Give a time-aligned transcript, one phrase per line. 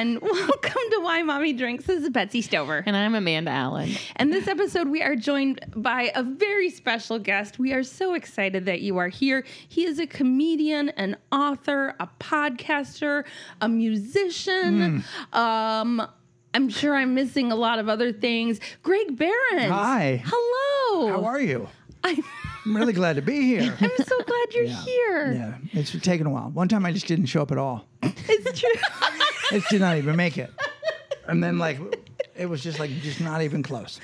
[0.00, 0.26] Drinks.
[0.26, 1.84] Hey everyone, welcome to Why Mommy Drinks.
[1.84, 2.82] This is Betsy Stover.
[2.86, 3.90] And I'm Amanda Allen.
[4.16, 7.58] And this episode, we are joined by a very special guest.
[7.58, 9.44] We are so excited that you are here.
[9.68, 13.24] He is a comedian, an author, a podcaster,
[13.60, 15.04] a musician.
[15.34, 16.06] Um,
[16.54, 18.58] I'm sure I'm missing a lot of other things.
[18.82, 19.68] Greg Behrendt.
[19.68, 20.22] Hi.
[20.24, 21.08] Hello.
[21.08, 21.68] How are you?
[22.04, 22.24] I'm,
[22.64, 23.76] I'm really glad to be here.
[23.80, 25.32] I'm so glad you're here.
[25.32, 26.48] Yeah, it's taken a while.
[26.50, 27.84] One time I just didn't show up at all.
[28.02, 28.70] It's true.
[29.52, 30.50] It did not even make it.
[31.26, 31.78] And then like
[32.36, 34.00] it was just like just not even close.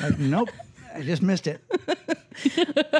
[0.00, 0.50] Like nope,
[0.94, 1.60] I just missed it.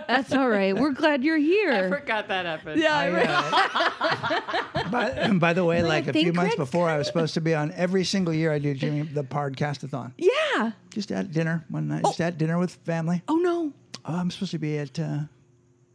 [0.07, 0.77] That's all right.
[0.77, 1.73] We're glad you're here.
[1.73, 2.81] I forgot that happened.
[2.81, 3.27] yeah, I, right.
[3.29, 7.07] uh, but and by the way, like a think few months Greg's before, I was
[7.07, 10.13] supposed to be on every single year I do Jimmy the podcastathon.
[10.19, 10.73] yeah.
[10.91, 13.23] Just at dinner one night, just at dinner with family.
[13.29, 13.73] Oh no.
[14.05, 14.99] Oh, I'm supposed to be at.
[14.99, 15.21] Uh,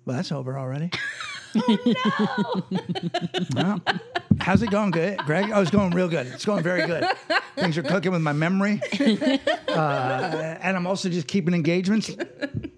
[0.05, 0.89] well, that's over already.
[3.55, 3.81] Well,
[4.39, 4.91] how's it going?
[4.91, 5.51] Good, Greg.
[5.53, 6.27] Oh, it's going real good.
[6.27, 7.05] It's going very good.
[7.55, 8.81] Things are cooking with my memory,
[9.67, 12.11] uh, and I'm also just keeping engagements,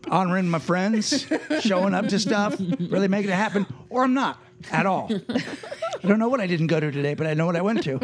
[0.09, 1.25] honoring my friends,
[1.61, 4.39] showing up to stuff, really making it happen, or I'm not
[4.71, 5.09] at all.
[6.03, 7.83] I don't know what I didn't go to today, but I know what I went
[7.83, 7.99] to.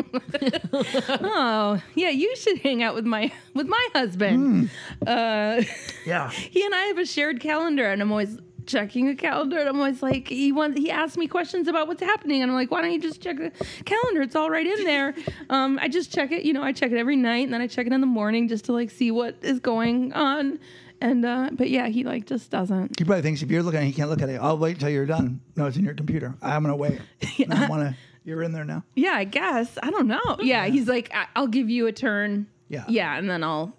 [1.22, 4.70] Oh, yeah, you should hang out with my with my husband.
[5.06, 5.62] Uh,
[6.06, 6.30] Yeah.
[6.32, 9.78] he and I have a shared calendar, and I'm always checking a calendar, and I'm
[9.78, 12.82] always like, he wants he asks me questions about what's happening, and I'm like, why
[12.82, 13.52] don't you just check the
[13.86, 14.22] calendar?
[14.22, 15.14] It's all right in there.
[15.50, 17.68] Um, I just check it, you know, I check it every night, and then I
[17.68, 20.60] check it in the morning just to like see what is going on.
[21.02, 22.98] And uh, but yeah, he like just doesn't.
[22.98, 24.40] He probably thinks if you're looking at it, he can't look at it.
[24.42, 25.40] I'll wait till you're done.
[25.56, 26.34] No, it's in your computer.
[26.42, 27.00] I'm gonna wait.
[27.52, 27.96] I want to.
[28.24, 28.84] You're in there now.
[28.96, 30.38] Yeah, I guess I don't know.
[30.42, 32.48] Yeah, he's like, I- I'll give you a turn.
[32.70, 32.86] Yeah.
[32.88, 33.74] yeah, and then I'll.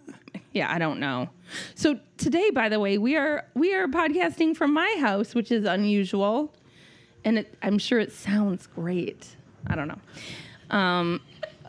[0.53, 1.29] Yeah, I don't know.
[1.75, 5.65] So today, by the way, we are we are podcasting from my house, which is
[5.65, 6.53] unusual,
[7.25, 9.37] and it, I'm sure it sounds great.
[9.67, 9.99] I don't know.
[10.77, 11.21] Um,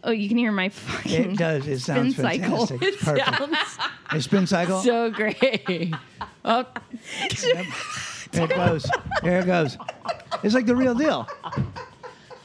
[0.04, 1.68] oh, you can hear my fucking It does.
[1.68, 2.66] It sounds spin cycle.
[2.68, 2.82] fantastic.
[2.94, 3.80] It's perfect.
[4.12, 4.82] A spin cycle.
[4.82, 5.94] So great.
[6.46, 6.66] oh,
[7.30, 8.90] Here it goes.
[9.24, 9.78] There it goes.
[10.44, 11.28] It's like the real deal.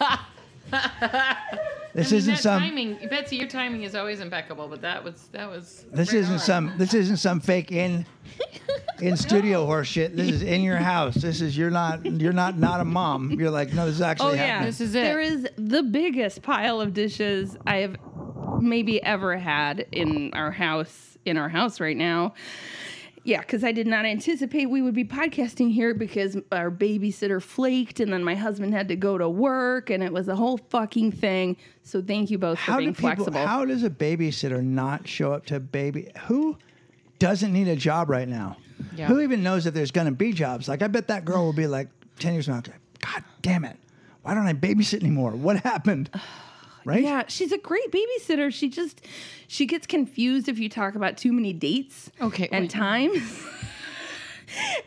[1.95, 2.61] This isn't that some.
[2.63, 3.37] timing, Betsy.
[3.37, 5.85] Your timing is always impeccable, but that was that was.
[5.93, 6.39] This right isn't on.
[6.41, 6.73] some.
[6.79, 8.07] This isn't some fake in
[9.01, 10.17] in studio horse shit.
[10.17, 11.15] This is in your house.
[11.17, 13.33] This is you're not you're not not a mom.
[13.33, 13.87] You're like no.
[13.87, 14.69] This is actually Oh yeah, happening.
[14.69, 15.03] This is it.
[15.03, 17.97] There is the biggest pile of dishes I have
[18.61, 21.19] maybe ever had in our house.
[21.25, 22.35] In our house right now.
[23.25, 28.01] Yeah, because I did not anticipate we would be podcasting here because our babysitter flaked,
[28.01, 31.13] and then my husband had to go to work, and it was a whole fucking
[31.13, 31.57] thing.
[31.85, 33.25] So thank you both for How being do people?
[33.25, 33.47] flexible.
[33.47, 36.11] How does a babysitter not show up to baby?
[36.27, 36.57] Who
[37.21, 38.57] doesn't need a job right now?
[38.97, 39.07] Yeah.
[39.07, 40.69] Who even knows if there's going to be jobs?
[40.69, 42.63] Like I bet that girl will be like ten years from now.
[43.01, 43.77] God damn it!
[44.23, 45.33] Why don't I babysit anymore?
[45.33, 46.11] What happened?
[46.85, 47.03] Right?
[47.03, 48.53] yeah, she's a great babysitter.
[48.53, 49.01] She just
[49.49, 52.11] she gets confused if you talk about too many dates.
[52.21, 52.71] Okay, and wait.
[52.71, 53.23] times.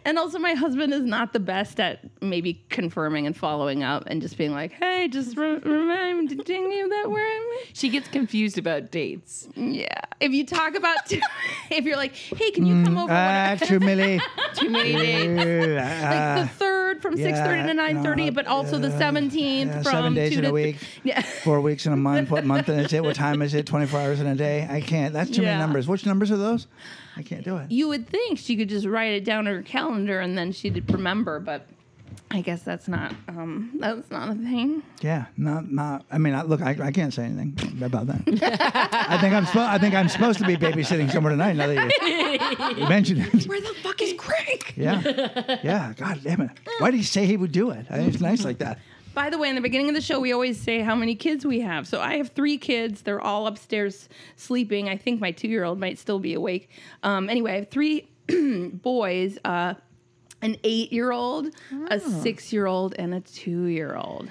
[0.06, 4.22] and also, my husband is not the best at maybe confirming and following up and
[4.22, 6.40] just being like, "Hey, just re- reminding
[6.72, 7.26] you that we're."
[7.74, 9.48] She gets confused about dates.
[9.56, 11.22] Yeah, if you talk about, too,
[11.70, 14.20] if you're like, "Hey, can you come over?" when I-" Ah, true, Millie.
[14.56, 15.40] Too many dates.
[15.42, 19.70] Uh, like the third from six thirty to nine thirty, no, but also the seventeenth
[19.72, 20.78] yeah, from seven days two in to a week.
[21.04, 21.22] Yeah.
[21.22, 22.32] Four weeks in a month.
[22.32, 23.04] What month is it?
[23.04, 23.66] What time is it?
[23.66, 24.66] 24 hours in a day?
[24.70, 25.14] I can't.
[25.14, 25.50] That's too Yeah.
[25.50, 25.88] many numbers.
[25.88, 26.68] Which numbers are those?
[27.18, 27.72] I can't do it.
[27.72, 30.90] you would think she could just write it down on her calendar and then she'd
[30.92, 31.68] remember, but
[32.32, 34.84] I guess that's not um that's not a thing.
[35.02, 36.06] Yeah, not not.
[36.12, 38.22] I mean, I, look, I, I can't say anything about that.
[39.10, 39.70] I think I'm supposed.
[39.70, 41.54] I think I'm supposed to be babysitting somewhere tonight.
[41.56, 43.46] Now that you, you mentioned it.
[43.48, 44.74] Where the fuck is Greg?
[44.76, 45.02] Yeah,
[45.64, 45.94] yeah.
[45.96, 46.52] God damn it!
[46.80, 47.86] Why did he say he would do it?
[47.90, 48.80] I mean, It's nice like that.
[49.16, 51.46] By the way, in the beginning of the show, we always say how many kids
[51.46, 51.88] we have.
[51.88, 53.02] So I have three kids.
[53.02, 54.90] They're all upstairs sleeping.
[54.90, 56.70] I think my two year old might still be awake.
[57.02, 58.10] Um, anyway, I have three
[58.74, 59.76] boys uh,
[60.42, 61.48] an eight year old,
[61.90, 64.30] a six year old, and a two year old.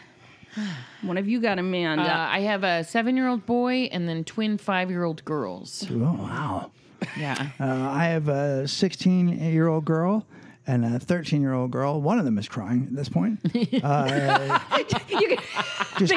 [1.02, 2.04] One of you got Amanda.
[2.04, 5.88] Uh, I have a seven-year-old boy and then twin five-year-old girls.
[5.90, 6.70] Oh wow!
[7.19, 7.48] Yeah.
[7.58, 10.26] Uh, I have a 16 year old girl
[10.66, 12.00] and a 13 year old girl.
[12.00, 13.40] One of them is crying at this point.
[13.82, 14.58] Uh,
[14.88, 15.38] can,
[16.06, 16.14] just,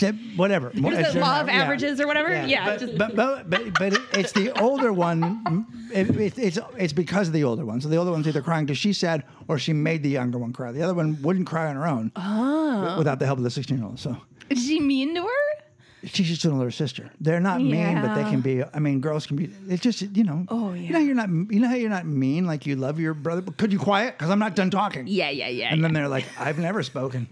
[0.00, 0.70] just whatever.
[0.78, 2.28] What is it, law of averages or whatever?
[2.46, 5.66] Yeah, but, just- but, but, but, but it- it's the older one.
[5.92, 7.80] It, it, it's it's because of the older one.
[7.80, 10.52] So the older one's either crying because she's sad or she made the younger one
[10.52, 10.70] cry.
[10.72, 12.96] The other one wouldn't cry on her own Oh.
[12.98, 13.98] without the help of the 16 year old.
[13.98, 14.16] So
[14.50, 15.64] is she mean to her?
[16.04, 17.10] She's just an older sister.
[17.20, 18.62] They're not mean, but they can be.
[18.62, 19.50] I mean, girls can be.
[19.68, 20.44] It's just you know.
[20.48, 21.28] Oh, You know you're not.
[21.28, 22.46] You know how you're not mean.
[22.46, 23.40] Like you love your brother.
[23.42, 24.16] But could you quiet?
[24.18, 25.06] Because I'm not done talking.
[25.06, 25.72] Yeah, yeah, yeah.
[25.72, 27.28] And then they're like, I've never spoken.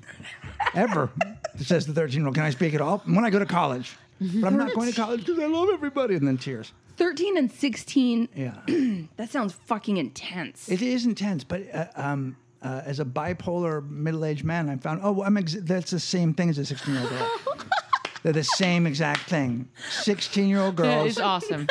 [0.75, 1.11] ever.
[1.57, 2.35] Says the 13 year old.
[2.35, 2.99] Can I speak at all?
[3.07, 3.97] When I go to college.
[4.21, 6.15] But I'm not going to college because I love everybody.
[6.17, 6.73] And then tears.
[6.97, 8.29] 13 and 16.
[8.35, 8.55] Yeah.
[9.17, 10.69] That sounds fucking intense.
[10.69, 15.23] It is intense, but uh, um, uh, as a bipolar middle-aged man, I found oh,
[15.23, 17.31] I'm ex- that's the same thing as a 16-year-old girl.
[18.23, 19.69] They're the same exact thing.
[20.03, 21.67] 16-year-old That girls is awesome.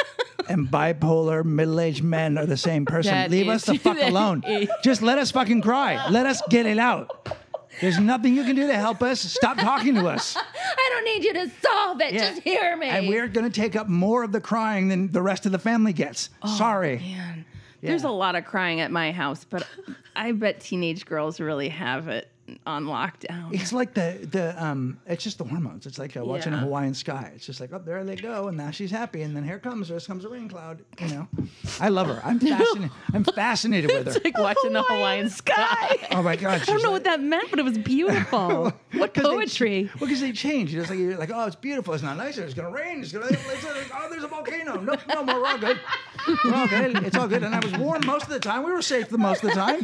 [0.47, 3.13] and bipolar middle-aged men are the same person.
[3.13, 4.43] That Leave us the fuck alone.
[4.47, 6.07] is- Just let us fucking cry.
[6.09, 7.27] Let us get it out.
[7.81, 9.19] There's nothing you can do to help us.
[9.19, 10.35] Stop talking to us.
[10.77, 12.13] I don't need you to solve it.
[12.13, 12.29] Yeah.
[12.31, 12.87] Just hear me.
[12.87, 15.59] And we're going to take up more of the crying than the rest of the
[15.59, 16.29] family gets.
[16.41, 16.97] Oh, Sorry.
[16.97, 17.45] Man,
[17.81, 19.67] there's a lot of crying at my house, but
[20.15, 22.29] I bet teenage girls really have it
[22.65, 23.53] on lockdown.
[23.53, 24.99] It's like the the um.
[25.05, 25.85] It's just the hormones.
[25.85, 27.31] It's like uh, watching a Hawaiian sky.
[27.35, 29.89] It's just like oh there they go, and now she's happy, and then here comes
[29.89, 30.79] there comes a rain cloud.
[30.99, 31.27] You know,
[31.79, 32.21] I love her.
[32.23, 32.91] I'm fascinated.
[33.13, 34.13] I'm fascinated with her.
[34.15, 35.97] It's like watching the Hawaiian sky.
[36.11, 38.73] Oh my god, I don't know what that meant, but it was beautiful.
[38.93, 39.89] what poetry.
[39.99, 40.73] well, because they change.
[40.73, 41.93] It's like you're like, oh, it's beautiful.
[41.93, 42.37] It's not nice.
[42.37, 43.01] It's gonna rain.
[43.01, 43.27] It's gonna.
[43.27, 44.79] It's, it's, oh, there's a volcano.
[44.79, 45.41] No, no, more.
[45.41, 45.79] we're all good.
[46.45, 46.95] We're all good.
[47.03, 47.43] It's all good.
[47.43, 48.63] And I was warm most of the time.
[48.63, 49.83] We were safe the most of the time.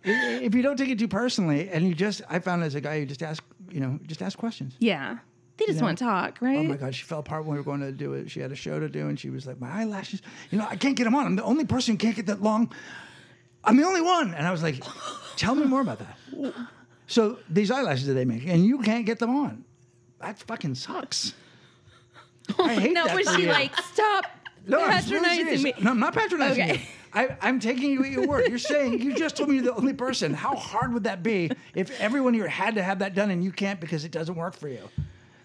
[0.44, 2.96] if you don't take it too personally, and you just, I found as a guy,
[2.96, 4.74] you just ask, you know, just ask questions.
[4.78, 5.18] Yeah.
[5.58, 5.84] They just Yeah.
[5.84, 6.56] want to talk, right?
[6.58, 8.30] Oh my God, she fell apart when we were going to do it.
[8.30, 10.76] She had a show to do, and she was like, "My eyelashes, you know, I
[10.76, 11.26] can't get them on.
[11.26, 12.72] I'm the only person who can't get that long.
[13.62, 14.82] I'm the only one." And I was like,
[15.36, 16.16] "Tell me more about that."
[17.06, 19.64] So these eyelashes that they make, and you can't get them on.
[20.20, 21.34] That fucking sucks.
[22.58, 23.48] I hate no, that was for she you.
[23.48, 24.26] like, stop
[24.64, 25.72] No, I'm patronizing me?
[25.82, 26.74] No, I'm not patronizing Okay.
[26.74, 26.86] you.
[27.12, 28.48] I, I'm taking you at your word.
[28.48, 30.32] You're saying you just told me you're the only person.
[30.34, 33.52] How hard would that be if everyone here had to have that done and you
[33.52, 34.88] can't because it doesn't work for you?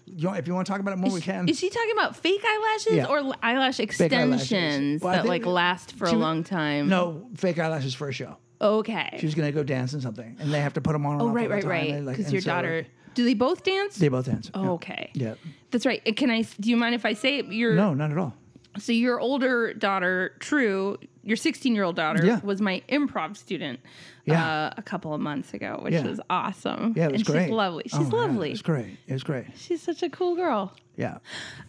[0.06, 1.48] You know, if you want to talk about it more, we can.
[1.48, 3.06] Is she talking about fake eyelashes Yeah.
[3.06, 6.88] or eyelash extensions Well, that like last for a long time?
[6.88, 8.36] No, fake eyelashes for a show.
[8.60, 9.16] Okay.
[9.20, 11.14] She's gonna go dance in something, and they have to put them on.
[11.14, 11.92] and oh, right, right, right.
[11.92, 12.86] They, like- Because your so, daughter.
[13.14, 13.96] Do they both dance?
[13.96, 14.50] They both dance.
[14.54, 14.70] Oh, yeah.
[14.72, 15.10] okay.
[15.14, 15.34] Yeah.
[15.70, 16.02] That's right.
[16.16, 16.42] Can I?
[16.60, 17.46] Do you mind if I say it?
[17.46, 18.34] Your No, not at all.
[18.78, 22.40] So your older daughter, True, your 16 year old daughter, Yeah.
[22.42, 23.80] was my improv student.
[24.24, 24.44] Yeah.
[24.44, 26.04] Uh, a couple of months ago, which Yeah.
[26.06, 26.94] was awesome.
[26.96, 27.42] Yeah, it was and great.
[27.44, 27.82] She's lovely.
[27.84, 28.48] She's Oh my God, lovely.
[28.48, 28.96] It was great.
[29.06, 29.46] It was great.
[29.56, 30.72] She's such a cool girl.
[30.96, 31.18] Yeah.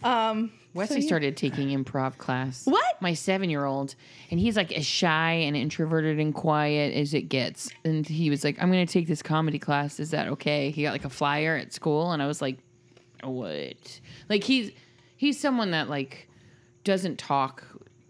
[0.02, 2.64] Um, Wesley started taking improv class.
[2.66, 3.00] What?
[3.00, 3.94] My seven year old.
[4.30, 7.70] And he's like as shy and introverted and quiet as it gets.
[7.84, 9.98] And he was like, I'm going to take this comedy class.
[10.00, 10.70] Is that okay?
[10.70, 12.12] He got like a flyer at school.
[12.12, 12.58] And I was like,
[13.22, 14.00] what?
[14.28, 14.70] Like he's
[15.16, 16.27] he's someone that like
[16.88, 17.64] doesn't talk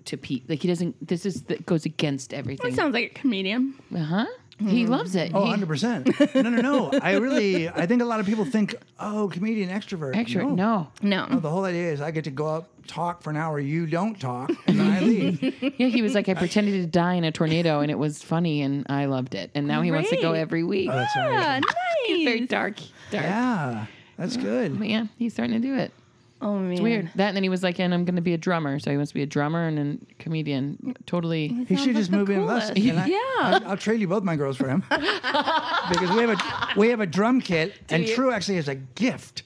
[0.06, 0.46] to people.
[0.50, 2.70] Like he doesn't, this is, that goes against everything.
[2.70, 3.74] that sounds like a comedian.
[3.94, 4.26] Uh huh.
[4.60, 5.30] He loves it.
[5.34, 6.42] Oh, He- 100%.
[6.42, 6.98] No, no, no.
[7.00, 10.16] I really, I think a lot of people think, oh, comedian, extrovert.
[10.16, 10.44] Extra.
[10.44, 10.88] No.
[11.00, 11.26] No.
[11.26, 13.86] No, the whole idea is I get to go up, talk for an hour, you
[13.86, 15.42] don't talk, and then I leave.
[15.78, 18.62] Yeah, he was like, I pretended to die in a tornado and it was funny
[18.62, 19.52] and I loved it.
[19.54, 20.40] And now he wants to go Great.
[20.40, 20.88] every week.
[20.88, 21.60] That's Yeah,
[22.06, 22.78] He's very dark.
[23.12, 23.24] Dark.
[23.24, 23.86] yeah,
[24.16, 24.76] that's good.
[24.76, 25.92] But yeah, he's starting to do it.
[26.40, 27.10] Oh man, It's weird.
[27.16, 28.78] That and then he was like, and I'm going to be a drummer.
[28.78, 30.94] So he wants to be a drummer and then comedian.
[31.06, 31.48] Totally.
[31.48, 32.70] He Sounds should just move the in with us.
[32.70, 33.16] and I, Yeah.
[33.16, 36.38] I, I'll trade you both my girls for him because we have a
[36.78, 38.14] we have a drum kit, and you?
[38.14, 39.42] True actually has a gift.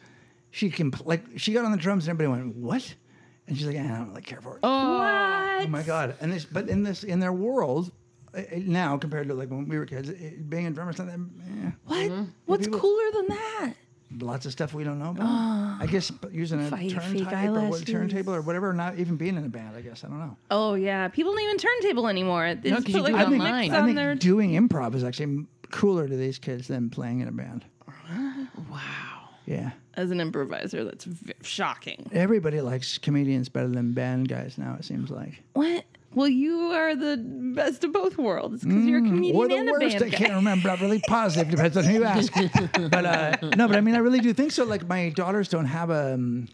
[0.51, 2.95] She can like she got on the drums, and everybody went what?
[3.49, 4.61] And she's like, "Eh, I don't really care for it.
[4.63, 5.67] Oh, What?
[5.67, 6.17] Oh my god!
[6.21, 7.91] And this, but in this, in their world
[8.35, 10.99] uh, uh, now compared to like when we were kids, it, being a drummer, is
[10.99, 11.19] not that.
[11.19, 12.27] Eh, What?
[12.47, 13.73] What's People- cooler than that?
[14.21, 15.27] Lots of stuff we don't know about.
[15.81, 19.49] I guess using a turntable or what, turntable or whatever, not even being in a
[19.49, 19.77] band.
[19.77, 20.37] I guess I don't know.
[20.51, 22.55] Oh yeah, people don't even turntable anymore.
[22.55, 23.61] They No, just 'cause you put do like it a online.
[23.69, 24.15] mix I on think their.
[24.15, 27.65] doing improv is actually cooler to these kids than playing in a band.
[28.71, 28.79] wow.
[29.47, 29.73] Yeah.
[29.95, 32.09] As an improviser, that's v- shocking.
[32.13, 34.77] Everybody likes comedians better than band guys now.
[34.79, 35.85] It seems like, What?
[36.15, 37.17] Well, you are the
[37.55, 39.99] best of both worlds because you're a comedian or the and a worst.
[39.99, 40.17] band I guy.
[40.17, 40.71] can't remember.
[40.71, 41.51] I'm really positive.
[41.51, 42.33] Depends on who you ask.
[42.91, 44.65] but uh, no, but I mean, I really do think so.
[44.65, 46.15] Like my daughters don't have a.
[46.15, 46.49] Um,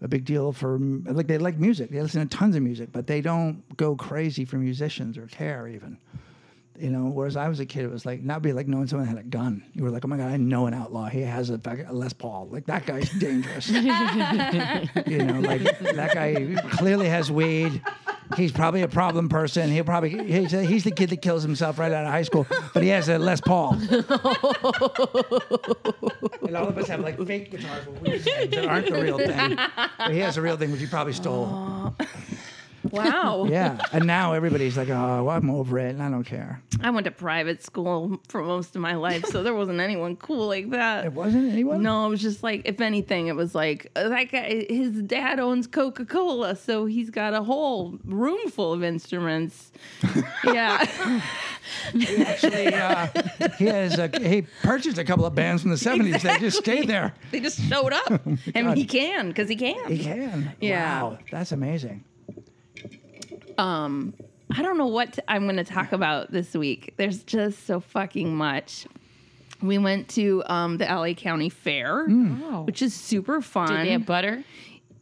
[0.00, 1.90] a big deal for like they like music.
[1.90, 5.68] They listen to tons of music, but they don't go crazy for musicians or care
[5.68, 5.96] even.
[6.78, 9.06] You know, whereas I was a kid, it was like not be like knowing someone
[9.06, 9.62] had a gun.
[9.74, 11.06] You were like, oh my god, I know an outlaw.
[11.06, 12.48] He has a, a Les Paul.
[12.50, 13.68] Like that guy's dangerous.
[13.68, 17.82] you know, like that guy clearly has weed.
[18.36, 19.70] He's probably a problem person.
[19.70, 22.82] He'll probably he's, he's the kid that kills himself right out of high school, but
[22.82, 23.74] he has a Les Paul.
[23.82, 23.92] and
[26.56, 29.58] all of us have like fake guitars with weird things that aren't the real thing.
[29.98, 31.94] But he has a real thing, which he probably stole.
[33.02, 33.46] Wow.
[33.48, 37.06] Yeah, and now everybody's like, "Oh, I'm over it, and I don't care." I went
[37.06, 41.06] to private school for most of my life, so there wasn't anyone cool like that.
[41.06, 41.82] It wasn't anyone.
[41.82, 44.66] No, it was just like, if anything, it was like uh, that guy.
[44.68, 49.72] His dad owns Coca Cola, so he's got a whole room full of instruments.
[50.44, 50.84] yeah,
[51.92, 53.06] he actually, uh,
[53.56, 56.20] he has a, he purchased a couple of bands from the '70s.
[56.20, 57.14] They just stayed there.
[57.30, 58.76] they just showed up, and God.
[58.76, 59.88] he can because he can.
[59.90, 60.52] He can.
[60.60, 61.02] Yeah.
[61.02, 62.04] Wow, that's amazing.
[63.58, 64.14] Um,
[64.54, 66.94] I don't know what to, I'm going to talk about this week.
[66.96, 68.86] There's just so fucking much.
[69.62, 72.62] We went to um, the LA County Fair, Oh.
[72.66, 73.68] which is super fun.
[73.68, 74.42] Did they have butter?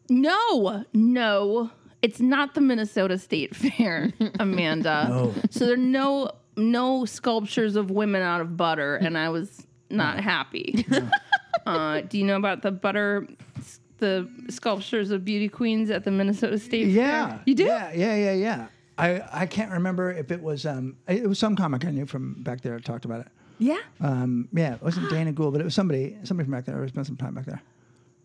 [0.09, 1.71] No, no,
[2.03, 5.07] it's not the Minnesota State Fair, Amanda.
[5.09, 5.35] No.
[5.51, 10.21] So there are no no sculptures of women out of butter, and I was not
[10.21, 10.85] happy.
[11.67, 13.27] uh, do you know about the butter,
[14.01, 17.43] the sculptures of beauty queens at the Minnesota State Yeah, Fair?
[17.47, 17.65] You do?
[17.65, 18.67] Yeah, yeah, yeah, yeah.
[18.99, 22.43] I, I can't remember if it was um it was some comic I knew from
[22.43, 23.29] back there that talked about it.
[23.59, 23.79] Yeah.
[24.01, 26.83] Um, yeah, it wasn't Dana Gould, but it was somebody somebody from back there.
[26.83, 27.63] I spent some time back there.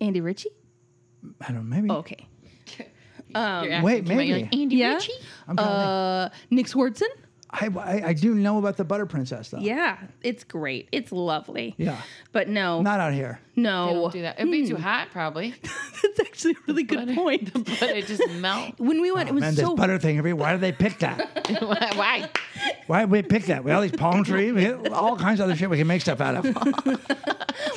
[0.01, 0.50] Andy Ritchie.
[1.41, 1.91] I don't know, maybe.
[1.91, 2.27] Okay.
[3.36, 4.25] You're wait, too much.
[4.25, 4.44] You're maybe.
[4.44, 4.94] like, Andy Yeah.
[4.96, 5.12] Ritchie?
[5.48, 6.34] I'm trying to think.
[6.34, 7.10] Uh, Nick Swardson.
[7.51, 9.60] I, I I do know about the Butter Princess though.
[9.60, 10.89] Yeah, it's great.
[10.91, 11.74] It's lovely.
[11.77, 12.01] Yeah.
[12.34, 13.39] But no, Not out here.
[13.56, 13.88] No.
[13.88, 14.40] They don't do that.
[14.40, 15.54] It'd be too hot, probably.
[16.04, 17.54] That's actually a really good Butter- point.
[17.54, 18.76] But it just melt.
[18.80, 20.72] When we went, it was Oh, Man, this so butter thing every why did they
[20.72, 21.16] pick that?
[21.96, 22.30] Why?
[22.88, 23.64] Why did we pick that?
[23.64, 25.88] We have all these palm trees, we have all kinds of other shit we can
[25.88, 26.46] make stuff out of.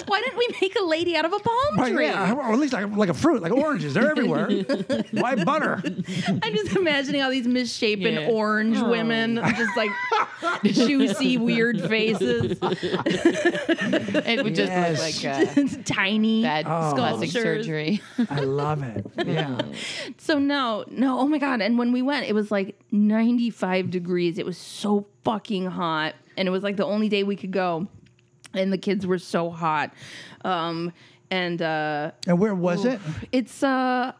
[0.06, 2.06] Why didn't we make a lady out of a palm Right, tree?
[2.06, 3.94] yeah, or at least like, like a fruit, like oranges.
[3.94, 4.50] They're everywhere.
[5.12, 5.82] Why butter?
[5.84, 8.28] I'm just imagining all these misshapen Yeah.
[8.28, 9.90] orange women, just like
[10.64, 15.24] juicy, weird faces, It would just Yes.
[15.24, 16.42] look like uh, tiny.
[16.42, 16.92] bad Oh.
[16.94, 18.00] plastic surgery.
[18.30, 19.06] I love it.
[19.26, 19.60] Yeah.
[20.18, 21.60] So no, no, oh my god!
[21.60, 24.38] And when we went, it was like 95 degrees.
[24.38, 27.86] It was so fucking hot, and it was like the only day we could go,
[28.54, 29.92] and the kids were so hot.
[30.44, 30.92] Um,
[31.30, 33.00] and uh, And where was it?
[33.32, 34.12] it's uh,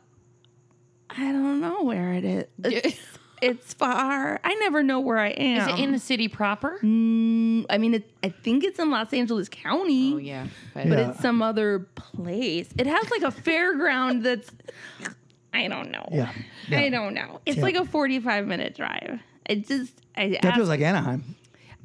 [1.10, 2.24] I don't know where it
[2.64, 2.98] is.
[3.42, 4.40] It's, it's far.
[4.44, 5.68] I never know where I am.
[5.68, 6.78] Is it in the city proper?
[6.82, 10.14] Mm, I mean, it, I think it's in Los Angeles County.
[10.14, 10.46] Oh yeah.
[10.74, 11.10] But But Yeah.
[11.10, 12.68] it's some other place.
[12.78, 14.50] It has like a fairground that's.
[15.52, 16.06] I don't know.
[16.12, 16.30] Yeah.
[16.70, 17.40] I don't know.
[17.46, 17.62] It's Yeah.
[17.64, 19.20] like a 45 minute drive.
[19.46, 21.34] It just, I That feels like Anaheim.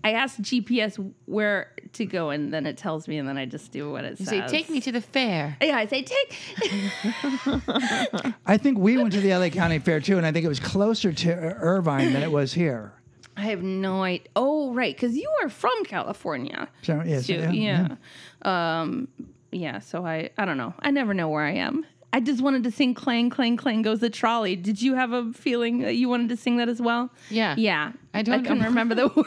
[0.03, 3.71] I asked GPS where to go, and then it tells me, and then I just
[3.71, 4.49] do what it You says.
[4.51, 5.55] say, take me to the fair.
[5.61, 6.37] Yeah, I say, take.
[8.45, 10.59] I think we went to the LA County Fair too, and I think it was
[10.59, 12.93] closer to Irvine than it was here.
[13.35, 14.27] I have no idea.
[14.35, 14.95] Oh, right.
[14.95, 16.67] Because you are from California.
[16.83, 17.33] So, yes, too.
[17.51, 17.95] yeah,
[18.43, 18.81] Yeah.
[18.81, 19.07] Um,
[19.51, 19.79] yeah.
[19.79, 20.73] So I, I don't know.
[20.79, 21.85] I never know where I am.
[22.15, 25.33] I just wanted to sing "Clang Clang Clang Goes the Trolley." Did you have a
[25.33, 27.09] feeling that you wanted to sing that as well?
[27.31, 27.55] Yeah.
[27.57, 27.93] Yeah.
[28.13, 29.25] I don't I couldn't remember the word.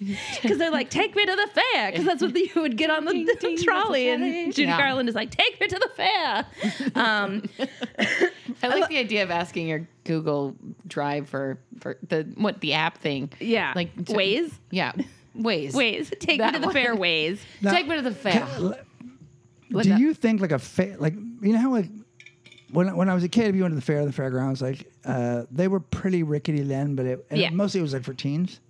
[0.42, 1.90] Because they're like, take me to the fair.
[1.90, 4.08] Because that's what you would get on the, Ding, the ding, trolley.
[4.10, 4.44] And trolley.
[4.52, 4.78] Judy Yeah.
[4.78, 6.46] Garland is like, take me to the fair.
[6.94, 7.42] Um,
[8.62, 10.54] I like the idea of asking your Google
[10.86, 13.30] Drive for for the what the app thing.
[13.40, 13.72] yeah.
[13.74, 14.52] Like to- Waze?
[14.70, 14.92] Yeah.
[15.36, 15.72] Waze.
[15.72, 16.16] Waze.
[16.18, 16.74] Take That me to the one.
[16.74, 17.40] fair ways.
[17.60, 18.44] Now- Take me to the fair.
[19.70, 20.00] What's Do that?
[20.00, 21.88] you think like a fa- like you know how like
[22.70, 24.90] when when I was a kid, if you went to the fair, the fairgrounds, like
[25.04, 27.50] uh, they were pretty rickety then, but it and Yeah.
[27.50, 28.60] mostly it was like for teens.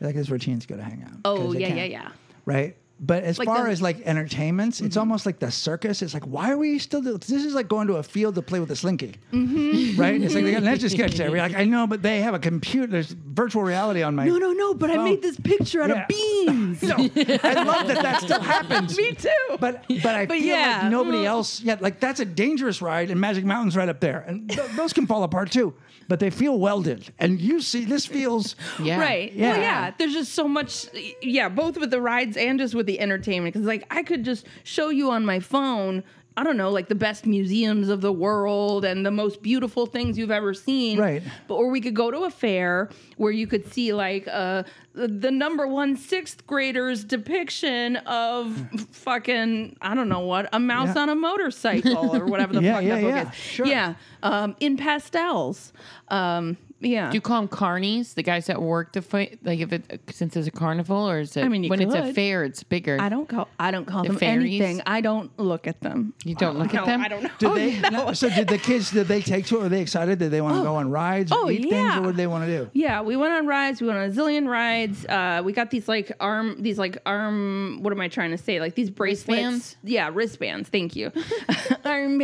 [0.00, 1.18] Like it's where teens go to hang out.
[1.24, 2.08] Oh, yeah, yeah, yeah.
[2.44, 2.76] Right.
[2.98, 6.00] But as Like far the- as like entertainments, it's almost like the circus.
[6.00, 7.02] It's like, why are we still?
[7.02, 10.00] Do- this is like going to a field to play with a slinky, Mm-hmm.
[10.00, 10.18] right?
[10.18, 11.30] It's like they got an etch a sketch there.
[11.30, 12.86] We're like, I know, but they have a computer.
[12.86, 14.24] There's virtual reality on my.
[14.24, 14.72] No, no, no.
[14.72, 15.04] But I Oh.
[15.04, 16.02] made this picture out Yeah.
[16.04, 16.82] of beans.
[16.82, 18.96] No, I love that that still happens.
[18.98, 19.28] Me too.
[19.60, 20.80] But but I But feel yeah.
[20.84, 21.60] like nobody else.
[21.60, 21.82] yet.
[21.82, 25.06] like that's a dangerous ride, and Magic Mountain's right up there, and th- those can
[25.06, 25.74] fall apart too.
[26.08, 28.54] But they feel welded, and you see this feels.
[28.82, 29.00] Yeah.
[29.00, 29.32] Right.
[29.32, 29.52] Yeah.
[29.52, 29.90] Well, yeah.
[29.96, 30.86] There's just so much.
[31.22, 33.54] Yeah, both with the rides and just with the entertainment.
[33.54, 36.04] Because like I could just show you on my phone.
[36.38, 40.18] I don't know, like the best museums of the world and the most beautiful things
[40.18, 40.98] you've ever seen.
[40.98, 41.22] Right.
[41.48, 44.64] But or we could go to a fair where you could see like uh
[44.94, 48.54] the, the number one sixth graders depiction of
[48.92, 51.02] fucking I don't know what a mouse Yeah.
[51.02, 53.34] on a motorcycle or whatever the Yeah, fuck yeah, that book yeah, is.
[53.36, 53.66] sure.
[53.66, 53.94] Yeah.
[54.22, 55.72] Um, in pastels.
[56.08, 57.10] Um, yeah.
[57.10, 58.14] Do you call them carnies?
[58.14, 61.36] The guys that work the fight, like if it since it's a carnival, or is
[61.36, 61.44] it?
[61.44, 62.98] I mean, you when it's a fair, it's bigger.
[63.00, 64.60] I don't call I don't call The them fairies?
[64.60, 64.82] anything.
[64.86, 66.12] I don't look at them.
[66.24, 67.00] You don't look No, at them.
[67.02, 67.30] I don't know.
[67.38, 67.90] Did they?
[67.90, 68.90] no, so did the kids?
[68.90, 69.62] Did they take to it?
[69.62, 70.18] Were they excited?
[70.18, 71.32] Did they want to go on rides?
[71.32, 71.72] Or Oh, eat things?
[71.72, 71.98] yeah.
[71.98, 72.70] Or what did they want to do?
[72.74, 73.80] Yeah, we went on rides.
[73.80, 75.06] We went on a zillion rides.
[75.06, 77.82] Uh, we got these like arm, these like arm.
[77.82, 78.60] What am I trying to say?
[78.60, 79.28] Like these bracelets.
[79.28, 79.76] Wristbands?
[79.82, 80.68] Yeah, wristbands.
[80.68, 81.10] Thank you.
[81.84, 82.20] arm.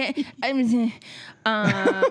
[1.44, 2.10] I'm- Uh,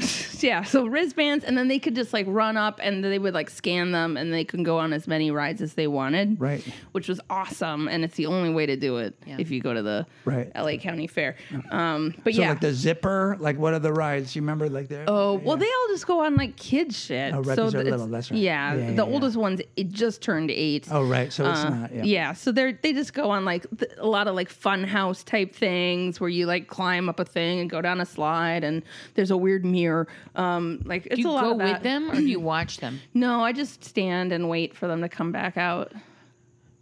[0.40, 3.50] yeah, so wristbands, and then they could just like run up, and they would like
[3.50, 6.40] scan them, and they can go on as many rides as they wanted.
[6.40, 6.64] Right.
[6.92, 9.36] Which was awesome, and it's the only way to do it Yeah.
[9.38, 10.50] if you go to the Right.
[10.54, 11.36] LA County Fair.
[11.70, 12.50] Um, but So yeah.
[12.50, 14.34] like the zipper, like what are the rides?
[14.34, 15.04] You remember like there?
[15.08, 17.34] Oh well, they all just go on like kid shit.
[17.34, 18.40] Oh, right, so these are th- little, it's- that's right.
[18.40, 19.12] Yeah, Yeah, yeah, the yeah.
[19.12, 20.88] oldest ones it just turned eight.
[20.90, 21.94] Oh right, so it's Uh, not.
[21.94, 22.02] Yeah.
[22.04, 25.22] yeah, so they're they just go on like th- a lot of like fun house
[25.22, 28.69] type things where you like climb up a thing and go down a slide and
[29.14, 30.06] there's a weird mirror.
[30.34, 31.72] Um, like it's Do you a lot go of that.
[31.74, 33.00] with them or do you watch them?
[33.14, 35.92] No, I just stand and wait for them to come back out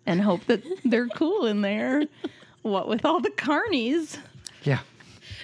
[0.07, 2.04] and hope that they're cool in there.
[2.62, 4.18] What with all the carnies?
[4.62, 4.78] Yeah.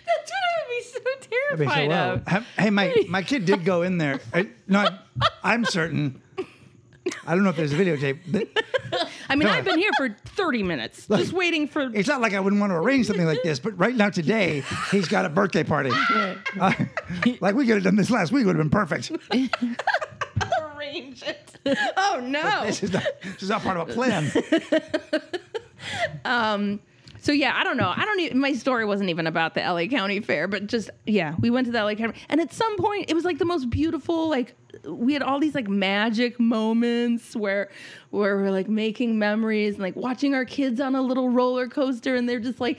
[0.07, 2.27] That's what I would be so That'd be so terrified of.
[2.29, 4.21] Ha- Hey, my my kid did go in there.
[4.33, 6.21] I, no, I- I'm certain.
[7.27, 8.19] I don't know if there's a videotape.
[8.29, 8.49] but
[9.29, 9.55] I mean, No.
[9.55, 11.91] I've been here for 30 minutes, just waiting for.
[11.95, 14.63] It's not like I wouldn't want to arrange something like this, but right now today
[14.91, 15.91] he's got a birthday party.
[16.61, 16.73] Uh,
[17.41, 19.11] like we could have done this last week, would have been perfect.
[20.63, 21.51] arrange it.
[21.97, 22.65] Oh no!
[22.65, 24.31] This is not, this is not part of a plan.
[26.25, 26.81] um,
[27.21, 27.93] So yeah, I don't know.
[27.95, 28.21] I don't.
[28.21, 31.67] Even, my story wasn't even about the LA County Fair, but just yeah, we went
[31.67, 34.29] to the LA County, and at some point, it was like the most beautiful.
[34.29, 34.55] Like
[34.87, 37.71] we had all these like magic moments where
[38.11, 42.15] where we're like making memories and like watching our kids on a little roller coaster,
[42.17, 42.79] and they're just like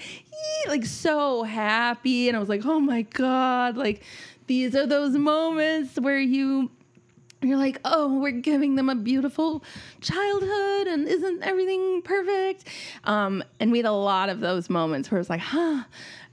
[0.68, 4.04] like so happy, and I was like, oh my god, like
[4.48, 6.70] these are those moments where you
[7.42, 9.64] you're like, oh, we're giving them a beautiful
[10.02, 12.68] childhood, and isn't everything perfect?
[13.04, 15.84] Um, and we had a lot of those moments where it's like, huh.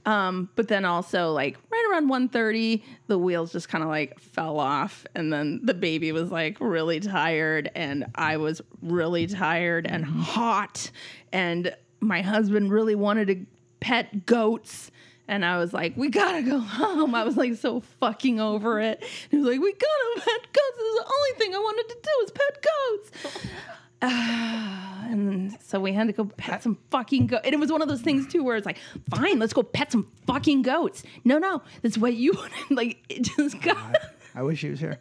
[0.05, 4.59] Um, but then also like right around 1.30, the wheels just kind of like fell
[4.59, 10.03] off, and then the baby was like really tired, and I was really tired and
[10.03, 10.91] hot,
[11.31, 13.45] and my husband really wanted to
[13.79, 14.91] pet goats.
[15.25, 17.15] And I was like, we gotta go home.
[17.15, 18.99] I was like so fucking over it.
[19.01, 20.77] And He was like, we gotta pet goats.
[20.77, 23.47] This is the only thing I wanted to do is pet goats.
[25.05, 27.43] And so we had to go pet some fucking goats.
[27.45, 28.79] And it was one of those things too where it's like,
[29.11, 31.03] fine, let's go pet some fucking goats.
[31.23, 32.71] No, no, that's what you wanted.
[32.71, 33.95] Like it just got
[34.35, 34.97] I wish he was here.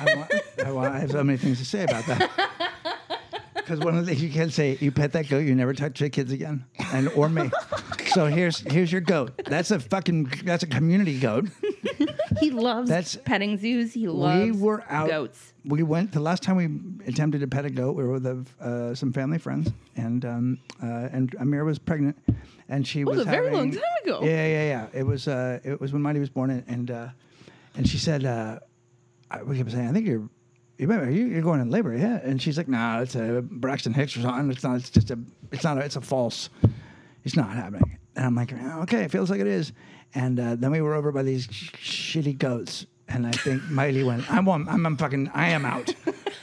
[0.00, 0.32] I, want,
[0.66, 2.30] I, want, I have so many things to say about that.
[3.54, 6.00] Because one of the things you can say, you pet that goat, you never touch
[6.00, 7.48] the kids again, and or me.
[8.08, 9.40] So here's here's your goat.
[9.46, 11.48] That's a fucking that's a community goat.
[12.40, 13.92] He loves That's- petting zoos.
[13.94, 15.08] He loves we were out.
[15.08, 15.52] goats.
[15.64, 17.94] We went the last time we attempted to pet a goat.
[17.96, 18.26] We were with
[18.60, 22.16] uh, some family friends, and um, uh, and Amiira was pregnant,
[22.68, 24.20] and she was was a very long time ago.
[24.22, 24.86] Yeah, yeah, yeah.
[24.92, 27.08] It was uh, it was when Mighty was born, and and, uh,
[27.76, 28.58] and she said, uh,
[29.30, 30.28] I, we kept saying, I think you're.
[30.78, 32.18] You remember, you, you're going in labor, yeah?
[32.24, 34.50] And she's like, No, it's a Braxton Hicks or something.
[34.50, 34.76] It's not.
[34.76, 35.18] It's just a.
[35.52, 35.78] It's not.
[35.78, 36.48] A, it's a false.
[37.24, 37.98] It's not happening.
[38.16, 39.72] And I'm like, "Oh, okay, it feels like it is.
[40.14, 41.70] And uh, then we were over by these sh-
[42.16, 45.94] shitty goats, and I think Miley went, I'm, on, I'm, I'm fucking, I am out.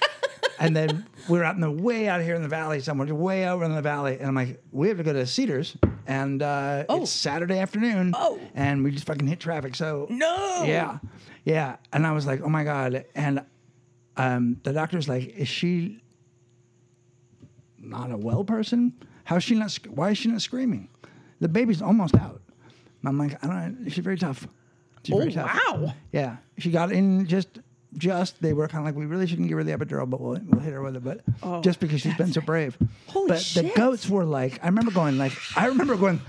[0.60, 3.48] and then we were out in the way out here in the valley somewhere, way
[3.48, 4.18] over in the valley.
[4.18, 5.78] And I'm like, we have to go to Cedars,
[6.08, 8.14] and uh, it's Saturday afternoon.
[8.18, 8.40] Oh.
[8.56, 9.76] and we just fucking hit traffic.
[9.76, 10.64] So No.
[10.66, 10.98] yeah,
[11.46, 11.76] yeah.
[11.94, 13.06] And I was like, oh my god.
[13.14, 13.46] And
[14.18, 16.02] um, the doctor's like, is she
[17.78, 18.94] not a well person?
[19.26, 19.78] How's she not?
[19.90, 20.90] Why is she not screaming?
[21.40, 22.42] The baby's almost out.
[23.06, 23.84] I'm like, I don't.
[23.84, 23.90] know.
[23.90, 24.48] She's very tough.
[25.04, 25.58] She's Oh very tough.
[25.68, 25.94] wow!
[26.12, 27.48] Yeah, she got in just.
[27.98, 30.40] Just they were kind of like we really shouldn't give her the epidural, but we'll,
[30.46, 31.04] we'll hit her with it.
[31.04, 32.78] But Oh, just because she's been so brave.
[33.08, 36.22] Holy but the goats were like, I remember going like, I remember going,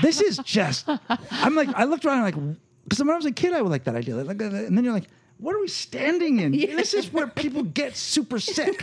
[0.00, 0.88] this is just.
[1.32, 2.36] I'm like, I looked around like,
[2.84, 4.84] because when I was a kid, I would like that idea, like, uh, and then
[4.84, 6.52] you're like, what are we standing in?
[6.52, 8.80] This is where people get super sick.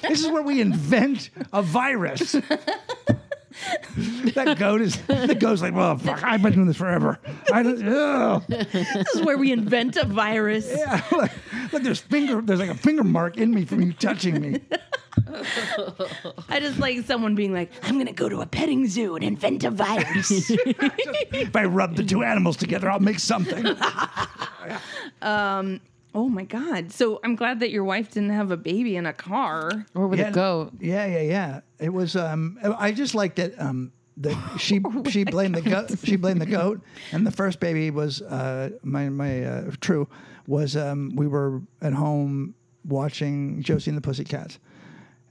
[0.00, 2.34] this is where we invent a virus.
[4.34, 7.18] that goat is the goat's like, well, fuck, I've been doing this forever.
[7.52, 8.44] I don't, ugh.
[8.48, 10.70] This is where we invent a virus.
[10.70, 11.30] Yeah, look,
[11.72, 14.60] look, there's finger, there's like a finger mark in me from you touching me.
[16.48, 19.64] I just like someone being like, I'm gonna go to a petting zoo and invent
[19.64, 20.50] a virus.
[21.32, 23.76] If I rub the two animals together, I'll make something.
[25.22, 25.80] Um,
[26.16, 26.90] oh my god!
[26.90, 29.86] So I'm glad that your wife didn't have a baby in a car.
[29.94, 30.72] Or with yeah, a goat.
[30.80, 31.60] Yeah, yeah, yeah.
[31.78, 32.16] It was.
[32.16, 33.54] Um, I just liked it.
[33.60, 35.92] Um, the she she blamed the goat.
[36.02, 36.80] She blamed the goat,
[37.12, 40.08] and the first baby was uh, my my uh, true
[40.46, 44.58] was um, we were at home watching Josie and the Pussycats,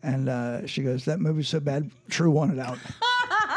[0.04, 2.78] and uh, she goes, "That movie's so bad, True wanted out."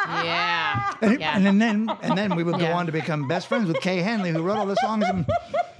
[0.09, 0.95] Yeah.
[1.03, 1.37] And, Yeah.
[1.37, 2.79] and then and then we would go Yeah.
[2.79, 5.27] on to become best friends with Kay Hanley, who wrote all the songs and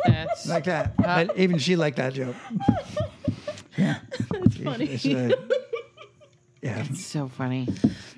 [0.05, 0.97] That's like that.
[0.97, 2.37] but even she liked that joke.
[3.77, 3.99] Yeah,
[4.33, 4.85] That's funny.
[4.87, 5.37] it's, uh,
[6.63, 7.69] yeah, it's so funny.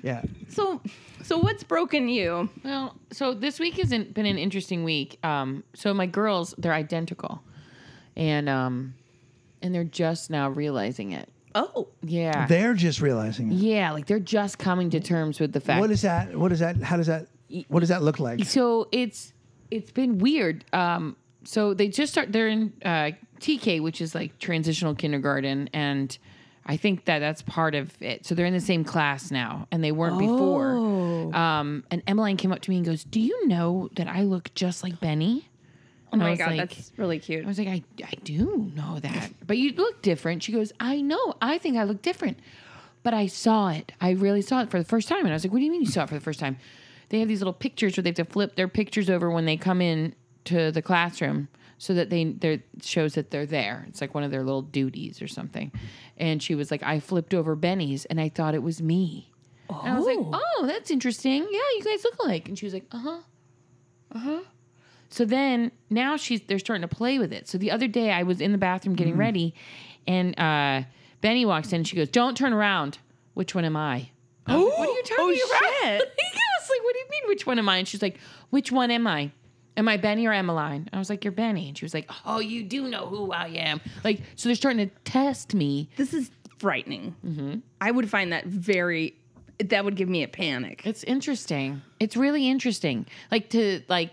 [0.01, 0.23] yeah.
[0.49, 0.81] so,
[1.21, 2.49] so what's broken you?
[2.63, 5.23] Well, so this week has not been an interesting week.
[5.23, 7.43] Um, so my girls, they're identical,
[8.15, 8.95] and um,
[9.61, 11.29] and they're just now realizing it.
[11.53, 13.55] Oh, Yeah, They're just realizing it.
[13.55, 15.79] yeah, like they're just coming to terms with the fact.
[15.79, 16.35] What is that?
[16.35, 16.77] What is that?
[16.77, 17.27] How does that?
[17.67, 18.45] What does that look like?
[18.45, 19.33] so it's
[19.69, 20.65] it's been weird.
[20.73, 22.31] Um, so they just start.
[22.31, 26.15] They're in uh, TK, which is like transitional kindergarten, and
[26.65, 28.25] I think that that's part of it.
[28.25, 30.71] So they're in the same class now, and they weren't before.
[31.35, 34.53] Um, and Emmeline came up to me and goes, "Do you know that I look
[34.53, 35.47] just like Benny?"
[36.07, 37.43] oh And I my god, like- that's really cute.
[37.45, 40.43] I was like, I, I do know that, but you look different.
[40.43, 41.35] She goes, I know.
[41.41, 42.37] I think I look different,
[43.01, 43.93] but I saw it.
[44.01, 45.19] I really saw it for the first time.
[45.19, 46.57] And I was like, What do you mean you saw it for the first time?
[47.09, 49.57] They have these little pictures where they have to flip their pictures over when they
[49.57, 50.13] come in
[50.45, 53.85] to the classroom so that they there shows that they're there.
[53.87, 55.71] It's like one of their little duties or something.
[56.17, 59.31] And she was like, I flipped over Benny's and I thought it was me.
[59.69, 61.41] And I was like, Oh, that's interesting.
[61.43, 62.47] Yeah, you guys look alike.
[62.47, 63.19] And she was like, Uh huh.
[64.13, 64.41] Uh huh.
[65.09, 67.47] So then now she's they're starting to play with it.
[67.47, 69.53] So the other day I was in the bathroom getting ready,
[70.07, 70.83] and uh,
[71.19, 71.77] Benny walks in.
[71.77, 72.97] and She goes, "Don't turn around.
[73.33, 74.09] Which one am I?"
[74.47, 75.73] Was like, what are you talking oh, about?
[75.81, 76.13] shit.
[76.17, 77.21] he goes like, "What do you mean?
[77.27, 78.19] Which one am I?" And she's like,
[78.51, 79.31] "Which one am I?
[79.77, 82.39] Am I Benny or Emmeline?" I was like, "You're Benny." And she was like, "Oh,
[82.39, 85.89] you do know who I am." Like, so they're starting to test me.
[85.97, 86.29] This is
[86.59, 87.15] frightening.
[87.25, 87.59] Mm-hmm.
[87.79, 89.15] I would find that very.
[89.59, 90.81] That would give me a panic.
[90.85, 91.81] It's interesting.
[91.99, 93.05] It's really interesting.
[93.31, 94.11] Like to like.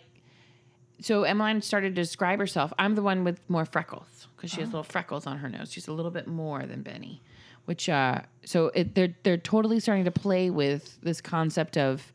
[1.00, 2.72] So Emmeline started to describe herself.
[2.78, 5.72] I'm the one with more freckles because she has little freckles on her nose.
[5.72, 7.22] She's a little bit more than Benny,
[7.64, 8.20] which uh.
[8.44, 12.12] So it, they're they're totally starting to play with this concept of.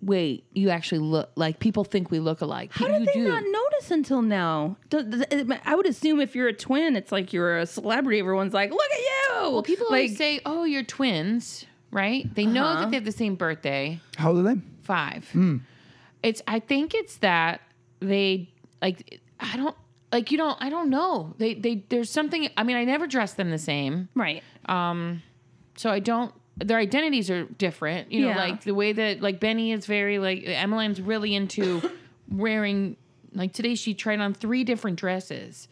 [0.00, 2.70] Wait, you actually look like people think we look alike.
[2.72, 3.28] How you did they do.
[3.28, 4.76] not notice until now?
[4.92, 8.20] I would assume if you're a twin, it's like you're a celebrity.
[8.20, 12.32] Everyone's like, "Look at you!" well, people like, always say, "Oh, you're twins," right?
[12.32, 12.80] They know Uh-huh.
[12.82, 13.98] that they have the same birthday.
[14.16, 14.60] How old are they?
[14.82, 15.28] five.
[16.22, 17.60] It's I think it's that
[18.00, 18.48] they
[18.80, 19.76] like I don't
[20.12, 21.34] like you don't I don't know.
[21.38, 24.08] They they there's something I mean I never dress them the same.
[24.14, 24.42] right.
[24.66, 25.22] Um.
[25.76, 28.10] So I don't their identities are different.
[28.12, 28.36] You know, Yeah.
[28.38, 31.80] like the way that like Benny is very like Emmeline's really into
[32.30, 32.96] wearing
[33.34, 35.68] like today she tried on three different dresses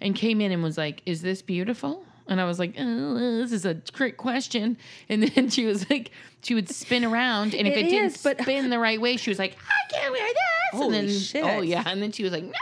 [0.00, 2.04] and came in and was like, Is this beautiful?
[2.28, 4.76] And I was like, oh, this is a trick question.
[5.08, 8.40] And then she was like, she would spin around, and if It it, didn't but-
[8.42, 10.34] spin the right way, she was like, I can't wear this.
[10.80, 11.44] Holy and then, oh, shit.
[11.44, 12.52] oh yeah, and then she was like, no.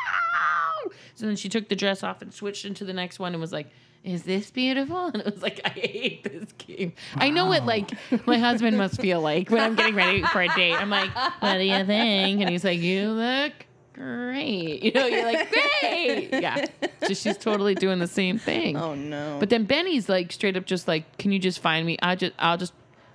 [1.17, 3.53] So then she took the dress off and switched into the next one and was
[3.53, 3.67] like,
[4.09, 5.07] is this beautiful?
[5.13, 6.93] And it was like, I hate this game.
[7.15, 7.91] I know what like
[8.27, 10.75] my husband must feel like when I'm getting ready for a date.
[10.75, 12.41] I'm like, what do you think?
[12.41, 13.53] And he's like, you look
[13.93, 14.83] great.
[14.83, 16.29] You know, you're like, great.
[16.33, 16.67] Yeah.
[17.07, 18.77] So she's totally doing the same thing.
[18.77, 19.39] Oh no.
[19.41, 21.97] But then Benny's like straight up just like, can you just find me?
[22.03, 22.73] I just I'll just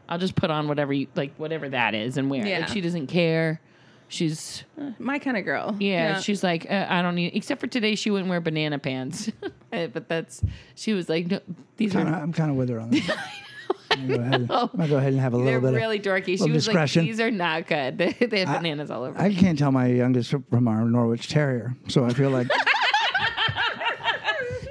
[0.10, 2.46] I'll just put on whatever you like whatever that is and wear.
[2.46, 2.60] Yeah.
[2.60, 3.62] Like she doesn't care.
[4.14, 4.64] She's
[5.00, 5.76] my kind of girl.
[5.80, 9.30] yeah, she's like uh, I don't need except for today she wouldn't wear banana pants.
[9.74, 10.40] Eh, but that's
[10.76, 11.40] she was like no,
[11.78, 13.10] these Kinda, are I'm kind of with her on this.
[13.90, 15.76] I'm gonna go ahead, I'm gonna go ahead and have a they're little bit.
[15.76, 16.38] really dorky.
[16.38, 17.02] She was discretion.
[17.02, 17.98] like these are not good.
[17.98, 19.16] They, they have bananas all over.
[19.18, 22.48] of, I can't tell my youngest from our Norwich Terrier, so I feel like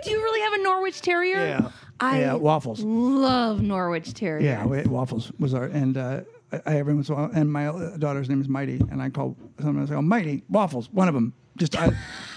[0.04, 1.36] Do you really have a Norwich Terrier?
[1.38, 2.80] yeah, I yeah, waffles.
[2.82, 4.44] love Norwich Terrier.
[4.44, 6.20] Yeah, we, waffles was our and uh,
[6.52, 9.00] I, I every once in a while, and my uh, daughter's name is Mighty, and
[9.02, 11.32] I call sometimes I go Mighty waffles, one of them.
[11.56, 11.90] Just I,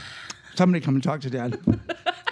[0.55, 1.59] somebody come and talk to Dad.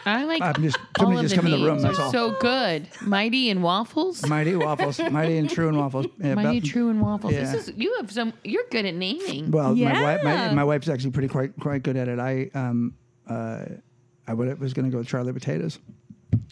[0.05, 1.79] I like I'm just all somebody of just the come in the room.
[1.79, 2.11] That's all.
[2.11, 2.87] so good.
[3.01, 4.25] Mighty and waffles.
[4.27, 6.07] Mighty waffles, Mighty and True and waffles.
[6.19, 7.33] Yeah, Mighty Beth- True and waffles.
[7.33, 7.51] yeah.
[7.51, 8.33] This is you have some.
[8.43, 9.51] You're good at naming.
[9.51, 12.19] Well, my wife, my, my wife's actually pretty quite quite good at it.
[12.19, 12.95] I um
[13.29, 13.65] uh
[14.27, 15.79] I was going to go with Charlie Potatoes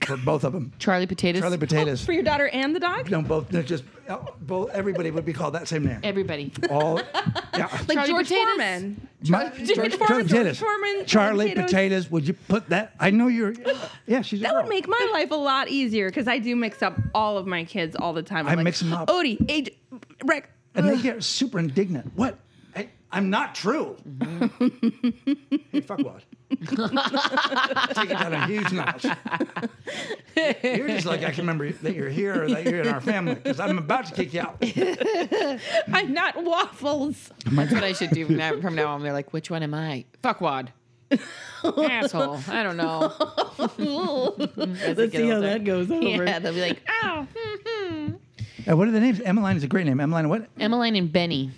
[0.06, 0.72] for both of them.
[0.80, 1.42] Charlie potatoes.
[1.42, 2.04] Charlie oh, Potatoes.
[2.06, 3.10] For your daughter and the dog?
[3.12, 3.50] no, both.
[3.50, 4.72] They're just oh, both.
[4.72, 6.00] Everybody would be called that same name.
[6.04, 6.52] Everybody.
[6.70, 7.02] All.
[7.54, 7.68] Yeah.
[7.88, 8.48] Like Charlie George Potatoes?
[8.48, 9.08] Foreman.
[9.28, 10.60] My- George George- Foreman, Charlie George Potatoes.
[10.60, 11.66] Foreman, Charlie potatoes.
[11.72, 12.12] potatoes.
[12.12, 12.94] Would you put that?
[13.00, 13.54] I know you're.
[14.08, 14.62] Yeah, she's a That girl.
[14.64, 17.66] would make my life a lot easier because I do mix up all of my
[17.66, 18.48] kids all the time.
[18.48, 19.10] I I'm like, mix 'em up.
[19.10, 19.70] Odie, age,
[20.26, 20.50] Rick.
[20.74, 22.14] and they get super indignant.
[22.16, 22.40] What?
[23.12, 23.96] I, I'm not true.
[24.08, 25.56] Mm-hmm.
[25.72, 26.24] hey, fuck what?
[26.52, 29.06] Take it down a huge notch.
[30.64, 33.36] You're just like I can remember that you're here or that you're in our family
[33.36, 34.58] because I'm about to kick you out.
[35.94, 37.32] I'm not waffles.
[37.46, 39.04] That's what I should do from now, from now on.
[39.04, 40.06] They're like, which one am I?
[40.24, 40.70] Fuckwad.
[41.64, 42.40] Asshole.
[42.48, 43.14] I don't know.
[43.78, 46.06] Let's see how that goes over.
[46.06, 47.28] Yeah, they'll be like, ow.
[48.70, 49.20] Uh, what are the names?
[49.22, 50.00] Emmeline is a great name.
[50.00, 50.48] Emmeline what?
[50.60, 51.52] Emmeline and Benny,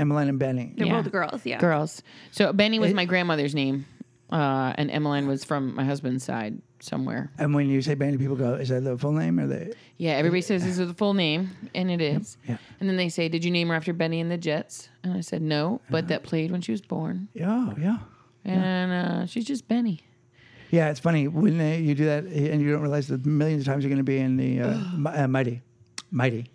[0.00, 0.72] Emmeline and Benny.
[0.76, 1.02] They're Yeah.
[1.02, 1.58] both girls, yeah.
[1.58, 2.02] girls.
[2.30, 3.84] So Benny was It- my grandmother's name,
[4.30, 7.30] uh, and Emmeline was from my husband's side somewhere.
[7.38, 10.12] And when you say Benny, people go, "Is that the full name or the?" Yeah,
[10.12, 12.38] everybody says this is the full name, and it is.
[12.48, 12.56] yeah.
[12.80, 15.20] And then they say, "Did you name her after Benny and the Jets?" And I
[15.20, 17.98] said, "No, but that played when she was born, Yeah, yeah,
[18.44, 20.00] and uh, she's just Benny."
[20.70, 20.88] yeah.
[20.88, 23.84] It's funny when uh, you do that and you don't realize the millions of times
[23.84, 25.60] you're going to be in the uh, mi- uh, mighty,
[26.10, 26.46] mighty.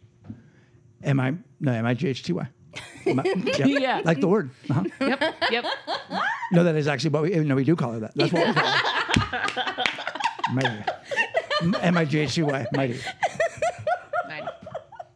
[1.03, 2.47] M I no M I G H T Y.
[3.05, 3.13] Mi-
[3.57, 3.65] yeah.
[3.65, 4.01] Yeah.
[4.03, 4.49] like the word.
[4.69, 4.83] Uh-huh.
[4.99, 5.65] Yep, yep.
[6.51, 7.29] No, that is actually what we.
[7.39, 8.13] No, we do call her that.
[8.15, 9.83] That's what we call her.
[10.53, 11.79] mighty.
[11.81, 12.65] M I G H T Y.
[12.73, 12.99] Mighty.
[14.27, 14.47] Mighty.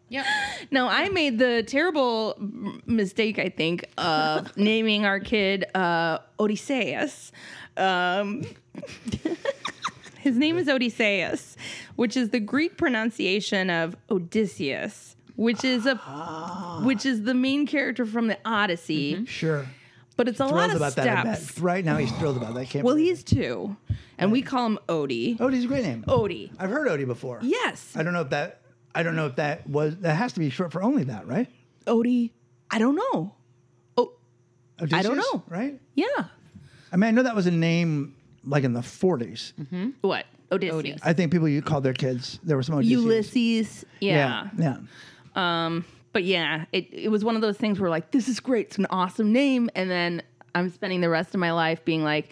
[0.09, 0.25] Yep.
[0.71, 2.35] No, I made the terrible
[2.85, 7.31] mistake, I think, of naming our kid uh, Odysseus.
[7.77, 8.43] Um,
[10.19, 11.55] his name is Odysseus,
[11.95, 16.81] which is the Greek pronunciation of Odysseus, which is a ah.
[16.83, 19.13] which is the main character from the Odyssey.
[19.15, 19.25] Mm-hmm.
[19.25, 19.65] Sure.
[20.17, 21.37] But it's a lot Thrilled of about that.
[21.37, 21.59] Steps.
[21.59, 22.67] Right now, he's thrilled about that.
[22.69, 23.77] Can't Well, believe he's two,
[24.17, 25.37] and we call him Odie.
[25.37, 26.03] Odie's a great name.
[26.09, 26.51] Odie.
[26.59, 27.39] I've heard Odie before.
[27.41, 28.59] Yes, I don't know if that.
[28.93, 29.95] I don't know if that was.
[29.97, 31.47] That has to be short for only that, right?
[31.87, 32.31] Odie.
[32.69, 33.33] I don't know.
[33.95, 34.11] Oh,
[34.81, 35.43] Odysseus, I don't know.
[35.47, 35.79] Right.
[35.95, 36.05] yeah.
[36.91, 39.53] I mean, I know that was a name like in the 40s.
[39.53, 39.89] Mm-hmm.
[40.01, 40.25] What?
[40.51, 40.99] Odysseus.
[41.03, 42.39] I think people you called their kids.
[42.43, 43.01] There were some Odysseus.
[43.01, 43.85] Ulysses.
[44.01, 44.49] Yeah.
[44.57, 44.77] Yeah.
[45.39, 48.67] Um, but yeah, it, it was one of those things where like, this is great.
[48.67, 49.69] It's an awesome name.
[49.75, 50.21] And then
[50.55, 52.29] I'm spending the rest of my life being like,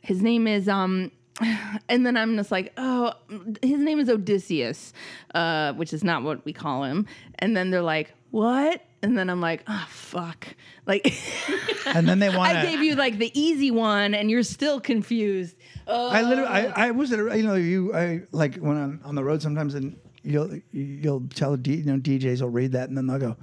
[0.00, 1.10] his name is, um,
[1.88, 3.14] and then I'm just like, oh,
[3.62, 4.92] his name is Odysseus,
[5.34, 7.06] uh, which is not what we call him.
[7.38, 8.82] And then they're like, what?
[9.02, 10.46] And then I'm like, oh, fuck.
[10.86, 11.12] Like,
[11.86, 15.56] And then they want I gave you like the easy one and you're still confused.
[15.86, 19.00] Oh, I literally, I, I was at, a, you know, you, I like when I'm
[19.04, 22.88] on the road sometimes, and you'll, you'll tell, D, you know, DJs will read that,
[22.88, 23.36] and then they'll go,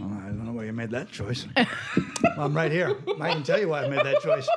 [0.00, 1.46] oh, I don't know why you made that choice.
[1.56, 1.66] well,
[2.38, 2.96] I'm right here.
[3.20, 4.48] I can tell you why I made that choice.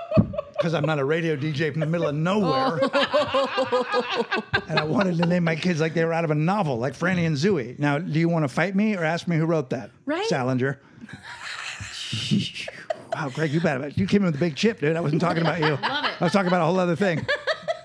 [0.58, 2.80] Because I'm not a radio DJ from the middle of nowhere.
[2.94, 4.44] Oh.
[4.70, 6.94] and I wanted to name my kids like they were out of a novel, like
[6.94, 7.78] Franny and Zooey.
[7.80, 9.92] Now, do you want to fight me or ask me who wrote that?
[10.06, 10.26] Right.
[10.28, 10.80] Salinger.
[13.14, 13.98] wow, Greg, you bad about it.
[13.98, 14.96] You came in with a big chip, dude.
[14.96, 15.72] I wasn't talking about you.
[15.72, 16.22] Love it.
[16.22, 17.26] I was talking about a whole other thing.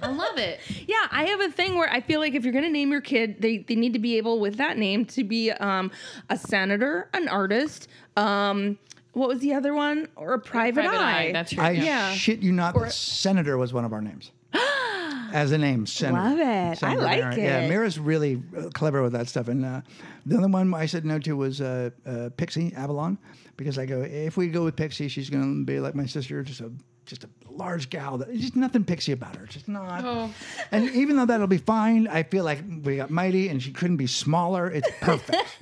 [0.03, 0.61] I love it.
[0.87, 3.01] Yeah, I have a thing where I feel like if you're going to name your
[3.01, 5.91] kid, they, they need to be able with that name to be um,
[6.31, 7.89] a senator, an artist.
[8.17, 8.79] Um,
[9.13, 10.09] what was the other one?
[10.17, 11.29] Or a private, Private eye.
[11.29, 11.33] eye.
[11.33, 11.63] That's true.
[11.63, 11.83] I yeah.
[11.83, 12.13] Yeah.
[12.15, 14.31] shit you not, that Senator was one of our names.
[15.33, 16.23] As a name, Senator.
[16.23, 16.83] Love it.
[16.83, 17.37] I like Mira.
[17.37, 17.69] Yeah, it.
[17.69, 19.49] Mira's really uh, clever with that stuff.
[19.49, 19.81] And uh,
[20.25, 23.19] the other one I said no to was uh, uh, Pixie Avalon,
[23.57, 26.43] because I go, if we go with Pixie, she's going to be like my sister,
[26.43, 26.71] just a
[27.07, 28.19] just a large gal.
[28.19, 29.47] That, just nothing Pixie about her.
[29.47, 30.05] Just not.
[30.05, 30.31] Oh.
[30.73, 33.97] And even though that'll be fine, I feel like we got Mighty, and she couldn't
[33.97, 34.71] be smaller.
[34.71, 35.57] It's perfect.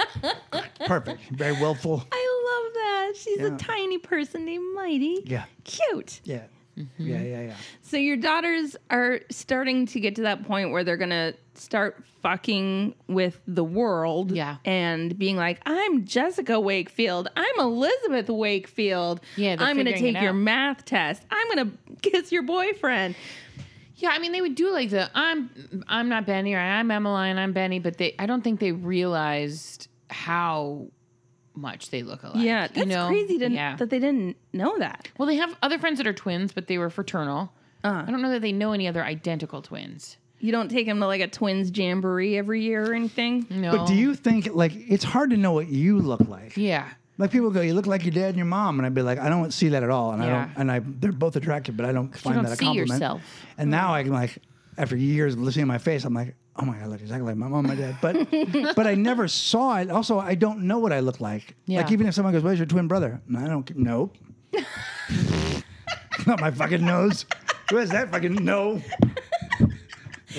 [0.86, 1.20] perfect.
[1.30, 2.04] Very willful.
[2.12, 3.12] I love that.
[3.16, 3.54] She's Yeah.
[3.54, 5.22] a tiny person named Mighty.
[5.24, 5.44] Yeah.
[5.64, 6.20] Cute.
[6.24, 6.42] Yeah.
[6.78, 7.06] Mm-hmm.
[7.06, 7.54] Yeah, yeah, yeah.
[7.82, 12.94] So your daughters are starting to get to that point where they're gonna start fucking
[13.08, 14.56] with the world, Yeah.
[14.64, 17.28] and being like, "I'm Jessica Wakefield.
[17.36, 19.20] I'm Elizabeth Wakefield.
[19.36, 21.22] Yeah, I'm gonna take your math test.
[21.30, 21.70] I'm gonna
[22.02, 23.14] kiss your boyfriend."
[23.96, 27.36] Yeah, I mean they would do like the I'm I'm not Benny or I'm Emmeline,
[27.36, 30.86] I'm Benny, but they I don't think they realized how
[31.54, 32.44] much they look alike.
[32.44, 33.08] Yeah, that's you know?
[33.08, 33.76] crazy to, yeah.
[33.76, 35.08] that they didn't know that.
[35.18, 37.52] well, they have other friends that are twins, but they were fraternal.
[37.82, 38.04] Uh-huh.
[38.06, 40.16] I don't know that they know any other identical twins.
[40.38, 43.46] You don't take them to like a twins jamboree every year or anything.
[43.50, 43.76] No.
[43.76, 46.56] But do you think like it's hard to know what you look like?
[46.56, 46.88] Yeah.
[47.18, 49.18] Like people go, you look like your dad and your mom, and I'd be like,
[49.18, 51.84] I don't see that at all, and I don't, and I they're both attractive, but
[51.84, 52.90] I don't find don't that a see compliment.
[52.92, 53.22] yourself.
[53.58, 54.38] And now I can like,
[54.78, 57.26] after years of listening to my face, I'm like, oh my god, I look exactly
[57.26, 57.96] like my mom, and my dad.
[58.00, 59.90] But but I never saw it.
[59.90, 61.54] Also, I don't know what I look like.
[61.66, 61.82] Yeah.
[61.82, 64.12] Like even if someone goes, "Where's your twin brother?" I don't know.
[66.26, 67.24] Not my fucking nose.
[67.70, 68.82] Who has that fucking no?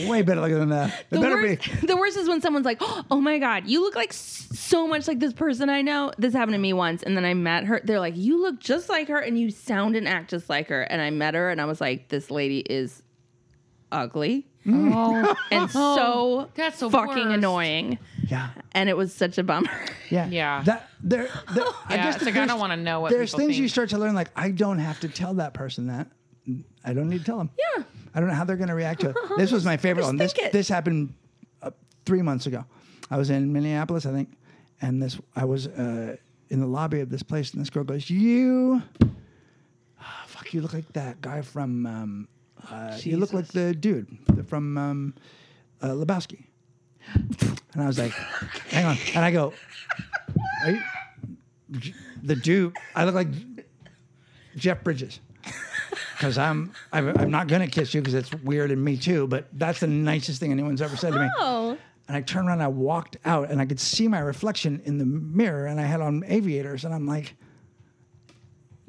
[0.06, 1.06] Way better looking than that.
[1.12, 1.88] It The worst, be.
[1.88, 2.78] the worst is when someone's like,
[3.10, 6.54] "Oh my god, you look like so much like this person I know." This happened
[6.54, 7.82] to me once, and then I met her.
[7.84, 10.84] They're like, "You look just like her, and you sound and act just like her."
[10.84, 13.04] And I met her, and I was like, "This lady is
[13.92, 17.38] ugly Oh, and so that's the fucking worst.
[17.38, 17.98] annoying."
[18.28, 18.50] Yeah.
[18.74, 19.70] And it was such a bummer.
[20.10, 20.28] Yeah.
[20.30, 20.62] Yeah.
[20.64, 21.30] That there.
[21.54, 23.58] there I Yeah, guess it's like, I there's- don't wanna know what There's people things
[23.58, 23.72] you think.
[23.72, 24.14] start to learn.
[24.16, 26.08] Like I don't have to tell that person that.
[26.84, 27.50] I don't need to tell them.
[27.78, 27.84] yeah,
[28.16, 29.16] I don't know how they're going to react to it.
[29.38, 30.18] This was my favorite Just one.
[30.18, 30.52] This think it.
[30.52, 31.14] this happened
[31.62, 31.70] uh,
[32.06, 32.66] three months ago.
[33.12, 34.30] I was in Minneapolis, I think,
[34.82, 36.16] and this I was uh,
[36.50, 38.82] in the lobby of this place, and this girl goes, "You,
[40.00, 41.86] ah, fuck, you look like that guy from.
[41.86, 42.28] Um,
[42.70, 44.08] uh, you look like the dude
[44.48, 45.14] from um,
[45.82, 46.46] uh, Lebowski."
[47.74, 48.12] And I was like,
[48.70, 49.54] "Hang on," and I go,
[50.66, 50.82] Are you,
[52.22, 53.30] "The dude, I look like
[54.58, 55.22] Jeff Bridges."
[56.18, 59.26] Because I'm, I'm, I'm not gonna kiss you because it's weird and me too.
[59.26, 61.30] But that's the nicest thing anyone's ever said to me.
[61.40, 61.78] Oh.
[62.08, 64.98] And I turned around and I walked out and I could see my reflection in
[64.98, 67.36] the mirror and I had on aviators and I'm like,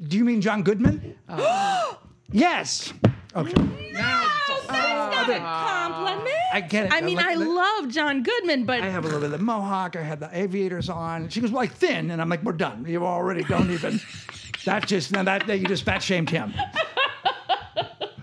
[0.07, 1.15] Do you mean John Goodman?
[2.31, 2.93] yes.
[3.35, 3.53] Okay.
[3.93, 5.87] Now That's not a ah.
[5.87, 6.37] compliment.
[6.53, 6.93] I get it.
[6.93, 9.39] I mean, like I the- love John Goodman, but I have a little bit of
[9.39, 9.95] the mohawk.
[9.95, 11.29] I had the aviators on.
[11.29, 12.85] She was like thin, and I'm like, we're done.
[12.87, 13.99] You already don't even.
[14.65, 16.53] That just now that you just fat shamed him.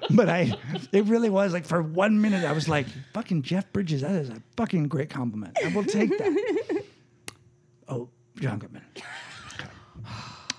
[0.08, 0.54] But I,
[0.92, 4.00] it really was like for one minute I was like, fucking Jeff Bridges.
[4.00, 5.56] That is a fucking great compliment.
[5.62, 6.82] I will take that.
[7.88, 8.82] oh, John Goodman.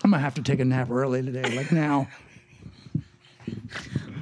[0.04, 2.08] I'm gonna have to take a nap early today, like now.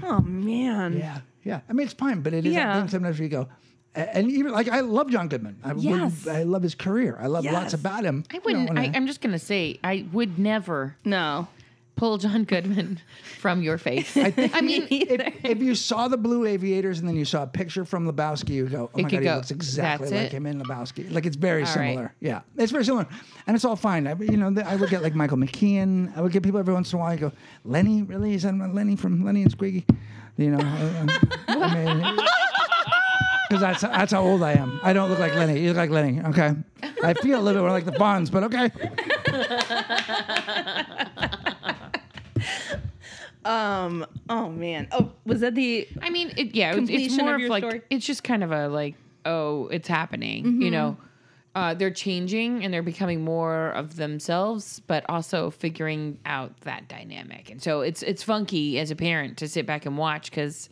[0.03, 0.97] Oh man.
[0.97, 1.61] Yeah, yeah.
[1.69, 2.85] I mean, it's fine, but it is Yeah.
[2.87, 3.47] sometimes where you go,
[3.95, 5.57] and even like I love John Goodman.
[5.63, 6.27] I, would- Yes.
[6.27, 7.17] I love his career.
[7.19, 7.53] I love Yes.
[7.53, 8.23] lots about him.
[8.31, 8.69] I You know, wouldn't.
[8.69, 11.47] and I, I'm just gonna say I would never No.
[11.99, 13.01] Pull John Goodman
[13.39, 14.15] from your face.
[14.15, 17.43] I, think I mean, if, if you saw the blue aviators and then you saw
[17.43, 20.31] a picture from Lebowski, you go, "Oh my god, he looks exactly "That's like it?"
[20.31, 21.89] him in Lebowski." Like it's very All right.
[21.89, 22.15] similar.
[22.21, 23.05] Yeah, it's very similar,
[23.47, 24.07] and it's all fine.
[24.07, 26.15] I, you know, I would get like Michael McKean.
[26.15, 27.11] I would get people every once in a while.
[27.11, 27.33] I go,
[27.65, 28.33] "Lenny, really?
[28.33, 29.83] Is that Lenny from Lenny and Squiggy?"
[30.37, 32.15] You know, I.
[33.49, 34.79] Because that's that's how old I am.
[34.83, 35.59] I don't look like Lenny.
[35.59, 36.21] You look like Lenny.
[36.21, 36.55] Okay.
[37.03, 38.71] I feel a little bit more like the Fonz, but okay.
[43.45, 44.05] Um.
[44.27, 44.87] Oh man.
[44.91, 45.87] Oh, was that the?
[46.01, 47.81] I mean, it, yeah, it's, it's more of of like story?
[47.89, 50.43] it's just kind of a like, oh, it's happening.
[50.43, 50.61] Mm-hmm.
[50.61, 50.97] You know,
[51.55, 57.49] uh, they're changing and they're becoming more of themselves, but also figuring out that dynamic.
[57.49, 60.69] And so it's it's funky as a parent to sit back and watch because,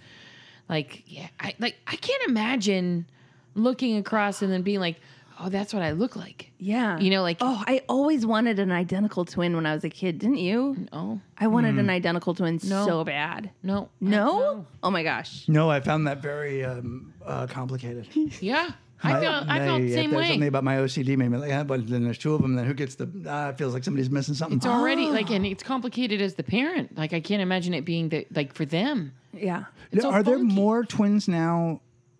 [0.69, 3.07] like, yeah, I like I can't imagine
[3.55, 4.99] looking across and then being like,
[5.39, 6.51] oh, that's what I look like.
[6.57, 6.99] Yeah.
[6.99, 10.19] You know, like, Oh, I always wanted an identical twin when I was a kid,
[10.19, 10.87] didn't you?
[10.91, 12.85] oh I wanted an identical twin No.
[12.85, 13.51] so bad.
[13.63, 14.65] no, No?
[14.83, 15.47] Oh my gosh.
[15.47, 18.07] No, I found that very um, uh, complicated.
[18.41, 18.71] yeah.
[19.03, 20.29] I felt I felt the same there's way.
[20.29, 22.55] Something about my OCD made me like, yeah, but then there's two of them.
[22.55, 23.03] Then who gets the?
[23.27, 24.57] Uh, it feels like somebody's missing something.
[24.57, 26.97] It's already like, and it's complicated as the parent.
[26.97, 29.13] Like, I can't imagine it being the like for them.
[29.33, 29.65] Yeah.
[29.91, 31.79] It's are there more twins now?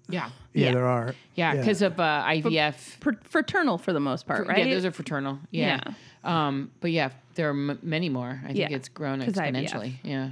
[0.10, 0.72] Yeah, Yeah, Yeah.
[0.74, 1.16] there are.
[1.36, 2.76] yeah, because of uh, IVF.
[3.02, 4.66] Fr- fraternal for the most part, right?
[4.66, 5.40] Yeah, those are fraternal.
[5.52, 5.82] Yeah.
[6.24, 8.40] Um, but yeah, there are m- many more.
[8.44, 9.54] I think Yeah, it's grown 'cause IVF.
[9.54, 9.94] exponentially.
[10.04, 10.30] Yeah.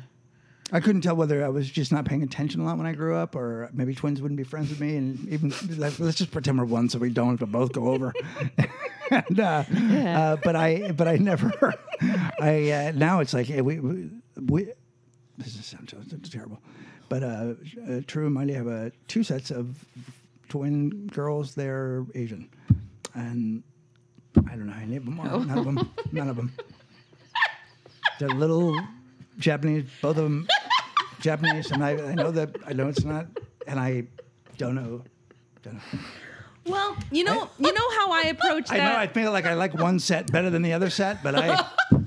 [0.72, 3.16] I couldn't tell whether I was just not paying attention a lot when I grew
[3.16, 4.96] up, or maybe twins wouldn't be friends with me.
[4.98, 7.90] And even like, let's just pretend we're one, so we don't have to both go
[7.90, 8.12] over.
[9.12, 11.52] and, uh, uh, but I, but I never.
[12.42, 14.10] I uh, now it's like eh, we, we,
[14.42, 14.64] we
[15.38, 16.60] this is sounds so- so terrible,
[17.10, 17.54] but uh,
[17.89, 19.84] uh, True and Mighty have uh, two sets of
[20.50, 21.56] twin girls.
[21.56, 22.50] They're Asian,
[23.13, 23.63] and
[24.48, 25.20] I don't know any of them.
[25.20, 25.39] Are.
[25.39, 25.91] None of them.
[26.12, 26.54] None of them.
[28.20, 28.80] They're little
[29.39, 30.48] Japanese, both of them
[31.20, 33.28] Japanese, and I, I know that I know it's not,
[33.68, 34.04] and I
[34.58, 35.02] don't know.
[35.63, 35.82] Don't know.
[36.65, 38.80] Well, you know, you know how I approach that.
[38.80, 41.36] I know I feel like I like one set better than the other set, but
[41.36, 41.63] I I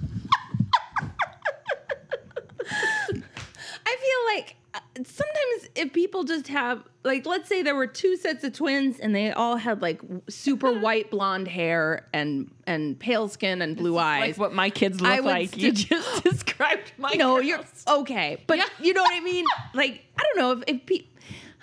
[3.84, 8.44] feel like uh, sometimes if people just have like let's say there were two sets
[8.44, 13.62] of twins and they all had like super white blonde hair and and pale skin
[13.62, 14.20] and blue eyes.
[14.20, 15.56] Like what my kids look like.
[15.56, 17.12] You just described my.
[17.14, 17.46] no, girls.
[17.46, 17.60] you're
[18.00, 18.64] okay, but Yeah.
[18.80, 19.44] you know what I mean.
[19.74, 21.06] Like I don't know if if pe-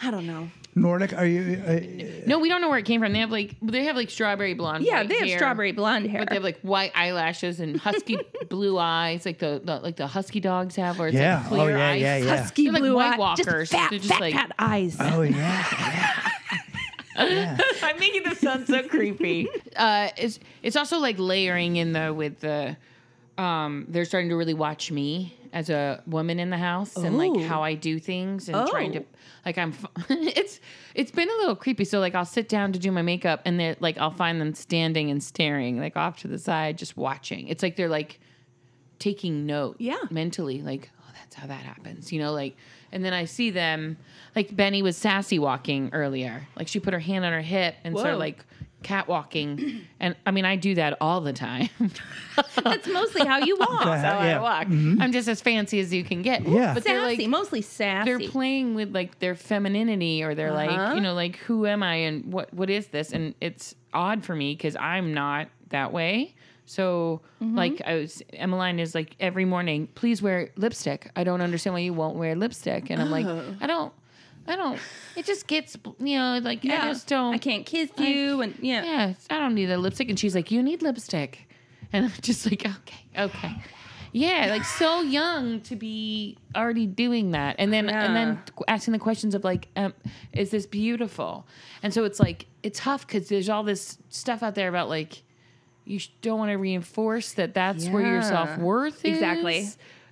[0.01, 0.49] I don't know.
[0.77, 1.13] Nordic.
[1.17, 1.61] Are you?
[1.65, 1.79] Uh,
[2.27, 3.13] No, we don't know where it came from.
[3.13, 4.83] They have like they have like strawberry blonde.
[4.83, 4.91] Hair.
[4.93, 6.19] Yeah, white they have hair, strawberry blonde hair.
[6.21, 8.17] But they have like white eyelashes and husky
[8.49, 11.37] blue eyes, like the, the like the husky dogs have, or it's Yeah.
[11.39, 12.01] like clear Oh, yeah, eyes.
[12.01, 12.37] yeah, yeah.
[12.37, 13.69] Husky They're like blue White eyes, Walkers.
[13.69, 14.97] just fat, They're just fat, like- fat eyes.
[14.99, 16.31] oh yeah.
[17.17, 17.57] yeah.
[17.81, 19.47] I'm making this sound so creepy.
[19.75, 22.75] Uh, it's it's also like layering in though with the
[23.37, 27.31] um, they're starting to really watch me as a woman in the house and like
[27.33, 27.41] Oh.
[27.47, 29.05] how I do things and trying to Oh.
[29.45, 30.59] like I'm f- it's
[30.93, 31.85] it's been a little creepy.
[31.85, 34.53] So like I'll sit down to do my makeup and they're like I'll find them
[34.53, 37.47] standing and staring like off to the side just watching.
[37.47, 38.19] It's like they're like
[38.99, 39.97] taking note Yeah.
[40.09, 42.55] mentally like oh that's how that happens you know like
[42.93, 43.97] and then i see them
[44.37, 47.93] like benny was sassy walking earlier like she put her hand on her hip and
[47.93, 47.99] Whoa.
[48.01, 48.45] started like
[48.85, 51.69] catwalking, and I mean I do that all the time.
[52.63, 53.85] That's mostly how you walk.
[53.85, 53.97] Yeah.
[54.13, 54.67] how I walk.
[54.67, 56.47] I'm just as fancy as you can get.
[56.47, 56.73] Yeah.
[56.73, 58.09] but they're sassy, like mostly sassy.
[58.09, 60.77] they're playing with like their femininity or they're Uh-huh.
[60.87, 64.23] like you know like who am i and what what is this and it's odd
[64.23, 66.33] for me because i'm not that way
[66.65, 67.57] so Mm-hmm.
[67.57, 71.79] like i was emmeline is like every morning please wear lipstick i don't understand why
[71.81, 73.55] you won't wear lipstick and i'm like Oh.
[73.61, 73.91] i don't
[74.47, 74.79] i don't
[75.15, 78.83] it just gets you know like i just don't I can't kiss you, and yeah.
[78.83, 80.09] yeah i don't need a lipstick.
[80.09, 81.47] And she's like you need lipstick.
[81.93, 83.55] And i'm just like okay okay.
[84.11, 87.57] Yeah like so young to be already doing that.
[87.59, 89.93] And then and then asking the questions of like um,
[90.31, 91.45] is this beautiful?
[91.83, 95.23] And so it's like it's tough because there's all this stuff out there about like
[95.83, 99.13] you don't want to reinforce that that's where your self-worth is.
[99.13, 99.67] Exactly.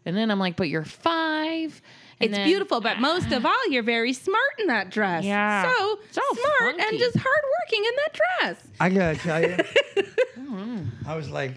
[0.05, 1.81] and then i'm like but you're five
[2.23, 5.23] and It's then- beautiful, but most of all, you're very smart in that dress.
[5.23, 5.63] Yeah.
[5.71, 6.83] So It's smart funky.
[6.89, 8.67] and just hardworking in that dress.
[8.79, 11.53] I gotta tell you, I was like,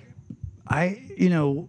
[0.69, 1.69] I, you know,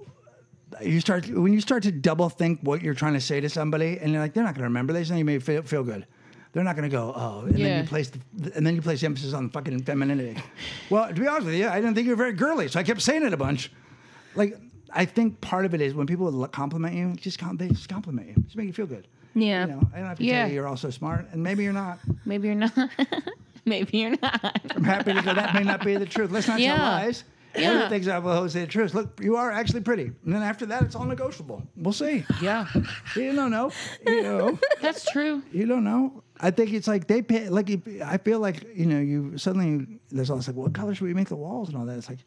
[0.81, 3.97] you start when you start to double think what you're trying to say to somebody,
[3.99, 4.93] and you're like, they're not gonna remember.
[4.93, 6.05] They just think you made feel, feel good.
[6.53, 9.05] They're not gonna go, oh, and then you place the, and then you place the
[9.05, 10.41] emphasis on fucking femininity.
[10.89, 12.83] well, to be honest with you, I didn't think you were very girly, so I
[12.83, 13.71] kept saying it a bunch.
[14.35, 14.57] Like,
[14.93, 18.55] I think part of it is when people compliment you, just just compliment you, just
[18.55, 19.07] make you feel good.
[19.35, 19.65] Yeah.
[19.65, 20.39] You know, I don't have to Yeah.
[20.41, 21.99] tell you you're also smart, and maybe you're not.
[22.25, 22.71] maybe you're not
[23.65, 25.33] maybe you're not I'm happy to go.
[25.33, 26.31] That may not be the truth.
[26.31, 26.75] Let's not Yeah.
[26.77, 27.23] tell lies.
[27.55, 27.63] Yeah.
[27.69, 28.93] Everyone thinks I will always say the truth.
[28.93, 30.11] Look, you are actually pretty.
[30.25, 31.63] And then after that, it's all negotiable.
[31.75, 32.23] We'll see.
[32.41, 32.67] yeah
[33.15, 33.71] You don't know.
[34.05, 34.59] You know.
[34.81, 36.23] that's true You don't know.
[36.39, 37.49] I think it's like they pay.
[37.49, 37.69] Like
[38.03, 41.13] I feel like you know, you suddenly there's all this like, what color should we
[41.15, 41.97] make the walls and all that.
[41.97, 42.19] It's like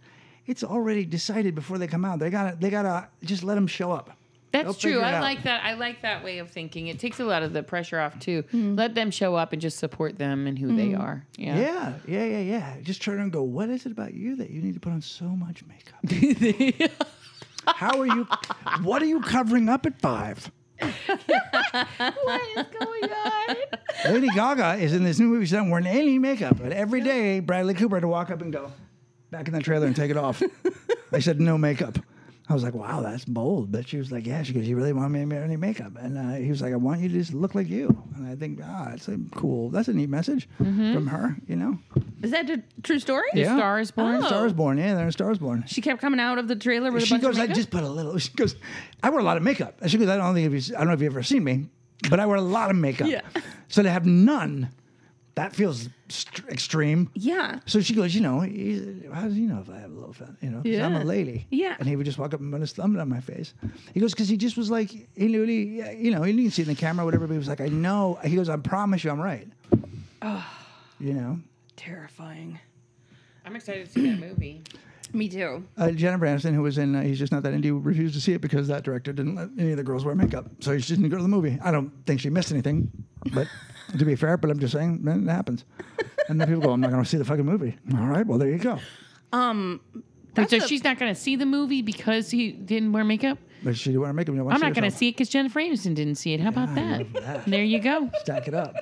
[0.51, 2.18] it's already decided before they come out.
[2.18, 4.16] They gotta they gotta just let them show up.
[4.53, 5.01] They'll That's true.
[5.01, 5.22] I out.
[5.22, 5.62] like that.
[5.62, 6.88] I like that way of thinking.
[6.88, 8.42] It takes a lot of the pressure off too.
[8.42, 8.74] Mm-hmm.
[8.74, 11.24] Let them show up and just support them and who they are.
[11.36, 11.57] Yeah.
[11.57, 12.76] Yeah, yeah, yeah, yeah.
[12.82, 13.44] Just turn and go.
[13.44, 16.90] What is it about you that you need to put on so much makeup?
[17.66, 18.26] How are you?
[18.82, 20.51] What are you covering up at five?
[20.80, 23.57] what is going on?
[24.07, 25.44] Lady Gaga is in this new movie.
[25.44, 28.53] She's not wearing any makeup, but every day Bradley Cooper had to walk up and
[28.53, 28.72] go
[29.31, 30.43] back in the trailer and take it off.
[31.11, 31.99] they said no makeup.
[32.49, 33.70] I was like, wow, that's bold.
[33.70, 34.43] But she was like, yeah.
[34.43, 35.93] She goes, you really want me to wear any makeup?
[35.97, 38.03] And uh, he was like, I want you to just look like you.
[38.16, 39.70] And I think, ah, that's a cool.
[39.70, 41.37] That's a neat message from her.
[41.47, 41.78] You know,
[42.22, 43.28] Is that a true story?
[43.35, 43.57] Yeah.
[43.57, 44.16] Star is born.
[44.16, 44.26] Oh.
[44.26, 44.78] Star is born.
[44.78, 45.62] Yeah, they're in Star is born.
[45.68, 47.37] She kept coming out of the trailer with a bunch of things.
[47.37, 48.18] she goes, of I just put a little.
[48.18, 48.57] She goes,
[49.01, 49.76] I wear a lot of makeup.
[49.81, 51.45] And she goes, I don't think if you, I don't know if you've ever seen
[51.45, 51.66] me,
[52.09, 53.07] but I wear a lot of makeup.
[53.07, 53.20] Yeah.
[53.68, 54.70] So to have none,
[55.41, 57.11] that feels st- extreme.
[57.14, 57.61] yeah.
[57.66, 60.12] So she goes, you know, he, how does he know if I have a little
[60.12, 60.30] fat?
[60.41, 61.47] You know, 'cause I'm a lady.
[61.51, 61.76] Yeah.
[61.78, 63.55] And he would just walk up and put his thumb on my face.
[63.95, 66.62] He goes, because he just was like, he knew, he, you know, he didn't see
[66.62, 68.18] it in the camera, or whatever, but he was like, I know.
[68.24, 69.49] He goes, I promise you I'm right.
[70.22, 70.47] Oh.
[70.99, 71.41] You know,
[71.76, 72.59] Terrifying.
[73.47, 74.62] I'm excited to see that movie.
[75.12, 75.64] Me too.
[75.76, 78.32] uh, Jennifer Aniston, who was in uh, He's Just Not That Into, refused to see
[78.32, 80.46] it because that director didn't let any of the girls wear makeup.
[80.61, 81.58] So she didn't go to the movie.
[81.62, 82.90] I don't think she missed anything,
[83.32, 83.48] but
[83.98, 85.64] to be fair, but I'm just saying, then it happens.
[86.28, 87.76] And then people go, I'm not going to see the fucking movie.
[87.96, 88.78] All right, well, there you go.
[89.32, 89.80] Um,
[90.36, 93.38] Wait, so a- she's not going to see the movie because he didn't wear makeup?
[93.62, 94.34] But she didn't wear makeup.
[94.34, 96.40] You know, I'm not going to see it because Jennifer Aniston didn't see it.
[96.40, 97.12] How about that?
[97.14, 97.46] that.
[97.46, 98.11] There you go.
[98.22, 98.74] Stack it up.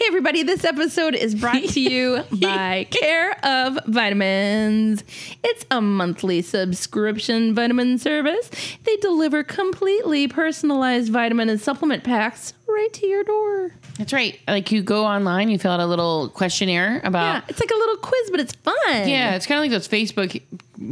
[0.00, 5.04] Hey, everybody, this episode is brought to you by Care of Vitamins.
[5.44, 8.50] It's a monthly subscription vitamin service.
[8.84, 13.72] They deliver completely personalized vitamin and supplement packs right to your door.
[13.98, 14.38] That's right.
[14.48, 17.34] Like you go online, you fill out a little questionnaire about.
[17.34, 18.74] Yeah, it's like a little quiz, but it's fun.
[19.08, 20.40] Yeah, it's kind of like those Facebook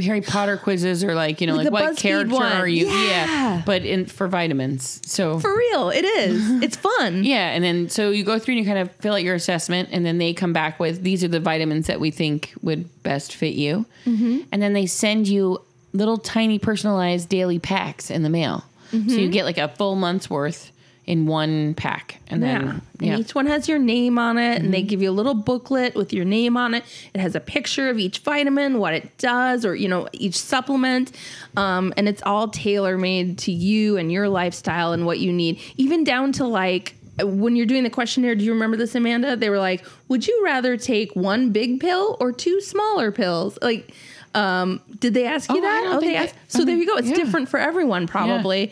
[0.03, 2.53] Harry Potter quizzes, or like you know, Like like, what BuzzFeed character one.
[2.53, 2.87] are you?
[2.89, 3.63] Yeah.
[3.65, 5.01] but in for vitamins.
[5.11, 6.63] So For real, it is.
[6.63, 7.25] It's fun.
[7.25, 9.89] Yeah, and then so you go through and you kind of fill out your assessment,
[9.93, 13.35] and then they come back with these are the vitamins that we think would best
[13.35, 14.41] fit you, Mm-hmm.
[14.53, 15.63] and then they send you
[15.95, 19.09] little tiny personalized daily packs in the mail, so Mm-hmm.
[19.11, 20.71] you get like a full month's worth
[21.09, 22.59] in one pack, and Yeah.
[22.59, 25.33] then And each one has your name on it, and they give you a little
[25.33, 26.85] booklet with your name on it.
[27.15, 31.13] It has a picture of each vitamin, what it does, or you know, each supplement.
[31.57, 35.59] Um, and it's all tailor made to you and your lifestyle and what you need,
[35.79, 38.35] even down to like when you're doing the questionnaire.
[38.35, 39.35] Do you remember this, Amanda?
[39.35, 43.91] They were like, "Would you rather take one big pill or two smaller pills?" Like.
[44.35, 45.85] Um, did they ask you Oh, that?
[45.87, 46.35] Oh, they asked.
[46.49, 46.97] So there you go.
[46.99, 47.15] It's yeah.
[47.17, 48.71] different for everyone, probably.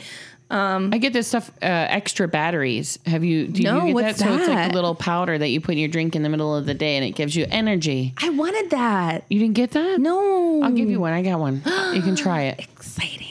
[0.50, 2.98] I get this stuff uh, extra batteries.
[3.06, 3.48] Have you?
[3.48, 4.28] Do No, you get what's that?
[4.28, 6.54] So it's like a little powder that you put in your drink in the middle
[6.54, 8.14] of the day, and it gives you energy.
[8.18, 9.24] I wanted that.
[9.28, 10.00] You didn't get that?
[10.00, 11.12] No, I'll give you one.
[11.12, 11.62] I got one.
[11.94, 12.60] You can try it.
[12.76, 13.26] exciting.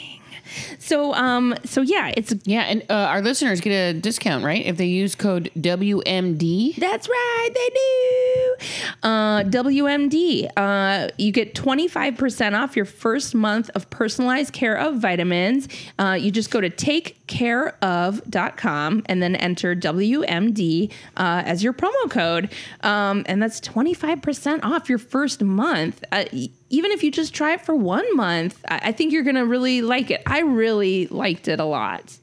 [0.85, 4.63] So um so yeah, it's Yeah, and uh, our listeners get a discount, right?
[4.63, 6.75] If they use code WMD.
[6.75, 8.55] That's right, they do.
[9.01, 15.67] Uh, WMD, uh, you get 25% off your first month of personalized care of vitamins.
[15.99, 22.49] Uh, you just go to takecareof.com and then enter WMD uh, as your promo code.
[22.81, 26.03] Um, and that's 25% off your first month.
[26.11, 26.25] Uh,
[26.69, 29.45] even if you just try it for one month, I, I think you're going to
[29.45, 30.21] really like it.
[30.25, 32.17] I really liked it a lot.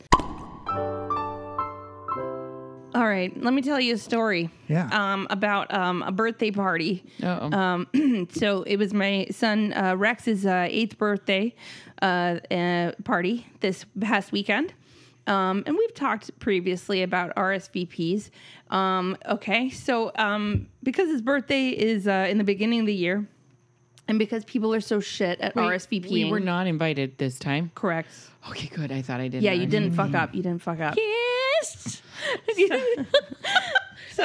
[2.94, 4.50] All right, let me tell you a story.
[4.68, 4.88] Yeah.
[4.92, 7.02] Um, about um, a birthday party.
[7.22, 7.50] Uh-oh.
[7.50, 11.54] Um, so it was my son uh, Rex's uh, eighth birthday
[12.02, 14.74] uh, uh, party this past weekend.
[15.26, 18.28] Um, and we've talked previously about RSVPs.
[18.70, 23.26] Um, okay, so um, because his birthday is uh, in the beginning of the year,
[24.12, 27.70] and because people are so shit at RSVPing, We were not invited this time.
[27.74, 28.10] correct.
[28.50, 28.92] Okay, good.
[28.92, 29.42] I thought I did.
[29.42, 30.34] Yeah, you didn't fuck up.
[30.34, 30.96] You didn't fuck up.
[30.98, 32.02] Yes.
[34.14, 34.22] So,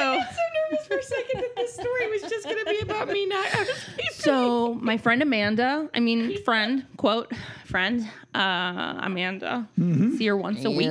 [0.70, 3.46] nervous for a second that this story was just going to be about me not.
[4.12, 7.32] so my friend Amanda, I mean friend, quote
[7.64, 10.90] friend, uh, Amanda, see her once a week.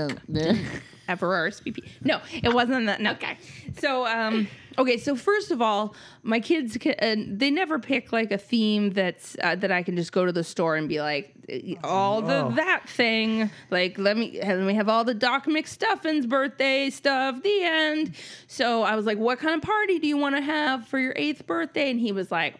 [1.07, 1.87] ever RSVP.
[2.03, 2.99] No, it wasn't that.
[2.99, 3.11] No.
[3.11, 3.37] Okay.
[3.77, 4.97] So, um, okay.
[4.97, 9.35] So first of all, my kids, ca- uh, they never pick like a theme that's
[9.43, 12.45] uh, that I can just go to the store and be like, eh, all the
[12.45, 12.51] Oh.
[12.55, 13.49] that thing.
[13.71, 17.41] Like, let me let me have all the Doc McStuffins birthday stuff.
[17.43, 18.15] The end.
[18.47, 21.13] So I was like, what kind of party do you want to have for your
[21.15, 21.89] eighth birthday?
[21.91, 22.55] And he was like.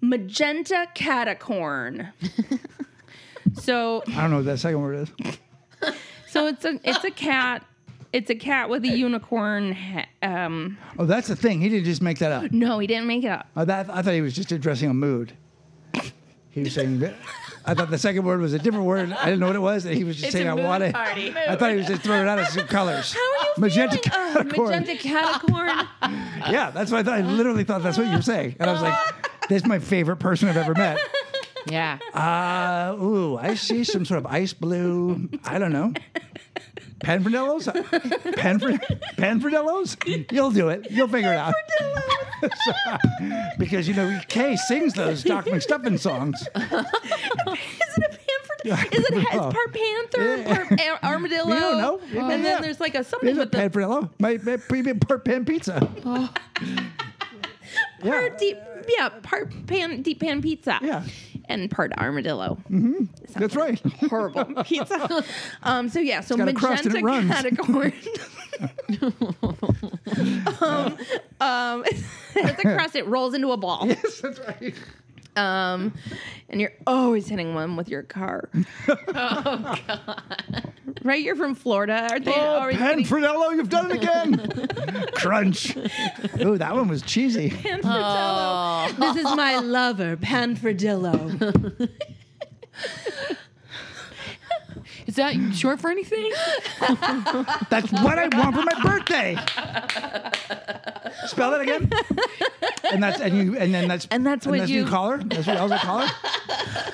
[0.00, 2.12] Magenta catacorn.
[3.54, 5.36] so I don't know what that second word is.
[6.28, 7.64] so it's a it's a cat.
[8.12, 9.72] It's a cat with a unicorn.
[9.72, 11.60] Ha- um, Oh, that's the thing.
[11.60, 12.50] He didn't just make that up.
[12.52, 13.46] no, he didn't make it up.
[13.56, 15.32] Oh, that, I thought he was just addressing a mood.
[16.50, 17.14] He was saying that.
[17.66, 19.12] I thought the second word was a different word.
[19.12, 19.84] I didn't know what it was.
[19.84, 20.94] And he was just saying, I want it.
[20.94, 21.34] party.
[21.36, 23.12] I thought he was just throwing it out as some colors.
[23.12, 24.36] How are you Magenta feeling?
[24.36, 24.68] Uh, catacorn.
[24.70, 25.88] magenta catacorn.
[26.50, 27.18] Yeah, that's what I thought.
[27.18, 28.56] I literally thought that's what you were saying.
[28.58, 28.96] And I was like,
[29.50, 30.98] this is my favorite person I've ever met.
[31.66, 31.98] Yeah.
[32.14, 35.28] Uh, ooh, I see some sort of ice blue.
[35.44, 35.92] I don't know.
[37.00, 37.66] Penfernillos?
[38.34, 40.32] Penfr- Penfernillos?
[40.32, 40.90] You'll do it.
[40.90, 41.54] You'll figure it out.
[43.58, 46.40] because, you know, Kay sings those Doc McStuffin songs.
[46.40, 48.88] Is it a panther?
[48.92, 49.50] Is it is Oh.
[49.52, 50.64] part panther, Yeah.
[50.88, 51.46] part armadillo?
[51.46, 51.98] We don't know.
[52.00, 52.28] And Yeah.
[52.42, 54.10] then there's like a something a with the Penfernillo.
[54.18, 55.88] My, my premium per pan pizza.
[56.04, 56.28] Oh.
[58.02, 58.10] yeah.
[58.10, 60.78] part deep, yeah, part pan deep pan pizza.
[60.82, 61.04] Yeah.
[61.48, 62.58] And part armadillo.
[63.34, 63.80] That's right.
[64.10, 65.24] Horrible pizza.
[65.62, 65.88] Um.
[65.88, 66.20] So yeah.
[66.20, 67.30] So got a crust and magenta it runs.
[67.30, 67.92] catacorn.
[70.62, 70.98] um.
[71.40, 71.84] Um.
[72.34, 72.96] it's a crust.
[72.96, 73.86] It rolls into a ball.
[73.86, 74.74] yes, that's right.
[75.38, 75.94] Um,
[76.48, 78.48] and you're always hitting one with your car.
[81.04, 82.08] Right, you're from Florida.
[82.10, 85.06] Are they Oh, always getting Penfernillo, you've done it again.
[85.14, 85.76] Crunch.
[86.40, 87.50] Ooh, that one was cheesy.
[87.50, 88.96] Panfredillo?
[88.98, 91.88] This is my lover, Panfredillo.
[95.08, 96.30] Is that short for anything?
[97.70, 99.36] That's what I want for my birthday.
[101.26, 101.90] Spell it again.
[102.92, 105.18] And that's and you and then that's And that's what you- call her.
[105.18, 106.14] That's what else we call her.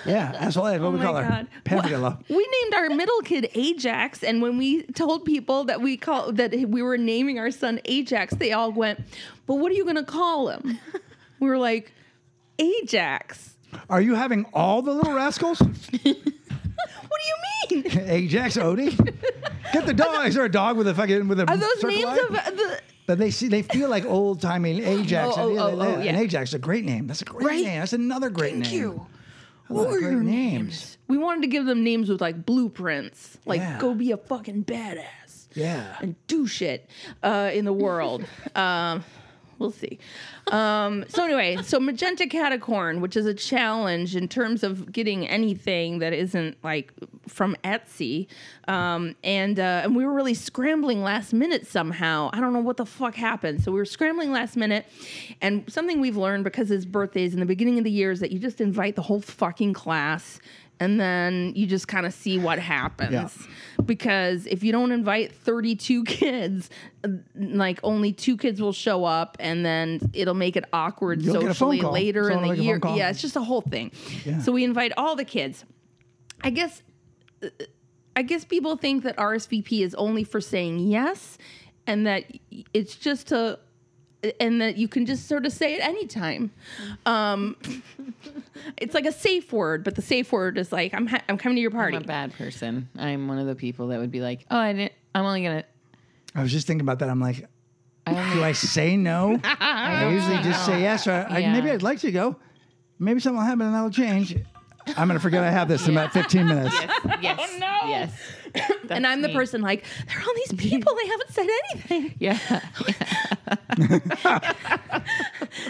[0.06, 1.28] Yeah, that's what, what we my call her.
[1.28, 1.46] God.
[1.64, 2.22] Penfernillo.
[2.28, 6.52] We named our middle kid Ajax, and when we told people that we call that
[6.52, 9.00] we were naming our son Ajax, they all went,
[9.46, 10.78] "But what are you going to call him?"
[11.40, 11.92] we were like,
[12.58, 13.54] "Ajax."
[13.88, 15.60] Are you having all the little rascals?
[17.08, 17.20] What
[17.70, 18.08] do you mean?
[18.08, 18.96] Ajax, Odie.
[19.72, 20.26] Get the dog.
[20.26, 22.16] Is there a dog with a fucking with a Are those names eye?
[22.16, 22.80] of the?
[23.06, 25.34] But they see they feel like old timey Ajax.
[25.36, 26.18] Oh, and, oh, oh, oh, and yeah.
[26.18, 27.06] Ajax is a great name.
[27.06, 27.64] That's a great Right?
[27.64, 27.80] name.
[27.80, 28.70] That's another great Thank name.
[28.72, 29.06] Thank you.
[29.68, 30.98] What were your names.
[31.08, 33.78] We wanted to give them names with like blueprints, like Yeah.
[33.78, 35.96] go be a fucking badass Yeah.
[36.00, 36.88] and do shit
[37.22, 38.24] uh, in the world.
[38.54, 39.04] um,
[39.58, 39.98] we'll see.
[40.48, 45.98] Um, so anyway, so magenta catacorn, which is a challenge in terms of getting anything
[45.98, 46.92] that isn't like
[47.28, 48.26] from Etsy,
[48.68, 52.30] um, and uh, and we were really scrambling last minute somehow.
[52.32, 53.62] I don't know what the fuck happened.
[53.62, 54.86] So we were scrambling last minute,
[55.40, 58.20] and something we've learned because his birthday is in the beginning of the year is
[58.20, 60.40] that you just invite the whole fucking class.
[60.80, 63.12] And then you just kind of see what happens.
[63.12, 63.28] Yeah.
[63.84, 66.68] because if you don't invite 32 kids
[67.36, 71.42] like only two kids will show up and then it'll make it awkward You'll get
[71.50, 72.80] a phone socially later in the year.
[72.94, 73.92] Yeah it's just a whole thing.
[74.24, 74.40] Yeah.
[74.40, 75.64] so we invite all the kids.
[76.42, 76.82] I guess
[78.16, 81.36] i guess people think that rsvp is only for saying yes
[81.86, 82.24] and that
[82.72, 83.58] it's just to
[84.40, 86.50] and that you can just sort of say it anytime.
[87.06, 87.56] Um,
[88.76, 91.56] it's like a safe word, but the safe word is like, I'm, ha- I'm coming
[91.56, 91.96] to your party.
[91.96, 92.88] I'm a bad person.
[92.98, 94.92] I'm one of the people that would be like, oh, I didn't.
[95.14, 95.64] I'm only gonna.
[96.34, 97.08] I was just thinking about that.
[97.08, 97.46] I'm like,
[98.06, 99.38] I do I say no?
[99.44, 101.52] I usually just say yes, or I, Yeah.
[101.52, 102.36] maybe I'd like to go.
[102.98, 104.36] Maybe something will happen and that'll change.
[104.96, 106.74] I'm gonna forget I have this in about 15 minutes.
[107.22, 107.38] yes.
[107.40, 107.88] Oh, no.
[107.88, 108.12] Yes.
[108.90, 112.14] and I'm the person like, there are all these people, they haven't said anything.
[112.20, 112.38] Yeah.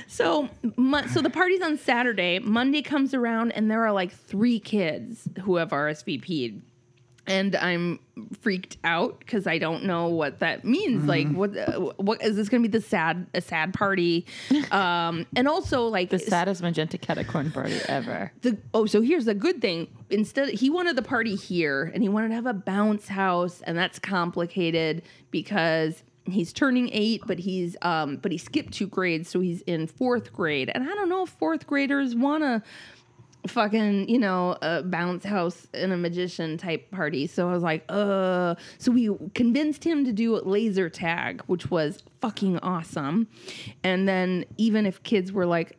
[0.06, 2.38] So, Mo- so the party's on Saturday.
[2.38, 6.62] Monday comes around, and there are like three kids who have RSVP'd,
[7.26, 7.98] and I'm
[8.40, 11.04] freaked out because I don't know what that means.
[11.04, 12.78] Like, what uh, what is this going to be?
[12.78, 14.26] The sad a sad party,
[14.70, 18.30] um, and also like the saddest magenta catacorn party ever.
[18.42, 22.08] the oh so here's the good thing instead he wanted the party here and he
[22.08, 27.76] wanted to have a bounce house and that's complicated because he's turning eight but he's
[27.82, 31.22] um but he skipped two grades so he's in fourth grade and i don't know
[31.24, 32.62] if fourth graders want to
[33.46, 37.84] fucking you know a bounce house and a magician type party so i was like
[37.90, 43.28] uh so we convinced him to do laser tag which was fucking awesome
[43.82, 45.76] and then even if kids were like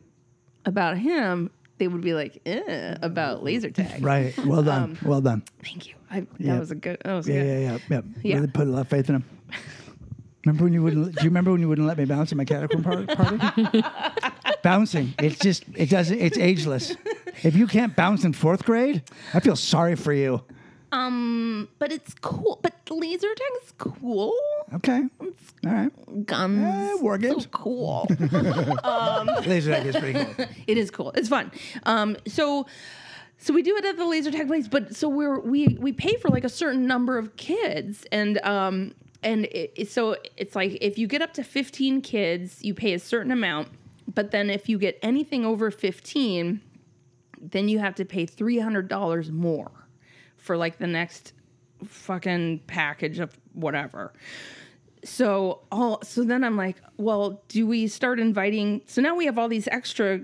[0.64, 4.32] about him they would be like eh, about laser tag Right.
[4.46, 4.96] Well done.
[5.04, 5.42] well done.
[5.64, 6.58] thank you I, that Yeah.
[6.60, 8.00] was a good that was Yeah, good yeah, yeah, yeah.
[8.22, 8.34] Yeah.
[8.36, 9.24] Really put a lot of faith in him.
[10.46, 11.16] Remember when you wouldn't?
[11.16, 13.82] Do you remember when you wouldn't let me bounce at my catacomb par- party?
[14.62, 15.12] Bouncing.
[15.18, 15.64] It's just.
[15.74, 16.18] It doesn't.
[16.20, 16.94] It's ageless.
[17.42, 19.02] If you can't bounce in fourth grade,
[19.34, 20.42] I feel sorry for you.
[20.92, 24.32] um but it's cool but laser tag is cool
[24.72, 25.02] Okay.
[25.66, 26.26] All right.
[26.26, 27.42] guns Eh, war games.
[27.42, 28.06] so cool
[29.46, 30.46] Laser tag is pretty cool.
[30.68, 31.10] it is cool.
[31.16, 31.50] It's fun.
[31.84, 32.66] Um, so
[33.38, 36.14] so we do it at the laser tag place, but so we're we we pay
[36.16, 40.98] for like a certain number of kids, and um and it, so it's like if
[40.98, 43.68] you get up to fifteen kids, you pay a certain amount,
[44.12, 46.60] but then if you get anything over fifteen,
[47.40, 49.70] then you have to pay three hundred dollars more
[50.36, 51.32] for like the next
[51.84, 54.12] fucking package of whatever.
[55.04, 59.38] So all so then i'm like well do we start inviting so now we have
[59.38, 60.20] all these extra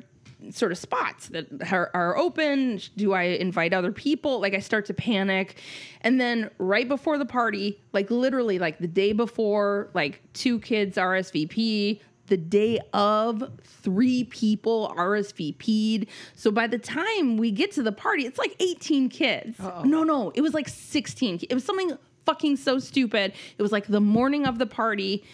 [0.51, 4.87] sort of spots that are, are open do i invite other people like i start
[4.87, 5.57] to panic
[6.01, 10.97] and then right before the party like literally like the day before like two kids
[10.97, 16.07] rsvp the day of three people RSVP'd.
[16.35, 19.59] So by the time we get to the party, it's like 18 kids.
[19.85, 21.41] No, no, it was like 16.
[21.51, 21.93] It was something
[22.25, 23.35] fucking so stupid.
[23.59, 25.25] It was like the morning of the party.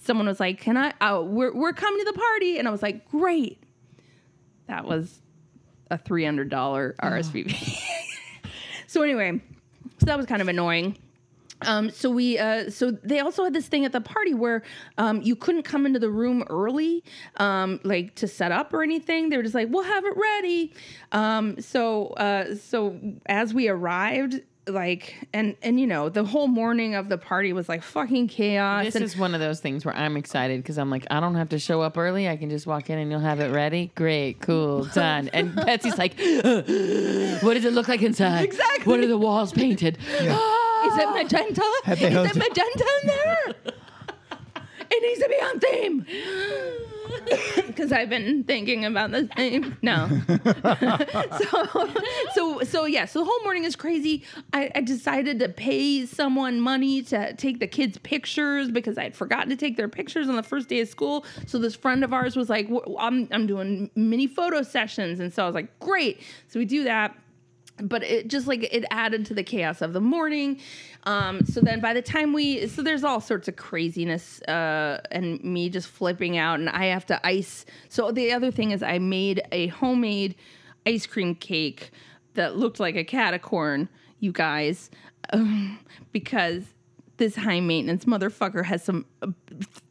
[0.00, 0.92] Someone was like, "Can I?
[1.00, 3.62] Uh, we're we're coming to the party," and I was like, "Great."
[4.68, 5.20] That was
[5.90, 7.80] a three hundred dollar RSVP.
[8.86, 9.40] so anyway,
[9.98, 10.96] so that was kind of annoying.
[11.62, 14.62] Um, so we, uh, so they also had this thing at the party where
[14.98, 17.02] um, you couldn't come into the room early,
[17.38, 19.30] um, like to set up or anything.
[19.30, 20.74] They were just like, "We'll have it ready."
[21.12, 26.94] Um, so, uh, so as we arrived, like, and and you know, the whole morning
[26.94, 28.84] of the party was like fucking chaos.
[28.84, 31.34] This and is one of those things where I'm excited because I'm like, I don't
[31.34, 32.28] have to show up early.
[32.28, 33.92] I can just walk in and you'll have it ready.
[33.94, 35.30] Great, cool, done.
[35.32, 38.44] And Betsy's like, what does it look like inside?
[38.44, 38.90] Exactly.
[38.90, 39.98] What are the walls painted?
[40.86, 41.64] Is it magenta?
[41.88, 43.54] Is they it magenta in there?
[44.96, 46.06] it needs to be on theme.
[47.66, 49.76] Because I've been thinking about the theme.
[49.82, 50.08] No.
[51.38, 51.88] so,
[52.34, 53.04] so, so yeah.
[53.04, 54.24] So the whole morning is crazy.
[54.52, 59.14] I, I decided to pay someone money to take the kids' pictures because I had
[59.14, 61.24] forgotten to take their pictures on the first day of school.
[61.46, 62.68] So this friend of ours was like,
[62.98, 66.84] "I'm, I'm doing mini photo sessions," and so I was like, "Great." So we do
[66.84, 67.16] that
[67.82, 70.58] but it just like it added to the chaos of the morning
[71.06, 75.42] um so then by the time we so there's all sorts of craziness uh and
[75.42, 78.98] me just flipping out and i have to ice so the other thing is i
[78.98, 80.34] made a homemade
[80.84, 81.90] ice cream cake
[82.34, 83.88] that looked like a catacorn
[84.20, 84.90] you guys
[85.32, 85.78] um,
[86.12, 86.64] because
[87.16, 89.06] this high maintenance motherfucker has some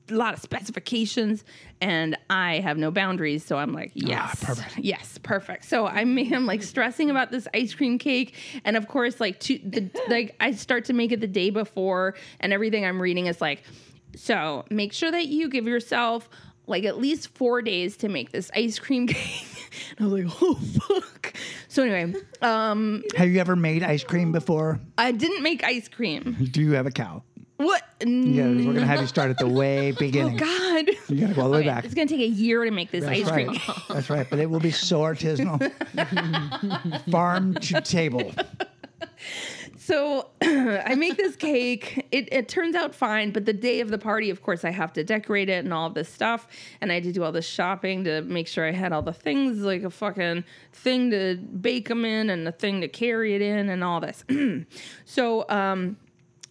[0.10, 1.44] a lot of specifications
[1.82, 3.44] and I have no boundaries.
[3.44, 4.78] So I'm like, yes, perfect.
[4.82, 5.66] yes, perfect.
[5.66, 9.40] So I made him like stressing about this ice cream cake, and of course, like
[9.42, 13.28] to the like I start to make it the day before, and everything I'm reading
[13.28, 13.64] is like,
[14.16, 16.30] so make sure that you give yourself
[16.68, 19.70] like at least four days to make this ice cream cake.
[19.98, 21.34] and I was like, oh fuck.
[21.68, 24.80] So anyway, um, Have you ever made ice cream before?
[24.98, 26.38] I didn't make ice cream.
[26.52, 27.24] Do you have a cow?
[27.58, 27.84] What?
[28.06, 30.38] Yeah, we're gonna have you start at the way beginning.
[30.38, 30.88] God.
[31.08, 31.86] You gotta go all the way back.
[31.86, 33.48] It's gonna take a year to make this That's ice right.
[33.48, 33.62] cream.
[33.90, 34.28] That's right.
[34.30, 35.72] But it will be so artisanal.
[37.12, 38.34] Farm to table.
[39.78, 42.06] so I make this cake.
[42.12, 44.92] It, it turns out fine, but the day of the party, of course, I have
[44.94, 46.50] to decorate it and all this stuff.
[46.82, 49.14] And I had to do all this shopping to make sure I had all the
[49.14, 50.44] things, like a fucking
[50.74, 54.26] thing to bake them in and a thing to carry it in and all this.
[55.06, 55.96] so, um,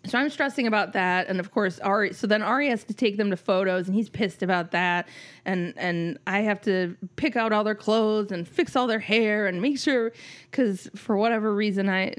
[0.07, 2.13] so I'm stressing about that, and of course Ari.
[2.13, 5.09] So then Ari has to take them to photos, and he's pissed about that.
[5.45, 9.47] And and I have to pick out all their clothes and fix all their hair
[9.47, 10.13] and make sure,
[10.51, 12.15] because for whatever reason I,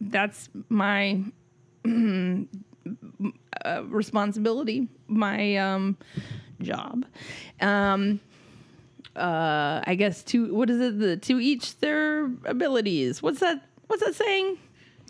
[0.00, 1.22] that's my
[3.64, 5.96] uh, responsibility, my um,
[6.60, 7.06] job.
[7.60, 8.20] Um,
[9.16, 10.98] uh, I guess to what is it?
[10.98, 13.22] The to each their abilities.
[13.22, 13.64] What's that?
[13.86, 14.58] What's that saying?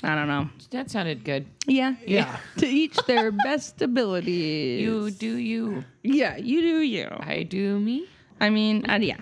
[0.03, 0.49] I don't know.
[0.71, 1.47] That sounded good.
[1.67, 1.95] Yeah.
[2.07, 2.39] Yeah.
[2.59, 4.81] to each their best abilities.
[4.81, 5.85] You do you.
[6.03, 7.09] Yeah, you do you.
[7.21, 8.07] I do me.
[8.41, 9.19] I mean, uh, yeah.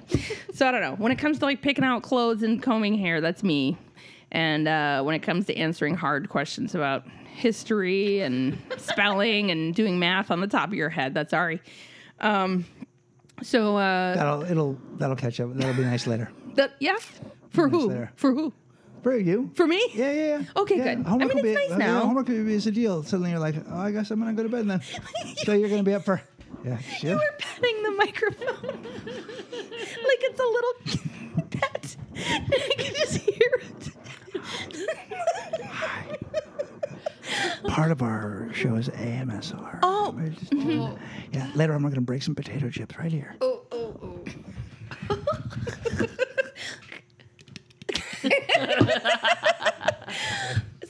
[0.55, 0.95] So I don't know.
[0.95, 3.77] When it comes to like picking out clothes and combing hair, that's me.
[4.31, 7.05] And uh, when it comes to answering hard questions about
[7.35, 11.61] history and spelling and doing math on the top of your head, that's Ari.
[12.21, 12.65] Um,
[13.43, 15.53] so uh, That'll it'll that'll catch up.
[15.55, 16.31] That'll be nice later.
[16.55, 16.97] that yeah,
[17.51, 17.89] for Nice who?
[17.89, 18.13] there.
[18.17, 18.53] For who?
[19.09, 19.51] For you.
[19.55, 19.81] For me?
[19.95, 20.43] Yeah, yeah, yeah.
[20.55, 21.07] Okay, Yeah, good.
[21.07, 22.01] I Homework mean, will it's be, nice okay, now.
[22.01, 23.03] Homework will be is a deal.
[23.03, 24.83] Suddenly you're like, oh, I guess I'm gonna go to bed then.
[25.47, 26.21] so you're gonna be up for.
[26.63, 26.77] Yeah.
[26.77, 27.15] You Shit.
[27.17, 30.75] were petting the microphone like it's a little
[31.51, 31.97] pet.
[32.19, 33.93] I can just hear it.
[37.69, 39.79] Part of our show is AMSR.
[39.85, 40.13] Oh.
[40.15, 40.99] We're just doing that.
[41.33, 41.51] Yeah.
[41.55, 43.37] Later, I'm gonna break some potato chips right here.
[43.41, 43.97] Oh, oh,
[45.11, 45.17] oh.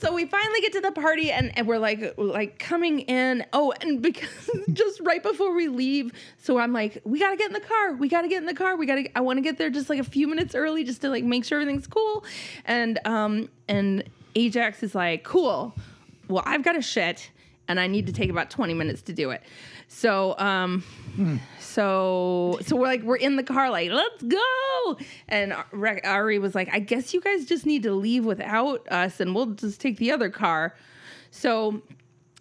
[0.00, 3.44] so we finally get to the party and, and we're like like coming in.
[3.52, 4.28] Oh and because
[4.72, 7.92] just right before we leave so i'm like we gotta get in the car.
[7.94, 8.76] We gotta get in the car.
[8.76, 11.08] We gotta i want to get there just like a few minutes early just to
[11.08, 12.24] like make sure everything's cool.
[12.64, 14.04] And um and
[14.34, 15.74] ajax is like cool.
[16.28, 17.30] Well i've got a shit
[17.66, 19.42] and i need to take about 20 minutes to do it.
[19.88, 20.84] So um
[21.78, 24.98] so so we're like we're in the car like let's go
[25.28, 29.32] and ari was like i guess you guys just need to leave without us and
[29.32, 30.74] we'll just take the other car
[31.30, 31.80] so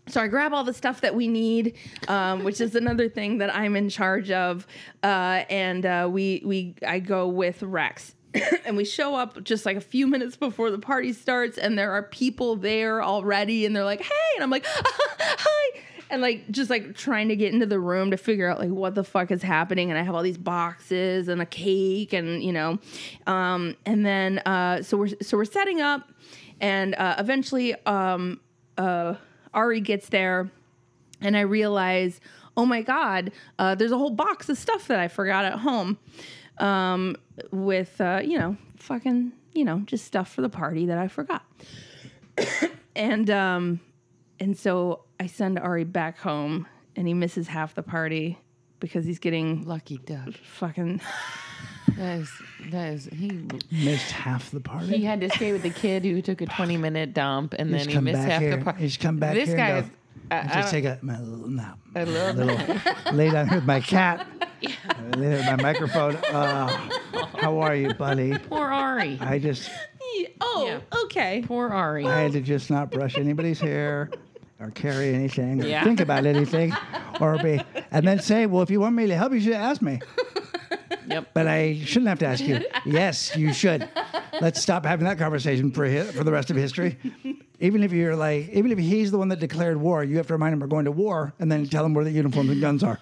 [0.07, 1.75] so I grab all the stuff that we need,
[2.07, 4.65] um, which is another thing that I'm in charge of,
[5.03, 8.15] uh, and uh, we we I go with Rex.
[8.65, 11.91] and we show up just like a few minutes before the party starts, and there
[11.91, 16.69] are people there already, and they're like, "Hey!" and I'm like, "Hi!" And like just
[16.69, 19.43] like trying to get into the room to figure out like what the fuck is
[19.43, 22.79] happening, and I have all these boxes and a cake, and you know,
[23.25, 26.09] um, and then uh, so we're so we're setting up,
[26.61, 28.39] and uh, eventually, um,
[28.77, 29.15] uh,
[29.53, 30.49] Ari gets there,
[31.21, 32.21] and I realize,
[32.55, 35.97] oh my god, uh, there's a whole box of stuff that I forgot at home,
[36.59, 37.15] um,
[37.51, 41.43] with uh, you know, fucking, you know, just stuff for the party that I forgot,
[42.95, 43.81] and um,
[44.39, 48.37] and so I send Ari back home, and he misses half the party
[48.79, 50.29] because he's getting Lucky duck.
[50.43, 51.01] fucking.
[51.97, 52.31] That is
[52.69, 53.47] that is he.
[53.71, 54.87] Missed half the party.
[54.97, 57.85] He had to stay with the kid who took a twenty minute dump, and He's
[57.87, 58.57] then he missed half here.
[58.57, 58.81] the party.
[58.81, 59.57] He's come back This here.
[59.57, 59.89] guy and is.
[59.89, 59.95] go,
[60.29, 61.79] I, "I just take a, my little nap.
[61.95, 63.13] a little.
[63.13, 64.27] lay down here with my cat.
[64.61, 64.69] Yeah.
[65.15, 66.15] lay there with my microphone.
[66.17, 66.67] Uh,
[67.37, 68.37] how are you, buddy?
[68.37, 69.17] Poor Ari.
[69.21, 69.71] I just
[70.41, 70.99] Oh, Yeah.
[71.05, 71.43] okay.
[71.47, 72.05] Poor Ari.
[72.05, 74.09] I had to just not brush anybody's hair
[74.59, 75.83] or carry anything or Yeah.
[75.83, 76.73] think about anything
[77.19, 79.81] or be and then say, well, if you want me to help, you should ask
[79.81, 79.99] me.
[81.09, 81.29] Yep.
[81.33, 82.59] But I shouldn't have to ask you.
[82.85, 83.87] Yes, you should.
[84.41, 86.97] Let's stop having that conversation for hi- for the rest of history.
[87.61, 90.33] Even if you're like, even if he's the one that declared war, you have to
[90.33, 92.83] remind him we're going to war, and then tell him where the uniforms and guns
[92.83, 92.99] are.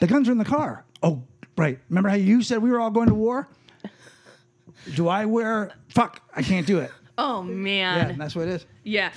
[0.00, 0.84] The guns are in the car.
[1.04, 1.22] Oh,
[1.56, 1.78] right.
[1.88, 3.46] Remember how you said we were all going to war?
[4.94, 5.70] Do I wear?
[5.88, 6.90] Fuck, I can't do it.
[7.16, 7.96] Oh man.
[7.98, 8.18] Yeah, man.
[8.18, 8.66] that's what it is.
[8.82, 9.12] Yeah.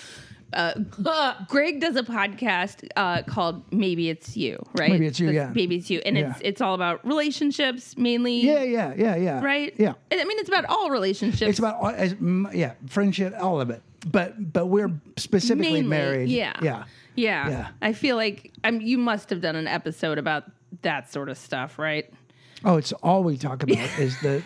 [0.54, 4.92] Uh, Greg does a podcast uh, called Maybe It's You, right?
[4.92, 5.52] Maybe It's You, That's yeah.
[5.54, 6.48] Maybe It's You, and it's Yeah.
[6.48, 8.42] it's all about relationships mainly.
[8.42, 9.44] Yeah, yeah, yeah, yeah.
[9.44, 9.74] Right.
[9.78, 9.94] Yeah.
[10.12, 11.42] And I mean, it's about all relationships.
[11.50, 13.82] It's about all- as, mm, yeah, friendship, all of it.
[14.06, 16.30] But but we're specifically Mainly, married.
[16.30, 16.54] Yeah.
[16.62, 16.84] Yeah.
[17.16, 17.50] Yeah.
[17.50, 17.68] Yeah.
[17.82, 18.82] I feel like I'm.
[18.82, 20.44] You must have done an episode about
[20.82, 22.12] that sort of stuff, right?
[22.66, 24.42] Oh, it's all we talk about is the,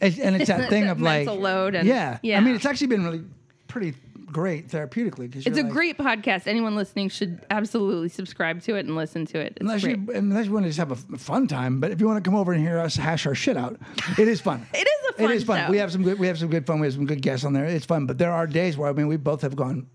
[0.00, 2.18] it's, and it's that thing That of like mental load and- yeah.
[2.22, 2.36] yeah.
[2.38, 3.24] I mean, it's actually been really
[3.68, 3.94] pretty
[4.32, 6.46] great therapeutically because It's a great podcast.
[6.46, 9.52] Anyone listening should absolutely subscribe to it and listen to it.
[9.56, 9.98] It's Unless great.
[9.98, 12.28] you, unless you want to just have a fun time, but if you want to
[12.28, 13.78] come over and hear us hash our shit out,
[14.18, 14.66] it is fun.
[14.74, 15.66] It is a fun It is fun.
[15.66, 15.70] show.
[15.70, 16.18] We have some good.
[16.18, 16.80] We have some good fun.
[16.80, 17.64] We have some good guests on there.
[17.64, 19.86] It's fun, but there are days where I mean, we both have gone.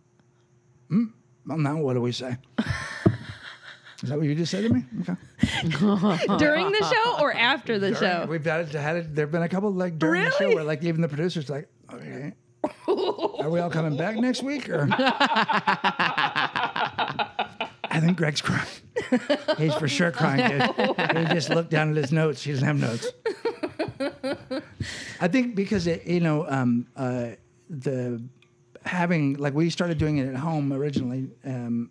[0.90, 1.06] Hmm.
[1.46, 2.38] Well, now what do we say?
[4.02, 4.84] Is that what you just said to me?
[5.02, 5.16] Okay.
[6.38, 8.26] during the show or after the show.
[8.28, 8.74] We've had it.
[8.74, 9.16] Had it.
[9.16, 12.34] There've been a couple like during the show where like even the producers like, okay,
[12.88, 14.70] Are we all coming back next week?
[14.70, 14.88] Or
[17.94, 18.68] I think Greg's crying.
[19.58, 20.62] He's for sure crying, dude.
[21.18, 22.44] He just looked down at his notes.
[22.44, 23.12] He doesn't have notes.
[25.20, 27.32] I think because it, you know, um, uh,
[27.70, 28.22] the
[28.86, 31.90] having like we started doing it at home originally, um,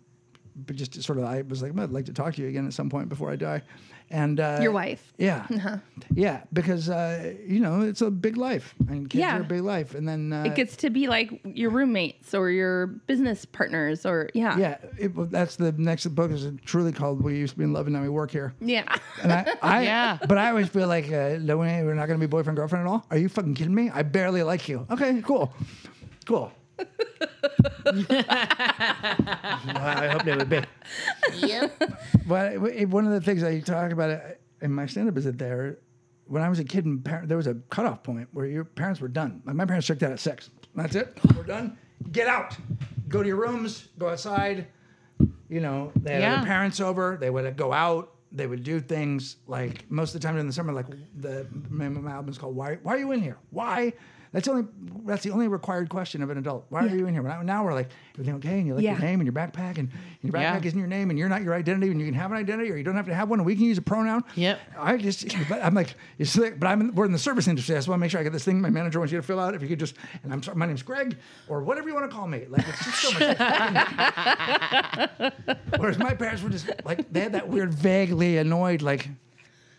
[0.55, 2.73] but just sort of I was like, I'd like to talk to you again at
[2.73, 3.61] some point before I die,
[4.13, 5.11] and uh, Your wife.
[5.17, 5.47] yeah,
[6.13, 9.37] yeah, because uh, you know it's a big life, and kids Yeah.
[9.37, 12.49] are a big life, and then uh, It gets to be like your roommates or
[12.51, 14.57] your business partners or yeah.
[14.57, 17.87] yeah, it, that's the next book is truly called "We Used to Be in Love
[17.87, 18.85] and Now We Work Here." Yeah.
[19.23, 20.17] And I, I Yeah.
[20.27, 22.87] but I always feel like uh, no, we- we're not going to be boyfriend girlfriend
[22.87, 23.05] at all.
[23.11, 23.89] Are you fucking kidding me?
[23.93, 24.85] I barely like you.
[24.91, 25.51] Okay, cool,
[26.25, 26.51] cool.
[27.85, 28.15] Well,
[29.77, 30.61] I hope they would be.
[31.37, 31.83] Yep.
[32.27, 32.57] But
[32.89, 34.19] one of the things I talk about uh,
[34.61, 35.79] in my stand-up is that there,
[36.25, 39.01] when I was a kid, and par- there was a cutoff point where your parents
[39.01, 39.41] were done.
[39.45, 40.49] Like my parents checked out at six.
[40.75, 41.17] That's it.
[41.35, 41.77] We're done.
[42.11, 42.55] Get out.
[43.07, 43.89] Go to your rooms.
[43.99, 44.67] Go outside.
[45.49, 46.35] You know, they had Yeah.
[46.37, 47.17] their parents over.
[47.19, 48.09] They would go out.
[48.31, 50.73] They would do things like most of the time during the summer.
[50.73, 53.93] Like the my, my album is called "Why Why Are You In Here?" Why?
[54.33, 54.67] That's the only
[55.05, 56.65] that's the only required question of an adult.
[56.69, 57.21] Why are you in here?
[57.21, 58.91] Now, now we're like everything okay, and you like Yeah.
[58.93, 59.89] your name and your backpack, and
[60.21, 60.57] your Yeah.
[60.59, 62.71] backpack isn't your name, and you're not your identity, and you can have an identity,
[62.71, 64.23] or you don't have to have one, and we can use a pronoun.
[64.35, 64.59] Yep.
[64.79, 67.75] I just, but I'm like, it's like, but I'm in, we're in the service industry.
[67.75, 68.59] I just want to make sure I get this thing.
[68.61, 69.53] My manager wants you to fill out.
[69.55, 71.15] If you could just, and I'm sorry, my name's Greg,
[71.47, 72.45] or whatever you want to call me.
[72.49, 73.37] Like it's just so much.
[75.77, 79.09] Whereas my parents were just like, they had that weird, vaguely annoyed, like,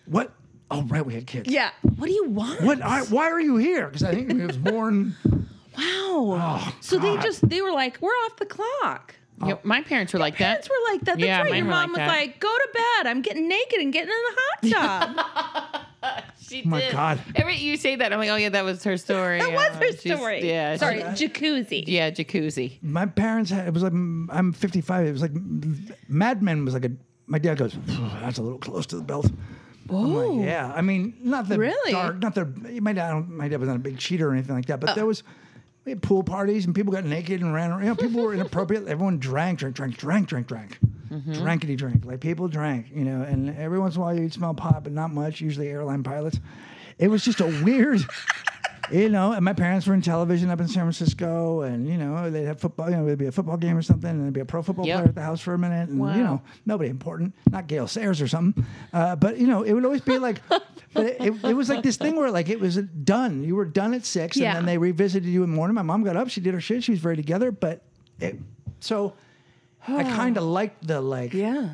[0.06, 0.32] what?
[0.74, 1.50] Oh, right, we had kids.
[1.50, 1.70] Yeah.
[1.96, 2.60] What do you want?
[2.62, 2.82] What?
[2.82, 3.86] I, why are you here?
[3.86, 5.14] Because I think he was born.
[5.76, 6.60] Wow.
[6.62, 9.16] Oh, so they just they were like, we're off the clock.
[9.40, 9.48] Oh.
[9.48, 10.64] Yep, my parents were like that.
[10.64, 11.18] Parents were like that.
[11.18, 11.50] That's Yeah, right.
[11.50, 12.06] mine Your mom like was that.
[12.06, 13.06] like, go to bed.
[13.08, 15.16] I'm getting naked and getting in the hot
[16.04, 16.20] tub.
[16.40, 16.92] She oh my did.
[16.92, 17.20] God.
[17.34, 19.38] Every you say that, I'm like, oh yeah, that was her story.
[19.40, 20.46] that was uh, her She's- story.
[20.48, 20.76] Yeah.
[20.76, 21.82] Sorry, she- jacuzzi.
[21.88, 22.80] yeah, jacuzzi.
[22.82, 25.06] My parents had, it was like, I'm 55.
[25.06, 25.32] It was like,
[26.08, 26.92] Mad Men was like a,
[27.26, 27.76] my dad goes,
[28.20, 29.30] that's a little close to the belt.
[29.90, 30.72] I'm like, yeah.
[30.74, 31.92] I mean, not the Really?
[31.92, 32.46] dark, not the,
[32.80, 35.04] my dad, my dad was not a big cheater or anything like that, but there
[35.04, 35.08] oh.
[35.08, 35.22] was,
[35.84, 37.82] we had pool parties and people got naked and ran around.
[37.82, 38.86] You know, people were inappropriate.
[38.88, 40.78] Everyone drank, drank, drank, drank, drank, drank.
[41.10, 41.32] Mm-hmm.
[41.32, 42.04] Drankety drink.
[42.04, 44.92] Like people drank, you know, and every once in a while you'd smell pot, but
[44.92, 46.40] not much, usually airline pilots.
[46.98, 48.00] It was just a weird,
[48.92, 52.30] you know, and my parents were in television up in San Francisco, and you know,
[52.30, 54.40] they'd have football, you know, there'd be a football game or something, and there'd be
[54.40, 54.96] a pro football Yep.
[54.98, 56.14] player at the house for a minute, and Wow.
[56.16, 59.84] you know, nobody important, not Gale Sayers or something, uh, but you know, it would
[59.84, 62.76] always be like, but it, it, it was like this thing where like it was
[62.76, 63.42] done.
[63.42, 64.50] You were done at six, Yeah.
[64.50, 65.74] and then they revisited you in the morning.
[65.74, 67.82] My mom got up, she did her shit, she was very together, but
[68.20, 68.38] it,
[68.80, 69.14] so
[69.88, 71.70] I kind of liked the like, Yeah.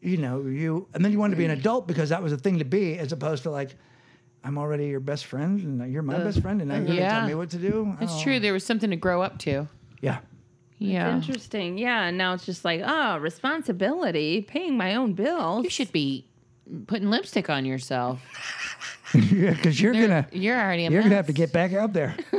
[0.00, 2.38] you know, you, and then you wanted to be an adult because that was a
[2.38, 3.76] thing to be, as opposed to like.
[4.48, 7.26] I'm already your best friend, and you're my best friend, and now you're gonna tell
[7.26, 7.94] me what to do.
[8.00, 8.22] It's Oh.
[8.22, 8.40] true.
[8.40, 9.68] There was something to grow up to.
[10.00, 10.20] Yeah.
[10.78, 11.14] Yeah.
[11.14, 11.76] Interesting.
[11.76, 12.04] Yeah.
[12.04, 15.64] And now it's just like, oh, responsibility, paying my own bills.
[15.64, 16.24] You should be
[16.86, 18.20] putting lipstick on yourself.
[19.14, 22.14] Yeah, because you're gonna You're already a you're gonna have to get back out there.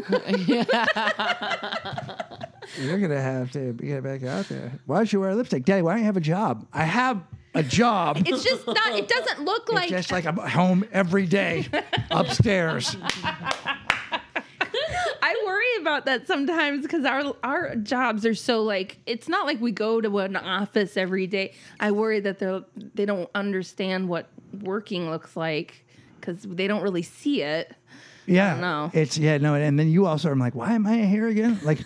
[2.78, 4.72] you're gonna have to get back out there.
[4.86, 5.82] Why don't you wear lipstick, Daddy?
[5.82, 6.66] Why don't you have a job?
[6.74, 7.22] I have
[7.54, 8.22] a job.
[8.26, 8.94] It's just not.
[8.98, 9.90] It doesn't look It's like.
[9.90, 11.68] just like I'm home every day,
[12.12, 12.96] upstairs.
[15.22, 18.98] I worry about that sometimes because our our jobs are so like.
[19.06, 21.54] It's not like we go to an office every day.
[21.80, 22.62] I worry that they
[22.96, 24.30] they don't understand what
[24.62, 25.86] working looks like
[26.20, 27.74] because they don't really see it.
[28.26, 31.28] Yeah, no, it's yeah no, and then you also are like, why am I here
[31.28, 31.60] again?
[31.64, 31.80] Like,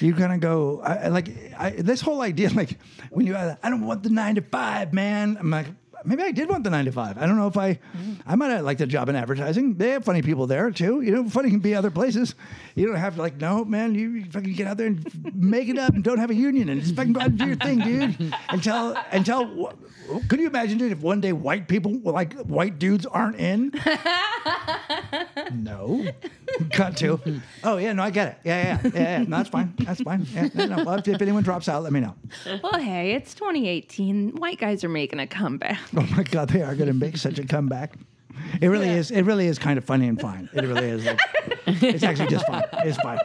[0.00, 0.80] you gonna go?
[0.82, 1.28] I- like
[1.58, 2.78] I, this whole idea, like
[3.10, 5.36] when you, I don't want the nine to five, man.
[5.38, 5.66] I'm like,
[6.04, 7.18] maybe I did want the nine to five.
[7.18, 7.78] I don't know if I,
[8.26, 9.74] I might have liked the job in advertising.
[9.74, 11.00] They have funny people there too.
[11.00, 12.34] You know, funny can be other places.
[12.74, 13.94] You don't have to like, no, man.
[13.94, 16.80] You, fucking get out there and make it up and don't have a union and
[16.80, 18.34] just fucking go out and do your thing, dude.
[18.48, 19.72] Until until.
[20.28, 23.72] Could you imagine, dude, if one day white people, like white dudes, aren't in?
[25.52, 26.06] No.
[26.72, 27.20] Cut to.
[27.64, 28.38] Oh yeah, no, I get it.
[28.44, 29.00] Yeah, yeah, yeah.
[29.00, 29.24] yeah.
[29.26, 29.74] No, that's fine.
[29.78, 30.26] That's fine.
[30.32, 30.84] Yeah, no, no.
[30.84, 32.14] Well, if, if anyone drops out, let me know.
[32.62, 34.36] Well, hey, it's 2018.
[34.36, 35.78] White guys are making a comeback.
[35.96, 37.94] Oh my God, they are going to make such a comeback.
[38.60, 39.10] It really is.
[39.10, 40.48] It really is kind of funny and fine.
[40.52, 41.04] It really is.
[41.04, 41.18] Like,
[41.66, 42.64] it's actually just fine.
[42.84, 43.18] It's fine.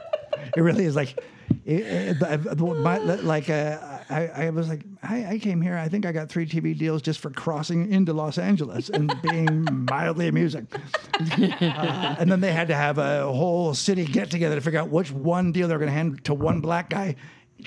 [0.56, 1.18] It really is like,
[1.66, 3.78] it, it, my, like uh,
[4.10, 5.78] I, I was like, I, I came here.
[5.78, 9.68] I think I got three TV deals just for crossing into Los Angeles and being
[9.90, 10.68] mildly amusing.
[11.14, 14.90] Uh, and then they had to have a whole city get together to figure out
[14.90, 17.16] which one deal they're going to hand to one black guy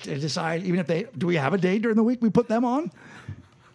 [0.02, 0.62] to decide.
[0.64, 2.90] Even if they do, we have a day during the week we put them on.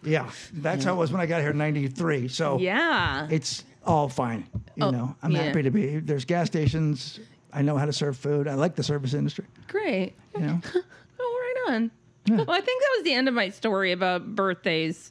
[0.02, 2.28] Yeah, that's how it was when I got here in '93.
[2.28, 3.28] So Yeah.
[3.30, 4.46] it's all fine.
[4.76, 5.42] You Oh, know, I'm yeah.
[5.42, 5.98] happy to be.
[6.00, 7.20] There's gas stations
[7.52, 8.48] I know how to serve food.
[8.48, 9.44] I like the service industry.
[9.68, 10.14] Great.
[10.34, 10.60] You know,
[11.20, 11.90] Oh, right on.
[12.28, 15.10] Well, I think that was the end of my story about birthdays.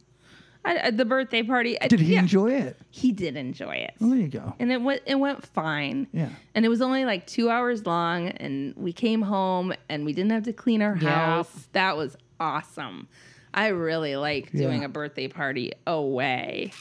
[0.66, 1.80] I, I- the birthday party.
[1.82, 2.78] I- did he yeah, enjoy it?
[2.89, 3.94] He did enjoy it.
[4.00, 4.56] Well, there you go.
[4.60, 6.08] and it went it went fine.
[6.14, 6.30] Yeah.
[6.56, 10.32] And it was only like two hours long, and we came home and we didn't
[10.32, 11.10] have to clean our Yeah.
[11.36, 11.68] house.
[11.74, 13.08] That was awesome.
[13.54, 14.86] I really like doing Yeah.
[14.86, 16.72] a birthday party away.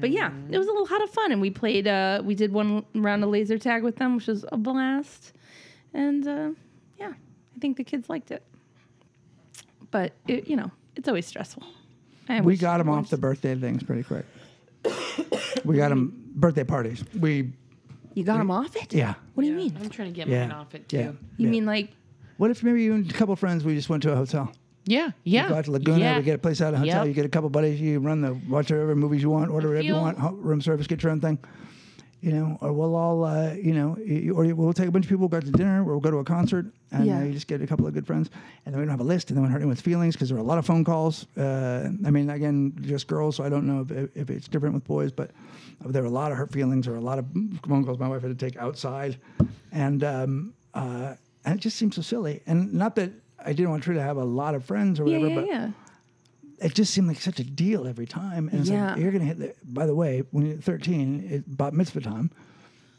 [0.00, 1.86] But yeah, it was a lot of fun, and we played.
[1.86, 5.32] Uh, we did one round of laser tag with them, which was a blast.
[5.94, 6.50] And uh,
[6.98, 7.12] yeah,
[7.54, 8.42] I think the kids liked it.
[9.90, 11.62] But it, you know, it's always stressful.
[12.28, 14.24] I We got them off the birthday things pretty quick.
[15.64, 17.04] we got them birthday parties.
[17.18, 17.52] We
[18.14, 18.92] You got them off it?
[18.92, 19.14] yeah.
[19.34, 19.78] What do you Yeah, mean?
[19.80, 20.46] I'm trying to get Yeah.
[20.46, 20.96] mine off it too.
[20.96, 21.02] Yeah.
[21.04, 21.10] Yeah.
[21.36, 21.50] You yeah.
[21.50, 21.90] mean like
[22.36, 24.52] What if maybe you and a couple friends we just went to a hotel?
[24.88, 25.10] Yeah.
[25.24, 25.42] Yeah.
[25.44, 26.16] You go out to Laguna, yeah.
[26.18, 27.06] we get a place out of a hotel, Yep.
[27.08, 29.84] you get a couple buddies, you run the watch whatever movies you want, order whatever
[29.86, 31.38] you want, room service, get your own thing.
[32.20, 33.96] You know, or we'll all, uh, you know,
[34.34, 36.10] or we'll take a bunch of people, We go out to dinner, or we'll go
[36.10, 37.18] to a concert, and Yeah.
[37.20, 38.28] uh, you just get a couple of good friends,
[38.66, 40.28] and then we don't have a list, and then we don't hurt anyone's feelings because
[40.30, 41.26] there are a lot of phone calls.
[41.36, 44.84] Uh, I mean, again, just girls, so I don't know if, if it's different with
[44.84, 45.30] boys, but
[45.86, 47.26] there are a lot of hurt feelings or a lot of
[47.68, 49.16] phone calls my wife had to take outside,
[49.70, 51.14] and um, uh,
[51.44, 52.42] and it just seems so silly.
[52.48, 53.12] And not that
[53.44, 55.70] I didn't want True to have a lot of friends or whatever, yeah, but yeah.
[56.60, 58.48] it just seemed like such a deal every time.
[58.48, 58.90] And it's Yeah.
[58.92, 62.00] like, you're going to hit the, by the way, when you're 13, it's bat mitzvah
[62.00, 62.30] time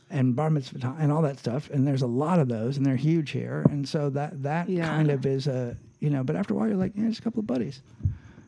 [0.10, 1.70] and bar mitzvah time and all that stuff.
[1.70, 3.66] And there's a lot of those and they're huge here.
[3.70, 4.88] And so that, that Yeah.
[4.88, 7.24] kind of is a, you know, but after a while you're like, yeah, just a
[7.24, 7.82] couple of buddies.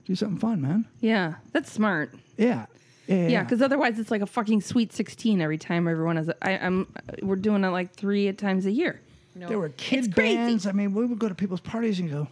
[0.06, 0.86] Do something fun, man.
[1.02, 2.14] Yeah, that's smart.
[2.38, 2.66] Yeah.
[3.08, 3.28] Yeah.
[3.28, 6.30] Yeah, because otherwise it's like a fucking sweet sixteen every time everyone has.
[6.42, 6.88] I, am
[7.22, 9.02] We're doing it like three times a year.
[9.36, 10.66] There were kid bands.
[10.68, 12.28] I mean, we would go to people's parties and go,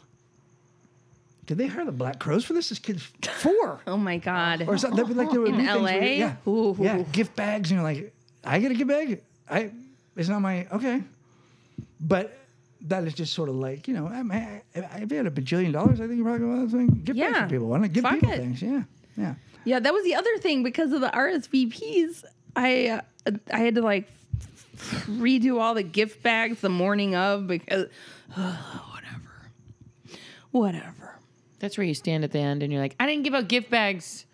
[1.46, 2.70] did they hire the Black Crowes for this?
[2.70, 3.80] This kid's four.
[3.88, 4.66] Oh my god.
[4.68, 4.98] or something.
[4.98, 6.76] They'd be like there would In be things where- yeah, Ooh.
[6.80, 9.22] yeah, gift bags, and you're like, I get a gift bag.
[9.50, 9.72] I
[10.16, 11.02] it's not my okay,
[12.00, 12.38] but
[12.82, 15.74] that is just sort of like you know, I mean, if you had a bajillion
[15.74, 16.40] dollars, I think you probably
[16.70, 17.44] go and gift bags Yeah.
[17.46, 17.68] for people.
[17.68, 18.38] Why not give Fuck people it.
[18.38, 18.62] things?
[18.62, 18.84] Yeah,
[19.18, 19.36] yeah.
[19.66, 22.24] Yeah, that was the other thing because of the RSVPs.
[22.56, 24.08] I uh, I had to like
[24.80, 27.88] redo all the gift bags the morning of because
[28.34, 29.52] whatever,
[30.52, 31.20] whatever.
[31.60, 33.70] That's where you stand at the end and you're like, I didn't give out gift
[33.70, 34.26] bags.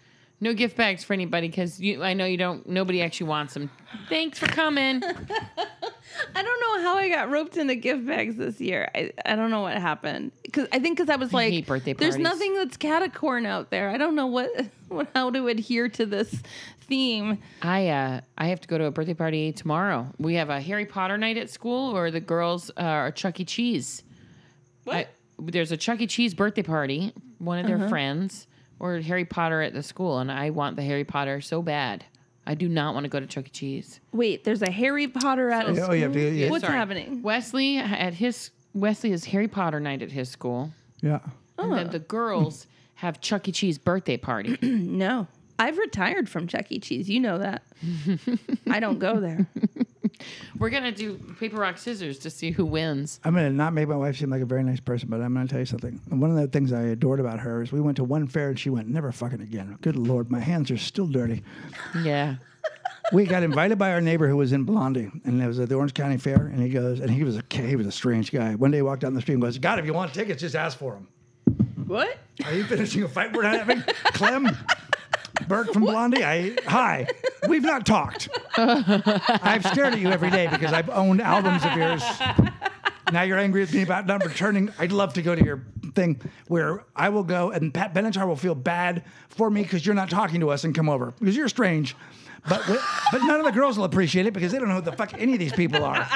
[0.41, 1.81] No gift bags for anybody because.
[1.81, 2.67] I know you don't.
[2.67, 3.69] Nobody actually wants them.
[4.09, 5.01] Thanks for coming.
[6.35, 8.89] I don't know how I got roped into gift bags this year.
[8.95, 11.93] I, I don't know what happened because I think because I was like, hate birthday
[11.93, 12.23] there's parties.
[12.23, 13.89] nothing that's catacorn out there.
[13.89, 14.49] I don't know what,
[14.87, 16.33] what how to adhere to this
[16.81, 17.39] theme.
[17.61, 20.07] I uh, I have to go to a birthday party tomorrow.
[20.19, 23.45] We have a Harry Potter night at school, or the girls uh, are Chuck E.
[23.45, 24.03] Cheese.
[24.87, 25.07] I,
[25.39, 26.07] there's a Chuck E.
[26.07, 27.13] Cheese birthday party.
[27.39, 27.89] One of their Uh-huh.
[27.89, 28.47] friends,
[28.79, 32.05] or Harry Potter at the school, and I want the Harry Potter so bad.
[32.47, 33.49] I do not want to go to Chuck E.
[33.49, 33.99] Cheese.
[34.11, 36.33] Wait, there's a Harry Potter at a Oh, you have to- school?
[36.33, 36.49] yeah.
[36.49, 36.77] What's Sorry.
[36.77, 37.21] happening?
[37.23, 40.71] Wesley at his Wesley has Harry Potter night at his school,
[41.01, 41.19] Yeah.
[41.57, 43.51] and then the girls have Chuck E.
[43.51, 44.57] Cheese birthday party.
[44.61, 45.27] No.
[45.57, 46.79] I've retired from Chuck E.
[46.79, 47.09] Cheese.
[47.09, 47.63] You know that.
[48.69, 49.47] I don't go there.
[50.57, 53.19] We're gonna do paper rock scissors to see who wins.
[53.23, 55.47] I'm gonna not make my wife seem like a very nice person, but I'm gonna
[55.47, 55.99] tell you something.
[56.11, 58.49] And one of the things I adored about her is we went to one fair
[58.49, 59.77] and she went, never fucking again.
[59.81, 61.43] Good lord, my hands are still dirty.
[62.03, 62.35] Yeah.
[63.13, 65.75] we got invited by our neighbor who was in Blondie, and it was at the
[65.75, 66.47] Orange County Fair.
[66.47, 68.55] And he goes, and he was a he was a strange guy.
[68.55, 70.55] One day he walked down the street and goes, "God, if you want tickets, just
[70.55, 71.07] ask for them."
[71.85, 72.17] What?
[72.43, 73.81] Are you finishing a fight we're not having,
[74.13, 74.49] Clem?
[75.47, 76.23] Burke from Blondie.
[76.23, 77.07] I hi.
[77.47, 78.29] We've not talked.
[78.57, 82.03] I've stared at you every day because I've owned albums of yours.
[83.11, 84.71] Now you're angry with me about not returning.
[84.79, 88.35] I'd love to go to your thing where I will go and Pat Benatar will
[88.35, 91.47] feel bad for me because you're not talking to us and come over because you're
[91.47, 91.95] strange.
[92.47, 92.61] But
[93.11, 95.13] but none of the girls will appreciate it because they don't know who the fuck
[95.15, 96.07] any of these people are.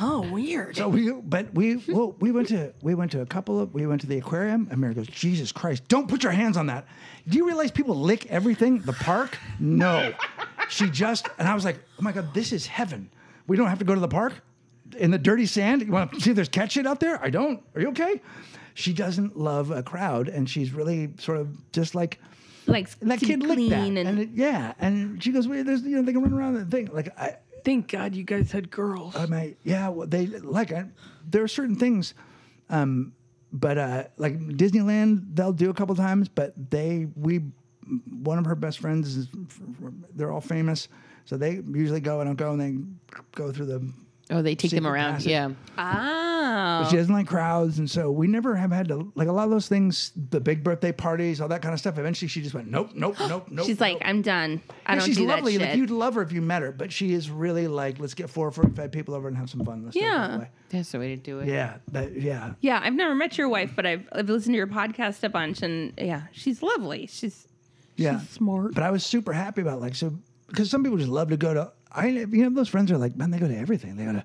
[0.00, 0.76] Oh, weird.
[0.76, 3.86] So we, but we, well, we went to, we went to a couple of, we
[3.86, 4.68] went to the aquarium.
[4.70, 6.86] And Mary goes, Jesus Christ, don't put your hands on that.
[7.26, 8.78] Do you realize people lick everything?
[8.80, 9.38] The park?
[9.58, 10.14] No.
[10.68, 13.10] She just, and I was like, oh my God, this is heaven.
[13.46, 14.34] We don't have to go to the park
[14.96, 15.82] in the dirty sand.
[15.82, 17.22] You want to see if there's cat shit out there?
[17.22, 17.62] I don't.
[17.74, 18.20] Are you okay?
[18.74, 22.20] She doesn't love a crowd, and she's really sort of just like
[22.66, 25.64] like that to be kid licked that, and, and, it, yeah, and she goes, well,
[25.64, 28.52] "There's you know they can run around the thing." Like I, thank God you guys
[28.52, 29.16] had girls.
[29.16, 30.86] I mean, yeah, well, they like I,
[31.28, 32.14] there are certain things,
[32.70, 33.12] um,
[33.52, 37.42] but uh, like Disneyland, they'll do a couple times, but they we
[38.22, 39.28] one of her best friends is
[40.14, 40.88] they're all famous,
[41.24, 42.20] so they usually go.
[42.20, 43.92] And I don't go, and they go through the
[44.30, 45.14] Oh, they take them around.
[45.14, 45.28] passage.
[45.30, 45.50] Yeah.
[45.78, 46.80] ah.
[46.82, 49.44] But she doesn't like crowds, and so we never have had to like a lot
[49.44, 51.98] of those things, the big birthday parties, all that kind of stuff.
[51.98, 53.66] Eventually, she just went, nope, nope, nope, nope.
[53.66, 53.98] She's like.
[54.04, 54.62] I'm done.
[54.86, 55.56] I Yeah, don't she's do lovely.
[55.56, 58.14] that Like you'd love her if you met her, but she is really like, let's
[58.14, 59.84] get four or five people over and have some fun.
[59.84, 60.44] Let's do that Yeah.
[60.70, 61.48] That's the way to do it.
[61.48, 62.52] yeah, that, yeah.
[62.60, 65.62] yeah, I've never met your wife, but I've, I've listened to your podcast a bunch,
[65.62, 67.06] and yeah, she's lovely.
[67.06, 67.48] She's
[67.96, 68.20] Yeah.
[68.20, 68.74] She's smart.
[68.74, 70.12] But I was super happy about like so
[70.48, 71.72] because some people just love to go to.
[71.98, 74.24] I you know those friends are like man they go to everything they go to.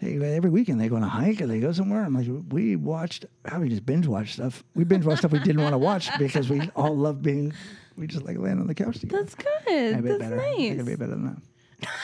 [0.00, 2.04] They every weekend they go on a hike or they go somewhere.
[2.04, 4.64] I'm like we watched how we just binge watch stuff.
[4.74, 7.52] We binge watch stuff we didn't want to watch because we all love being.
[7.96, 9.22] We just like laying on the couch together.
[9.22, 9.94] That's good.
[9.94, 10.36] I be That's better.
[10.36, 10.72] Nice.
[10.72, 11.42] gotta be better than
[11.80, 11.88] that.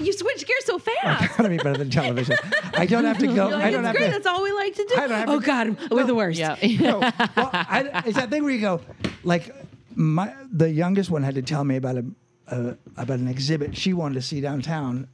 [0.00, 1.22] You switch gears so fast.
[1.22, 2.36] I gotta be better than television.
[2.74, 3.48] I don't have to go.
[3.48, 4.06] You're like, I don't have great.
[4.06, 4.12] to.
[4.12, 4.94] That's all we like to do.
[4.96, 6.38] I don't have oh to- God, we're the worst.
[6.38, 6.56] Yeah.
[6.80, 8.80] no, well, I, it's that thing where you go,
[9.22, 9.54] like,
[9.94, 12.04] my the youngest one had to tell me about a,
[12.48, 15.08] a about an exhibit she wanted to see downtown,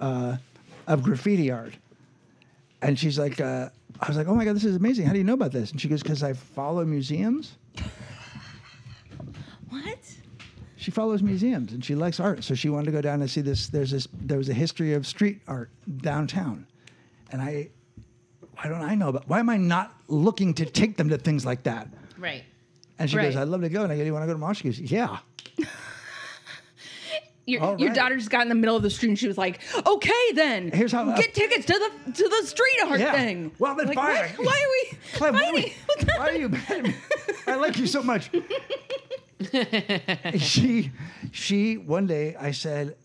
[0.00, 0.36] uh,
[0.86, 1.74] of graffiti art,
[2.82, 3.68] and she's like, uh,
[4.00, 5.06] I was like, oh my god, this is amazing.
[5.06, 5.70] How do you know about this?
[5.70, 7.56] And she goes, because I follow museums.
[9.68, 9.98] What?
[10.76, 13.40] She follows museums and she likes art, so she wanted to go down and see
[13.40, 13.66] this.
[13.68, 14.06] There's this.
[14.12, 16.66] There was a history of street art downtown,
[17.32, 17.70] and I.
[18.58, 19.28] Why don't I know about?
[19.28, 21.88] Why am I not looking to take them to things like that?
[22.16, 22.44] Right.
[22.98, 23.24] And she Right.
[23.24, 23.82] goes, I'd love to go.
[23.82, 24.58] And I go, Do you want to go to March?
[24.58, 25.18] She goes, Yeah.
[27.48, 29.38] Your, All your daughter just got in the middle of the street and she was
[29.38, 31.74] like, "Okay, then Here's how- get tickets to
[32.04, 33.12] the to the street art Yeah.
[33.12, 33.96] thing." Well, then like.
[33.96, 35.72] Why, why are we Clem, why, are fighting?
[36.00, 36.94] we- why are you mad at me?
[37.46, 38.30] I like you so much.
[40.38, 40.90] she,
[41.30, 42.96] she, one day I said,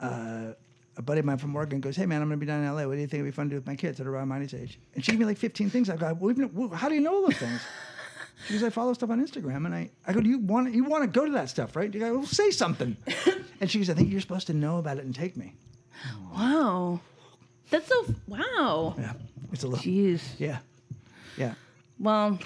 [0.00, 0.52] uh,
[0.96, 2.74] a buddy of mine from Oregon goes, Hey man, I'm going to be down in
[2.74, 2.86] LA.
[2.86, 4.28] What do you think it would be fun to do with my kids at around
[4.28, 4.78] my age?
[4.94, 5.90] And she gave me like 15 things.
[5.90, 7.60] I go, well, even, How do you know all those things?
[8.46, 11.04] Because I follow stuff on Instagram, and I, I go, do you want you want
[11.04, 11.92] to go to that stuff, right?
[11.92, 12.96] You go, well, say something.
[13.62, 15.54] And she goes, I think you're supposed to know about it and take me.
[16.34, 17.00] Wow,
[17.70, 18.96] that's so wow.
[18.98, 19.12] Yeah,
[19.52, 20.20] it's a little, Jeez.
[20.36, 20.58] yeah,
[21.36, 21.54] yeah.
[22.00, 22.40] Well,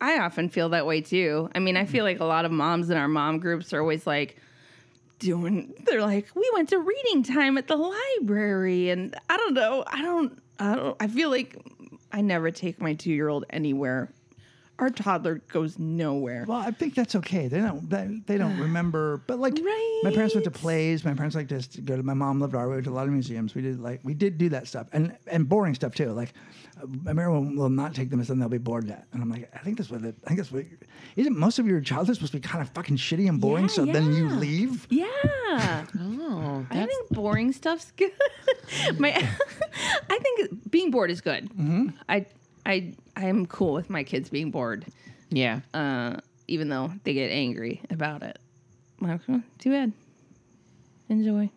[0.00, 1.50] I often feel that way too.
[1.54, 1.92] I mean, I mm-hmm.
[1.92, 4.38] feel like a lot of moms in our mom groups are always like
[5.18, 9.84] doing they're like, "We went to reading time at the library." And I don't know.
[9.86, 11.62] I don't I don't I feel like
[12.10, 14.10] I never take my 2-year-old anywhere.
[14.78, 16.44] Our toddler goes nowhere.
[16.48, 17.46] Well, I think that's okay.
[17.48, 19.54] They don't they, they don't remember, but like
[20.02, 21.04] my parents went to plays.
[21.04, 22.02] My parents like to go to.
[22.02, 22.70] My mom lived our way.
[22.70, 23.54] We went to a lot of museums.
[23.54, 26.10] We did like we did do that stuff and and boring stuff too.
[26.10, 26.32] Like
[27.06, 29.06] America will, will not take them to something they'll be bored at.
[29.12, 30.64] And I'm like, I think that's what it, I think that's what.
[31.16, 33.64] Isn't most of your childhood supposed to be kind of fucking shitty and boring?
[33.64, 34.86] Yeah, so then you leave.
[34.90, 35.06] Yeah.
[36.36, 38.10] Oh, I think boring stuff's good.
[38.98, 39.12] my,
[40.10, 41.48] I think being bored is good.
[41.50, 41.90] Mm-hmm.
[42.08, 42.26] I,
[42.66, 44.86] I, I am cool with my kids being bored,
[45.30, 45.60] yeah.
[45.74, 46.16] uh,
[46.48, 48.38] even though they get angry about it.
[49.00, 49.92] Like, "Huh, too bad.
[51.08, 51.50] Enjoy.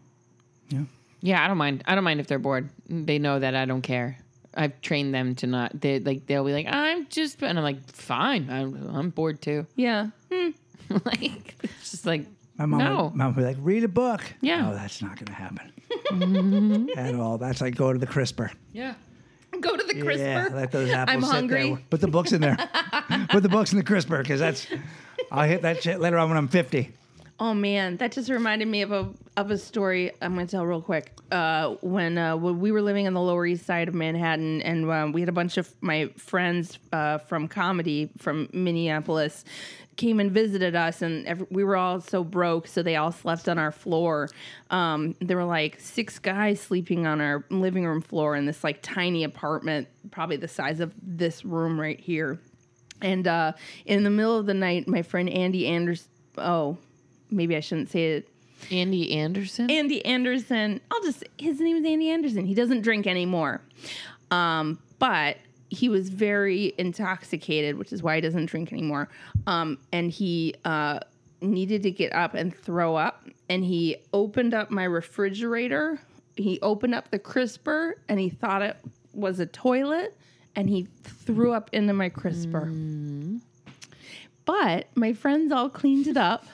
[0.69, 0.81] Yeah.
[1.21, 1.83] Yeah, I don't mind.
[1.85, 2.69] I don't mind if they're bored.
[2.89, 4.17] They know that I don't care.
[4.53, 5.79] I've trained them to not.
[5.79, 8.49] They like they'll be like, I'm just, and I'm like, fine.
[8.49, 9.65] I'm, I'm bored too.
[9.75, 10.07] Yeah.
[10.31, 10.49] Hmm.
[11.05, 12.25] like it's just like
[12.57, 13.03] My mom, No.
[13.05, 14.21] would, mom would be like, read a book.
[14.41, 14.69] Yeah.
[14.69, 17.37] Oh, that's not going to happen at all.
[17.37, 18.51] That's like go to the crisper.
[18.73, 18.95] yeah.
[19.61, 20.23] Go to the crisper.
[20.23, 21.69] Yeah, let those apples I'm sit hungry.
[21.69, 21.81] there.
[21.89, 22.57] Put the books in there.
[23.29, 24.67] Put the books in the crisper because that's.
[25.31, 26.91] I'll hit that shit later on when I'm 50.
[27.39, 30.65] Oh man, that just reminded me of a of a story I'm going to tell
[30.65, 31.11] real quick.
[31.31, 34.89] Uh, when uh, when we were living on the Lower East Side of Manhattan, and
[34.89, 39.45] um, we had a bunch of my friends uh, from comedy from Minneapolis
[39.97, 43.49] came and visited us, and every, we were all so broke, so they all slept
[43.49, 44.29] on our floor.
[44.69, 48.81] Um, there were like six guys sleeping on our living room floor in this like
[48.81, 52.39] tiny apartment, probably the size of this room right here.
[53.01, 53.53] And uh,
[53.85, 56.07] in the middle of the night, my friend Andy Anders.
[56.37, 56.77] Oh,
[57.29, 58.29] maybe I shouldn't say it.
[58.71, 59.69] Andy Anderson.
[59.69, 60.81] Andy Anderson.
[60.89, 62.45] I'll just his name is Andy Anderson.
[62.45, 63.61] He doesn't drink anymore,
[64.31, 65.37] um, but
[65.69, 69.09] he was very intoxicated, which is why he doesn't drink anymore.
[69.45, 70.99] Um, and he uh,
[71.41, 75.99] needed to get up and throw up, and he opened up my refrigerator.
[76.35, 78.77] He opened up the crisper, and he thought it
[79.13, 80.17] was a toilet,
[80.55, 82.71] and he threw up into my crisper.
[84.45, 86.45] But my friends all cleaned it up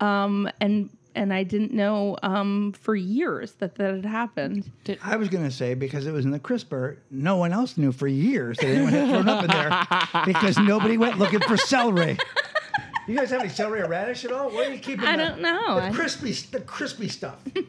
[0.00, 4.70] um, and and I didn't know um, for years that that had happened.
[5.02, 7.92] I was going to say because it was in the crisper, no one else knew
[7.92, 12.18] for years that anyone had thrown up in there because nobody went looking for celery.
[13.10, 14.50] You guys have any celery or radish at all?
[14.50, 15.76] Where are you keeping I the, don't know.
[15.76, 17.38] the I- crispy, the crispy stuff?
[17.52, 17.64] Did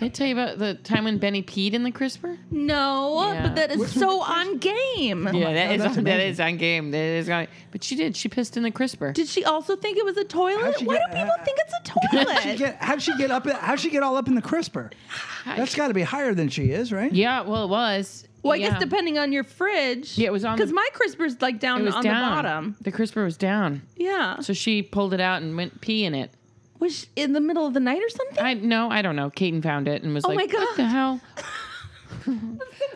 [0.00, 2.38] I tell you about the time when Benny peed in the crisper?
[2.50, 3.42] No, Yeah.
[3.42, 5.24] but that is so on game.
[5.34, 6.30] yeah, that God, is that's on, that amazing.
[6.30, 6.90] is on game.
[6.92, 7.46] That is on.
[7.72, 8.16] But she did.
[8.16, 9.12] She pissed in the crisper.
[9.12, 10.78] Did she also think it was a toilet?
[10.78, 12.58] She Why get- do people uh, think it's a How'd she toilet?
[12.58, 12.76] get?
[12.82, 13.46] How'd she get up?
[13.50, 14.90] How'd she get all up in the crisper?
[15.44, 17.12] That's got to be higher than she is, right?
[17.12, 18.24] yeah, well, it was.
[18.42, 18.70] Well, I Yeah.
[18.70, 20.16] guess depending on your fridge.
[20.16, 22.30] Yeah, it was on the- because my crisper's like down on down.
[22.30, 22.76] the bottom.
[22.80, 23.82] The crisper was down.
[23.96, 26.30] Yeah, So she pulled it out and went pee in it.
[26.78, 28.42] was in the middle of the night or something.
[28.42, 29.28] I no, I don't know.
[29.30, 31.20] Kaden found it and was Oh like, my "What the hell?"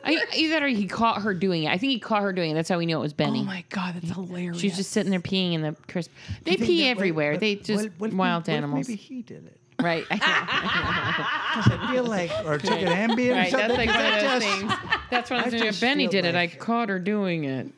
[0.04, 1.68] I, either he caught her doing it.
[1.70, 2.54] I think he caught her doing it.
[2.54, 3.40] That's how we knew it was Benny.
[3.40, 4.58] Oh my god, that's hilarious.
[4.60, 6.10] She was just sitting there peeing in the crisp.
[6.44, 7.32] They pee that- everywhere.
[7.32, 9.58] what- they just what- what wild what animals, Maybe he did it.
[9.82, 10.04] Right?
[10.10, 13.52] I I feel like, or took an Ambien or right.
[13.52, 13.76] That's something.
[13.76, 14.72] like one of those things.
[15.10, 15.64] That's one of I those things.
[15.72, 16.34] just If Benny feel did it.
[16.34, 17.68] I like- caught her doing it.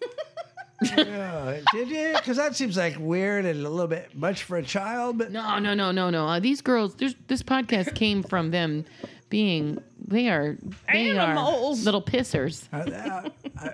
[0.83, 2.13] Yeah, did you?
[2.17, 5.17] Because that seems like weird and a little bit much for a child.
[5.17, 6.27] But No, no, no, no, no.
[6.29, 6.95] Uh, these girls.
[6.97, 8.85] There's, this podcast came from them
[9.31, 9.83] being.
[10.07, 10.59] They are.
[10.93, 11.81] They Animals.
[11.81, 12.69] are little pissers.
[12.75, 13.71] uh, uh,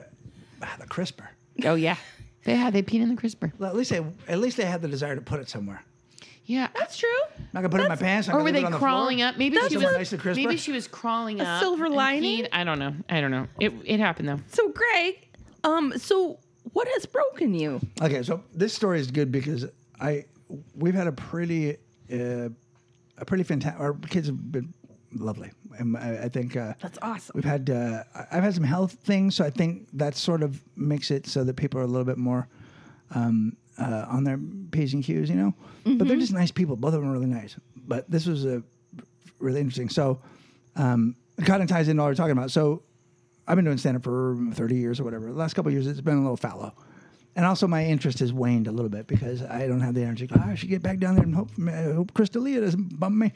[0.63, 1.29] ah, the crisper.
[1.65, 1.97] Oh yeah.
[2.45, 2.73] They had.
[2.73, 3.53] They peed in the crisper.
[3.59, 5.83] Well, at least they at least they had the desire to put it somewhere.
[6.53, 6.69] Yeah.
[6.79, 7.09] That's true.
[7.39, 8.29] I'm not gonna put it in my pants.
[8.29, 9.29] I'm Or gonna were leave they it on the crawling floor.
[9.29, 9.37] up?
[9.39, 9.93] Maybe she Something was.
[9.97, 10.41] nice and crisper.
[10.43, 11.61] Maybe she was crawling A up.
[11.61, 12.45] silver and lining?
[12.45, 12.49] peed.
[12.53, 12.95] I don't know.
[13.09, 13.47] I don't know.
[13.61, 14.41] It it happened though.
[14.49, 15.29] So Greg,
[15.65, 16.39] um, so
[16.73, 17.81] what has broken you?
[18.01, 19.67] Okay, so this story is good because
[20.01, 20.25] I
[20.75, 21.77] we've had a pretty
[22.13, 22.49] uh,
[23.19, 23.81] a pretty fantastic.
[23.81, 24.73] Our kids have been
[25.15, 27.33] lovely, and I, I think uh, That's awesome.
[27.35, 30.61] we've had uh, I- I've had some health things, so I think that sort of
[30.77, 32.49] makes it so that people are a little bit more
[33.15, 34.39] um, uh, on their
[34.71, 35.55] p's and q's, you know.
[35.85, 36.77] But they're just nice people.
[36.77, 37.57] Both of them are really nice.
[37.77, 38.63] But this was a
[39.39, 39.89] really interesting.
[39.89, 40.21] So
[40.77, 42.51] um, it kind of ties into all we're talking about.
[42.51, 42.83] So
[43.47, 45.27] I've been doing stand up for 30 years or whatever.
[45.27, 46.73] The last couple of years, it's been a little fallow.
[47.35, 50.29] And also, my interest has waned a little bit because I don't have the energy.
[50.31, 53.33] Oh, I should get back down there and hope, I hope Crystalia doesn't bump me.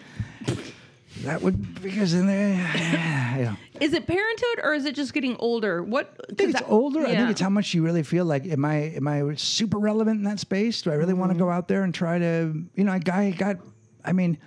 [1.22, 3.56] That would, because in there, yeah.
[3.80, 5.82] Is it parenthood or is it just getting older?
[5.82, 6.18] What?
[6.30, 7.00] I think it's older.
[7.06, 8.46] I think it's how much you really feel like.
[8.46, 10.82] Am I am I super relevant in that space?
[10.82, 12.54] Do I really want to go out there and try to?
[12.74, 13.18] You know, I got.
[13.18, 13.56] I got
[14.04, 14.38] I mean,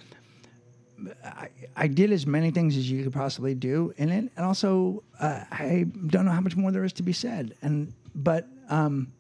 [1.24, 5.04] I, I did as many things as you could possibly do in it, and also
[5.20, 7.56] uh, I don't know how much more there is to be said.
[7.62, 9.12] And but um,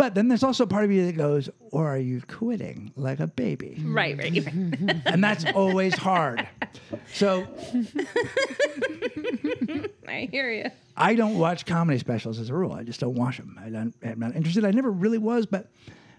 [0.00, 3.26] but then there's also part of you that goes, or are you quitting like a
[3.26, 3.82] baby?
[3.84, 4.32] right, right.
[4.32, 4.96] right.
[5.04, 6.48] And that's always hard.
[7.12, 7.40] So
[10.08, 10.70] I hear you.
[10.96, 12.72] I don't watch comedy specials as a rule.
[12.72, 13.60] I just don't watch them.
[13.62, 14.64] I don't, I'm not interested.
[14.64, 15.70] I never really was, but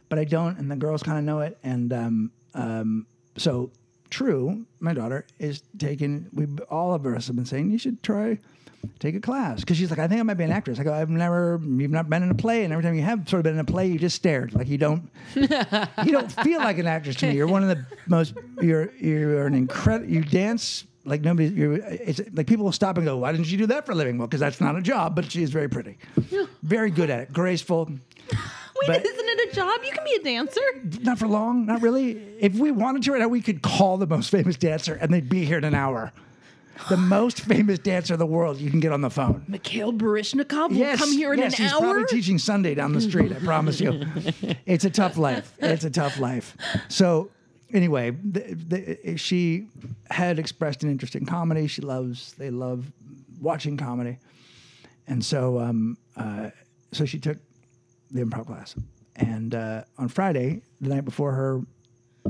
[0.10, 1.58] but I don't, and the girls kind of know it.
[1.64, 3.72] And um, um, so,
[4.12, 6.28] True, my daughter, is taking.
[6.34, 8.38] We all of us have been saying you should try
[9.00, 10.80] take a class because she's like, I think I might be an actress.
[10.80, 13.28] I go, I've never, you've not been in a play, and every time you have
[13.28, 15.48] sort of been in a play, you just stared like you don't, you
[16.12, 17.36] don't feel like an actress to me.
[17.36, 20.10] You're one of the most, you're you're an incredible.
[20.10, 21.50] You dance like nobody.
[21.50, 23.96] You're it's like people will stop and go, why didn't you do that for a
[23.96, 24.18] living?
[24.18, 25.98] Well, because that's not a job, but she is very pretty,
[26.64, 27.90] very good at it, graceful.
[28.82, 29.80] Wait, But- isn't it a job?
[29.86, 30.62] You can be a dancer.
[31.02, 32.12] Not for long, not really.
[32.40, 35.30] If we wanted to right now, we could call the most famous dancer, and they'd
[35.30, 36.12] be here in an hour.
[36.90, 39.44] The most famous dancer in the world, you can get on the phone.
[39.48, 41.82] Mikhail Baryshnikov will Yes, come here in yes, an he's hour.
[41.82, 43.32] probably teaching Sunday down the street.
[43.32, 44.04] I promise you.
[44.66, 45.54] It's a tough life.
[45.60, 46.58] It's a tough life.
[46.88, 47.30] So,
[47.72, 49.68] anyway, the, the, she
[50.10, 51.68] had expressed an interest in comedy.
[51.68, 52.34] She loves.
[52.34, 52.92] They love
[53.40, 54.18] watching comedy,
[55.08, 56.50] and so um, uh,
[56.94, 57.38] so she took
[58.12, 58.76] the improv class.
[59.16, 61.62] And uh, on Friday, the night before her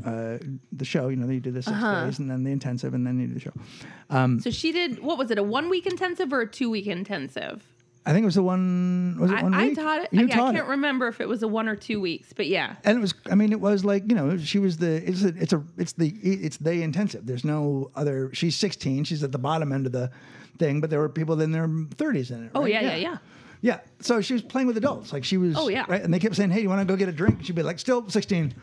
[0.05, 0.37] uh,
[0.71, 2.05] the show, you know, they do the 6 Uh-huh.
[2.05, 4.39] days and then the intensive, and then you do the show.
[4.39, 4.99] so she did.
[4.99, 5.37] What was it?
[5.37, 7.63] A one week intensive or a two week intensive?
[8.03, 9.17] I think it was the one.
[9.19, 9.75] Was it I, one I week?
[9.75, 10.09] taught it.
[10.11, 10.71] You yeah, taught I can't it.
[10.71, 12.77] remember if it was a one or two weeks, but yeah.
[12.83, 15.27] and it was i mean it was like you know she was the it's a,
[15.37, 19.37] it's a it's the it's the intensive there's no other she's 16 she's at the
[19.37, 20.09] bottom end of the
[20.57, 22.71] thing but there were people in their 30s in it Oh right?
[22.71, 23.17] yeah, yeah, yeah.
[23.61, 25.85] Yeah so she was playing with adults like she was Oh, yeah.
[25.87, 27.55] right and they kept saying hey do you want to go get a drink she'd
[27.55, 28.53] be like still 16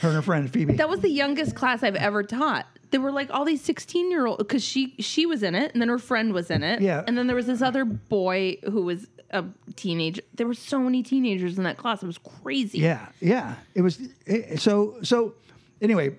[0.00, 2.66] her and her friend phoebe That was the youngest class I've ever taught.
[2.90, 5.80] There were like all these sixteen year old because she she was in it, and
[5.80, 6.82] then her friend was in it.
[6.82, 7.02] Yeah.
[7.06, 9.44] And then there was this other boy who was a
[9.76, 10.20] teenager.
[10.34, 12.02] There were so many teenagers in that class.
[12.02, 12.78] It was crazy.
[12.80, 15.34] yeah yeah it was it, so so
[15.80, 16.16] anyway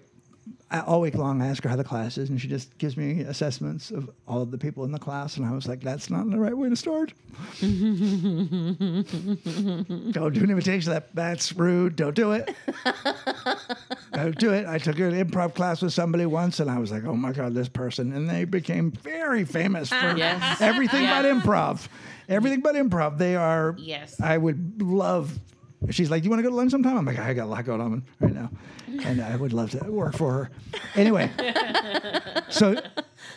[0.73, 2.97] I, all week long i ask her how the class is and she just gives
[2.97, 6.09] me assessments of all of the people in the class and i was like that's
[6.09, 7.13] not the right way to start
[10.11, 10.91] Don't do an invitation.
[10.91, 11.95] That that's rude.
[11.95, 12.55] Don't do it.
[14.13, 14.67] Don't do it.
[14.67, 17.53] I took an improv class with somebody once, and I was like, "Oh my god,
[17.55, 20.15] this person!" And they became very famous for ah.
[20.15, 20.61] Yes.
[20.61, 21.23] everything Yes.
[21.23, 21.87] but improv.
[22.29, 23.17] Everything but improv.
[23.17, 23.75] They are.
[23.79, 24.19] Yes.
[24.21, 25.37] I would love.
[25.89, 27.51] She's like, "Do you want to go to lunch sometime?" I'm like, "I got a
[27.51, 28.49] lot going on right now,
[29.03, 30.49] and I would love to work for her."
[30.95, 31.29] Anyway,
[32.49, 32.75] so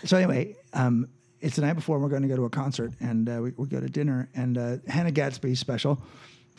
[0.05, 1.09] so anyway, um,
[1.41, 1.99] it's the night before.
[1.99, 4.29] We're going to go to a concert, and uh, we, we go to dinner.
[4.35, 6.01] And uh, Hannah Gadsby's special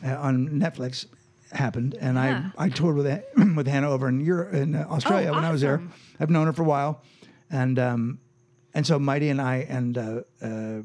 [0.05, 1.05] uh, on Netflix
[1.51, 2.49] happened, and Yeah.
[2.57, 3.23] I I toured with
[3.55, 5.81] with Hannah over in Europe, in uh, Australia Oh, when I was there.
[6.19, 7.01] I've known her for a while,
[7.49, 8.19] and um,
[8.73, 10.81] and so Mighty and I and uh, uh,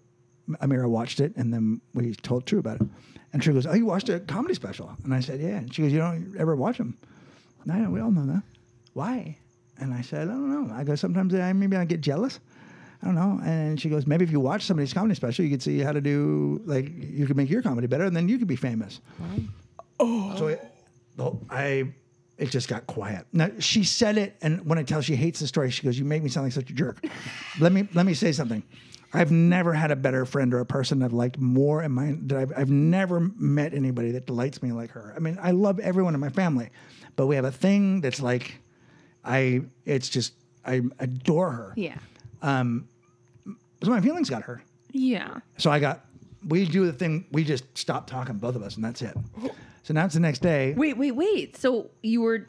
[0.60, 2.86] Amiira watched it, and then we told True about it.
[3.32, 5.82] And True goes, "Oh, you watched a comedy special?" And I said, "Yeah." And she
[5.82, 6.96] goes, "You don't ever watch them?"
[7.64, 8.42] No, we all know that.
[8.92, 9.38] Why?
[9.78, 12.40] And I said, "I don't know." I go, "Sometimes I maybe I get jealous."
[13.02, 13.40] I don't know.
[13.44, 16.00] And she goes, maybe if you watch somebody's comedy special, you could see how to
[16.00, 19.00] do like you could make your comedy better, and then you could be famous.
[19.98, 20.64] Oh, so it,
[21.18, 21.92] whole- I
[22.38, 23.26] it just got quiet.
[23.32, 25.98] Now she said it, and when I tell her she hates the story, she goes,
[25.98, 27.04] "You make me sound like such a jerk."
[27.60, 28.62] let me let me say something.
[29.14, 32.38] I've never had a better friend or a person I've liked more in my that
[32.38, 35.12] I've, I've never met anybody that delights me like her.
[35.14, 36.70] I mean, I love everyone in my family,
[37.16, 38.54] but we have a thing that's like,
[39.24, 40.32] I it's just
[40.64, 41.72] I adore her.
[41.76, 41.98] Yeah.
[42.40, 42.88] Um,
[43.82, 44.62] So my feelings got hurt.
[44.92, 45.40] Yeah.
[45.58, 46.04] So I got,
[46.46, 49.16] we do the thing, we just stop talking, both of us, and that's it.
[49.82, 50.74] So now it's the next day.
[50.76, 51.56] Wait, wait, wait.
[51.56, 52.46] So you were,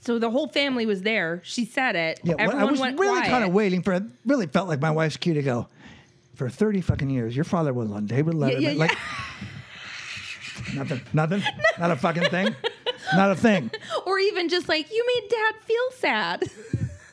[0.00, 1.40] so the whole family was there.
[1.44, 2.20] She said it.
[2.22, 4.02] Yeah, Everyone I was went really kind of waiting for it.
[4.24, 5.68] Really felt like my wife's cue to go.
[6.40, 8.62] For thirty fucking years, your father was on David Letterman.
[8.62, 8.96] yeah, like
[10.74, 11.42] nothing, nothing,
[11.78, 12.56] not a fucking thing,
[13.14, 13.70] not a thing.
[14.06, 16.44] Or even just like you made Dad feel sad.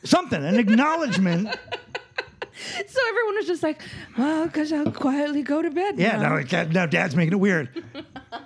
[0.02, 1.48] Something, an acknowledgement.
[2.54, 3.82] so everyone was just like,
[4.16, 5.98] well, because I'll quietly go to bed.
[5.98, 6.36] Yeah, now.
[6.36, 7.84] now, Dad- now Dad's making it weird,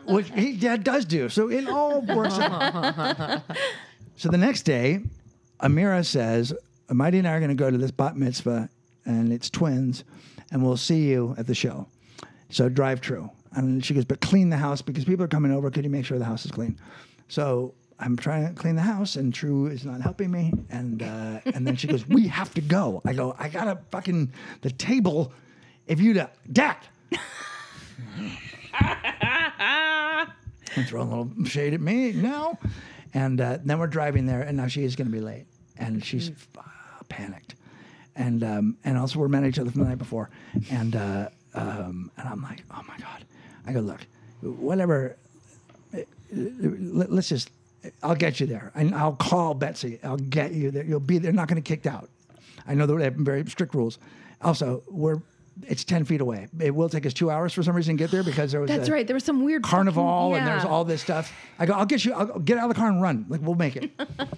[0.09, 1.29] which he Dad does do.
[1.29, 3.43] So it all works out.
[4.17, 4.99] so the next day,
[5.61, 6.53] Amiira says,
[6.91, 8.69] "Mighty and I are going to go to this bat mitzvah,
[9.05, 10.03] and it's twins,
[10.53, 11.89] and we'll see you at the show.
[12.51, 15.71] So drive true." And she goes, "But clean the house because people are coming over.
[15.71, 16.79] Could you make sure the house is clean?"
[17.29, 17.75] So.
[17.99, 20.53] I'm trying to clean the house, and True is not helping me.
[20.71, 24.33] And uh, and then she goes, "We have to go." I go, "I gotta fucking
[24.63, 25.33] the table.
[25.87, 26.79] If you to Dad,
[30.77, 32.59] and throwing a little shade at me now.
[33.15, 35.47] And uh, then we're driving there, and now she is going to be late,
[35.77, 36.63] and she's uh,
[37.09, 37.55] panicked.
[38.17, 40.29] And um, and also we're met each other from the night before,
[40.71, 43.25] and uh, um, and I'm like, oh my god.
[43.67, 44.01] I go, look,
[44.43, 45.17] whatever.
[46.33, 47.51] let- Let's just.
[48.03, 49.99] I'll get you there, and I'll call Betsy.
[50.05, 50.85] I'll get you there.
[50.85, 51.33] You'll be there.
[51.33, 52.09] Not going to get kicked out.
[52.67, 53.99] I know they have very strict rules.
[54.41, 55.21] Also, we're.
[55.67, 56.49] It's ten feet away.
[56.61, 58.69] It will take us two hours for some reason to get there because there was
[58.71, 59.07] That's right.
[59.07, 61.33] There was some weird carnival fucking- and there's all this stuff.
[61.59, 63.27] I go, I'll get you, I'll get out of the car and run.
[63.29, 63.91] Like we'll make it.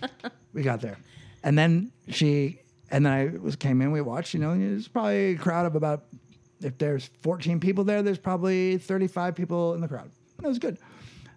[0.55, 0.97] we got there,
[1.45, 2.61] and then she,
[2.95, 3.91] and then I was came in.
[3.93, 4.35] We watched.
[4.35, 6.05] You know, there's probably a crowd of about
[6.61, 10.11] if there's 14 people there, there's probably 35 people in the crowd.
[10.41, 10.79] That was good.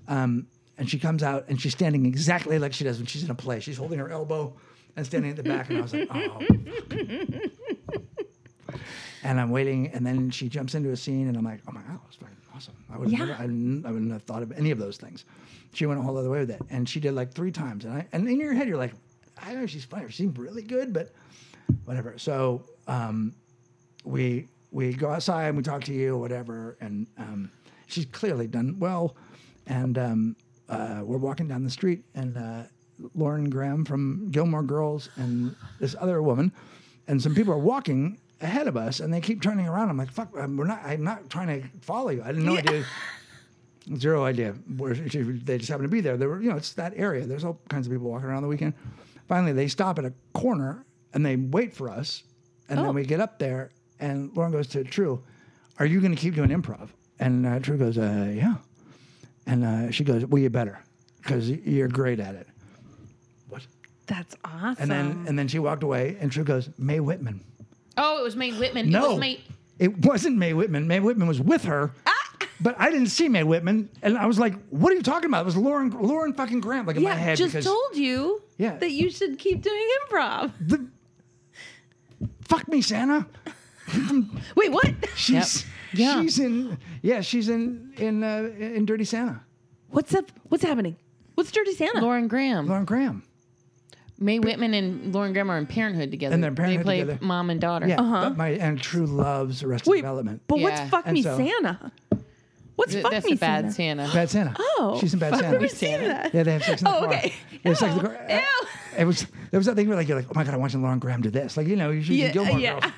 [0.07, 0.47] Um,
[0.77, 3.35] and she comes out and she's standing exactly like she does when she's in a
[3.35, 3.59] play.
[3.59, 4.53] She's holding her elbow
[4.95, 6.39] and standing at the back, and I was like, oh.
[9.23, 11.81] And I'm waiting, and then she jumps into a scene, and I'm like, oh my
[11.81, 12.75] god, that was fucking awesome.
[12.93, 13.19] I would Yeah.
[13.19, 15.25] never, I, wouldn't, I wouldn't have thought of any of those things.
[15.73, 17.93] She went a whole other way with it, and she did like three times, and
[17.93, 18.93] I, and in your head, you're like,
[19.41, 21.13] I don't know she's funny, she seemed really good, but
[21.85, 22.17] whatever.
[22.17, 23.33] So um,
[24.03, 27.51] we we go outside and we talk to you or whatever, and um,
[27.87, 29.15] she's clearly done well,
[29.65, 30.35] and um,
[30.69, 32.63] uh, we're walking down the street, and uh,
[33.15, 36.51] Lauren Graham from Gilmore Girls and this other woman,
[37.07, 39.89] and some people are walking ahead of us, and they keep turning around.
[39.89, 40.81] I'm like, fuck, I'm, we're not.
[40.83, 42.21] I'm not trying to follow you.
[42.23, 42.59] I had no Yeah.
[42.59, 42.85] idea.
[43.95, 46.17] Zero idea where she- they just happen to be there.
[46.17, 47.25] There were, you know, it's that area.
[47.25, 48.73] There's all kinds of people walking around the weekend.
[49.27, 52.23] Finally, they stop at a corner and they wait for us,
[52.69, 52.83] and Oh.
[52.83, 55.21] then we get up there, and Lauren goes to True,
[55.79, 56.89] "Are you going to keep doing improv?"
[57.19, 58.55] And uh, True goes, uh, "Yeah,"
[59.45, 60.79] and uh, she goes, "Well, you better,
[61.21, 62.47] because you're great at it."
[63.49, 63.65] What?
[64.05, 64.75] That's awesome.
[64.79, 67.41] And then and then she walked away, and True goes, "Mae Whitman."
[67.97, 68.87] Oh, it was Mae Whitman.
[68.87, 69.39] It No, was Mae.
[69.79, 70.87] it wasn't Mae Whitman.
[70.87, 71.91] Mae Whitman was with her.
[72.59, 75.41] But I didn't see Mae Whitman, and I was like, "What are you talking about?"
[75.41, 77.37] It was Lauren, Lauren fucking Graham, like in my yeah, head.
[77.37, 78.77] just because told you Yeah.
[78.77, 80.51] that you should keep doing improv.
[80.59, 80.87] the,
[82.47, 83.25] fuck me, Santa.
[84.55, 84.91] Wait, what?
[85.15, 86.21] She's Yeah.
[86.21, 89.41] she's in yeah she's in in uh, in Dirty Santa.
[89.89, 90.31] What's up?
[90.49, 90.97] What's happening?
[91.35, 92.01] What's Dirty Santa?
[92.01, 92.67] Lauren Graham.
[92.67, 93.23] Lauren Graham.
[94.19, 96.33] Mae Whitman and Lauren Graham are in Parenthood together.
[96.33, 97.19] And they're in Parenthood they play together.
[97.23, 97.87] mom and daughter.
[97.87, 98.29] Yeah, Uh-huh.
[98.29, 100.41] but my and True loves Arrested Wait, Development.
[100.47, 100.63] but Yeah.
[100.63, 101.91] what's fuck And me so- Santa?
[102.77, 104.05] What's Th- fuck That's me a bad Santa?
[104.07, 104.13] Santa.
[104.13, 104.55] Bad Santa.
[104.57, 105.51] Oh, she's in Bad I've Santa.
[105.53, 106.33] never seen that.
[106.33, 107.07] Yeah, they have sex in the Oh, car.
[107.13, 107.33] okay.
[107.63, 108.15] They have sex in the Ew.
[108.15, 108.27] car.
[108.29, 108.67] Ew.
[108.99, 110.81] It was there was that thing where like you're like, oh my god, I'm watching
[110.81, 111.57] Lauren Graham do this.
[111.57, 112.79] Like you know, she's Yeah, in Gilmore yeah.
[112.79, 112.93] Girls.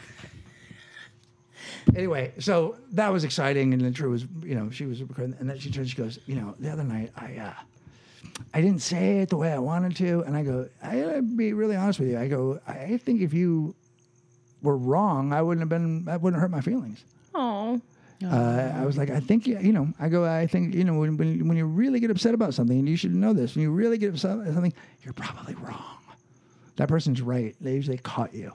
[1.95, 5.49] Anyway, so that was exciting, and then True was, you know, she was, recording, and
[5.49, 7.53] then she turns, she goes, you know, the other night I, uh,
[8.53, 11.53] I didn't say it the way I wanted to, and I go, I gotta be
[11.53, 12.19] really honest with you.
[12.19, 13.73] I go, I think if you
[14.61, 17.03] were wrong, I wouldn't have been, that wouldn't hurt my feelings.
[17.33, 17.81] Oh,
[18.23, 21.15] Uh, I was like, I think, you know, I go, I think, you know, when,
[21.15, 23.71] when, when you really get upset about something, and you should know this, when you
[23.71, 24.73] really get upset about something,
[25.03, 25.97] you're probably wrong.
[26.75, 27.55] That person's right.
[27.61, 28.53] They usually caught you.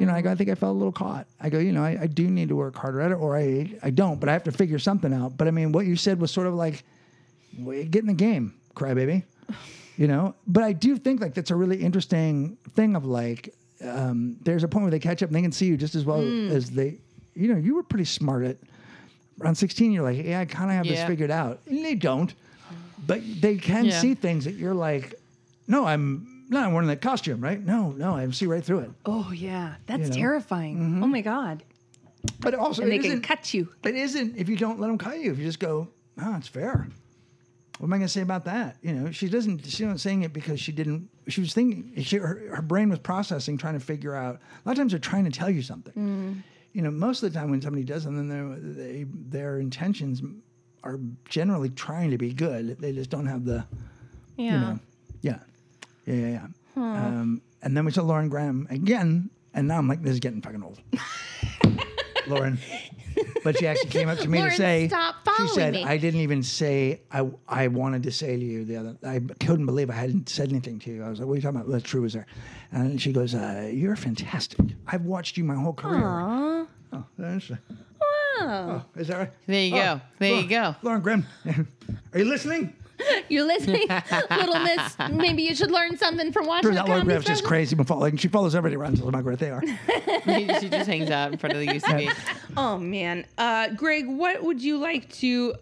[0.00, 1.26] You know, I go, I think I felt a little caught.
[1.38, 3.70] I go, you know, I, I do need to work harder at it, or I,
[3.82, 5.36] I don't, but I have to figure something out.
[5.36, 6.84] But I mean, what you said was sort of like,
[7.58, 9.24] "Well, get in the game, crybaby.
[9.96, 13.54] You know, but I do think like that's a really interesting thing of like,
[13.84, 16.04] um, there's a point where they catch up and they can see you just as
[16.04, 16.20] well
[16.50, 16.98] as they,
[17.34, 18.56] you know, you were pretty smart at
[19.40, 19.92] around 16.
[19.92, 21.60] You're like, yeah, I kind of have this figured out.
[21.66, 22.32] And they don't,
[23.06, 24.00] but they can Yeah.
[24.00, 25.14] see things that you're like,
[25.66, 27.58] no, I'm no, I'm wearing that costume, right?
[27.64, 28.90] No, no, I see right through it.
[29.06, 30.14] Oh yeah, that's You know?
[30.14, 30.76] terrifying.
[30.78, 31.02] Mm-hmm.
[31.02, 31.62] Oh my god.
[32.40, 33.68] But also, And it they can isn't- cut you.
[33.82, 35.32] It isn't if you don't let them cut you.
[35.32, 35.88] If you just go,
[36.22, 36.88] oh, it's fair.
[37.78, 38.76] What am I going to say about that?
[38.82, 39.64] You know, she doesn't.
[39.66, 41.08] She's not saying it because she didn't.
[41.28, 41.92] She was thinking.
[42.04, 44.36] She, her, her brain was processing, trying to figure out.
[44.36, 45.92] A lot of times they're trying to tell you something.
[45.94, 46.42] Mm.
[46.74, 50.20] You know, most of the time when somebody does something, they're- they, their intentions
[50.82, 52.76] are generally trying to be good.
[52.78, 53.64] They just don't have the.
[54.36, 54.44] Yeah.
[54.52, 54.78] You know,
[55.22, 55.38] yeah,
[56.04, 56.28] yeah, yeah.
[56.28, 56.46] yeah.
[56.76, 60.42] Um, and then we saw Lauren Graham again, and now I'm like, this is getting
[60.42, 60.80] fucking old.
[62.28, 62.58] Lauren,
[63.42, 65.84] but she actually came up to me Lauren, to say, stop following she said, me.
[65.84, 68.96] I didn't even say I I wanted to say to you the other.
[69.06, 71.02] I couldn't believe I hadn't said anything to you.
[71.04, 71.68] I was like, what are you talking about?
[71.70, 72.26] What's true was there?
[72.72, 74.58] And she goes, uh, you're fantastic.
[74.86, 76.04] I've watched you my whole career.
[76.04, 76.66] Aw.
[76.92, 77.50] Oh, that's,
[78.40, 78.84] Wow.
[78.96, 79.30] is that right?
[79.46, 80.00] There you go.
[80.18, 80.74] There you go.
[80.82, 81.26] Lauren Graham,
[82.12, 82.74] are you listening?
[83.28, 83.88] You're listening,
[84.30, 84.96] little miss.
[85.10, 87.74] Maybe you should learn something from watching Turns the out Lauren Graham's just crazy.
[87.76, 88.98] But following, she follows everybody around.
[88.98, 89.62] So how great they are.
[90.24, 92.14] she just hangs out in front of the UCB.
[92.56, 95.54] Oh man, uh, Greg, what would you like to?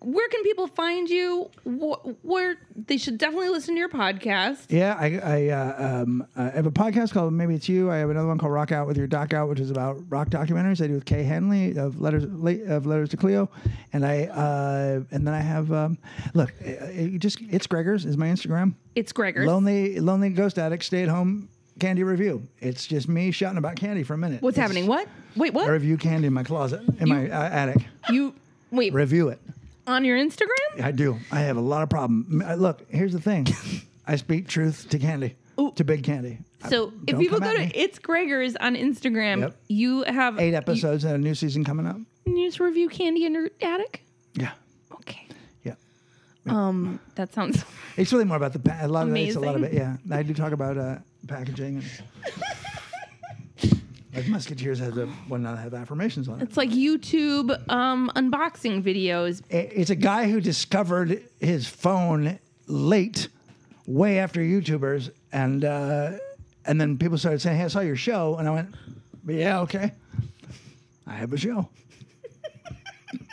[0.00, 1.50] Where can people find you?
[1.64, 2.56] Wh- Where
[2.86, 4.66] they should definitely listen to your podcast.
[4.68, 7.90] Yeah, I, I, uh, um, I have a podcast called Maybe It's You.
[7.90, 10.28] I have another one called Rock Out with Your Doc Out, which is about rock
[10.30, 10.82] documentaries.
[10.82, 13.50] I do with Kay Hanley of Letters of Letters to Cleo,
[13.92, 15.98] and I uh, and then I have um,
[16.34, 18.74] look, uh, you just it's Gregors is my Instagram.
[18.94, 19.46] It's Gregor.
[19.46, 21.48] Lonely Lonely Ghost Addict Stay at Home
[21.80, 22.46] Candy Review.
[22.60, 24.42] It's just me shouting about candy for a minute.
[24.42, 24.86] What's It's- happening?
[24.88, 25.08] What?
[25.36, 25.66] Wait, what?
[25.68, 27.84] I review candy in my closet in my uh, attic.
[28.10, 28.34] You
[28.70, 29.40] wait Review it.
[29.88, 30.82] On your Instagram?
[30.82, 31.18] I do.
[31.32, 32.42] I have a lot of problem.
[32.42, 33.46] M- uh, Look, here's the thing.
[34.06, 35.34] I speak truth to candy,
[35.76, 36.38] to big candy.
[36.68, 37.72] So if Don't people come go at to me.
[37.74, 39.56] It's Gregor's on Instagram, Yep.
[39.68, 41.96] you have eight episodes and a new season coming up.
[42.26, 44.02] You, you just review candy in your attic.
[44.34, 44.52] Yeah,
[44.92, 45.26] Okay.
[45.64, 45.74] yeah.
[46.46, 47.64] Um, that sounds.
[47.96, 49.72] It's really more about the pa- a lot of it, it's a lot of it.
[49.72, 49.98] Amazing.
[50.06, 51.84] Yeah, I do talk about uh, packaging and
[54.18, 56.44] like Musketeers has a one that have affirmations on it.
[56.44, 59.42] It's like YouTube um, unboxing videos.
[59.50, 63.28] It's a guy who discovered his phone late,
[63.86, 66.12] way after YouTubers, and uh,
[66.64, 68.74] and then people started saying, "Hey, I saw your show," and I went,
[69.26, 69.92] "Yeah, okay,
[71.06, 71.68] I have a show."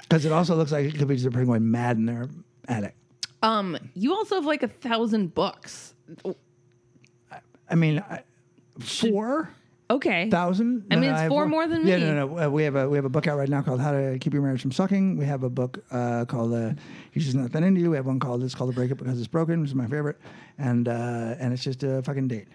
[0.08, 2.30] Because it also looks like it could be just a person going mad in their
[2.68, 2.96] attic.
[3.42, 5.96] Um, you also have like a thousand books.
[7.68, 8.22] I mean, I,
[8.80, 9.50] four
[9.90, 10.30] Okay.
[10.30, 10.86] thousand.
[10.90, 12.04] I mean, it's have four more than yeah, me.
[12.06, 12.46] no, no, no.
[12.46, 14.34] Uh, we have a we have a book out right now called How to Keep
[14.34, 15.18] Your Marriage from Sucking.
[15.18, 16.72] We have a book uh, called uh,
[17.12, 17.92] He's Just Not That Into You.
[17.92, 20.18] We have one called It's called The Breakup Because It's Broken, which is my favorite,
[20.58, 22.48] and uh, and it's just a fucking date.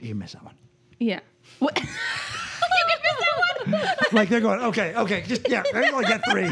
[0.00, 0.54] You miss that one.
[1.00, 1.20] yeah.
[1.58, 1.76] What?
[1.80, 3.96] you can miss that one.
[4.12, 6.50] Like they're going, okay, okay, just yeah, I only get three.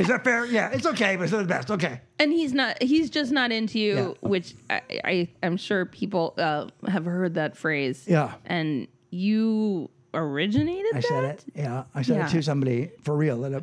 [0.00, 0.46] Is that fair?
[0.46, 1.70] Yeah, it's okay, but it's not the best.
[1.70, 2.00] Okay.
[2.18, 2.82] and he's not.
[2.82, 4.28] He's just not into you, Yeah.
[4.28, 8.04] which I, I I'm sure people uh, have heard that phrase.
[8.08, 8.32] Yeah.
[8.46, 11.06] And you originated that I that.
[11.08, 11.44] said it.
[11.54, 12.26] Yeah, I said Yeah.
[12.26, 13.62] it to somebody for real at a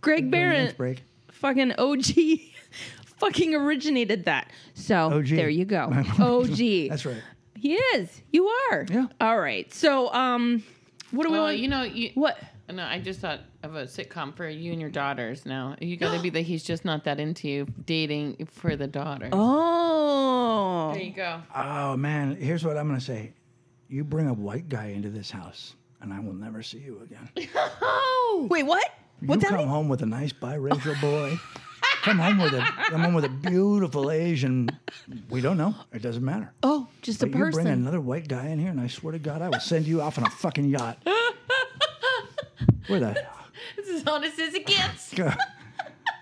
[0.00, 1.02] Greg during the Barrett, break.
[1.32, 2.04] fucking OG,
[3.18, 4.50] fucking originated that.
[4.74, 5.28] So OG.
[5.28, 5.84] there you go.
[6.18, 6.88] OG.
[6.90, 7.22] That's right.
[7.58, 8.20] He is.
[8.32, 8.86] You are.
[8.90, 9.06] Yeah.
[9.20, 9.72] All right.
[9.72, 10.62] So um,
[11.12, 11.58] what do we Well, want?
[11.58, 12.38] you know, you, what?
[12.72, 15.44] No, I just thought of a sitcom for you and your daughters.
[15.46, 18.86] Now you got to be that he's just not that into you dating for the
[18.86, 19.28] daughter.
[19.30, 20.90] Oh.
[20.94, 21.40] There you go.
[21.54, 23.32] Oh man, here's what I'm gonna say.
[23.92, 27.28] You bring a white guy into this house, and I will never see you again.
[28.34, 28.46] Oh.
[28.50, 28.82] Wait, what?
[29.20, 29.58] What's you that?
[29.58, 31.38] come home with a nice biracial boy.
[32.00, 34.70] come home with a come home with a beautiful Asian.
[35.28, 35.74] We don't know.
[35.92, 36.50] It doesn't matter.
[36.62, 39.18] Oh, just a But you bring another white guy in here, and I swear to
[39.18, 40.96] God, I will send you off on a fucking yacht.
[42.86, 43.22] Where the
[43.76, 45.12] This is honest as it gets.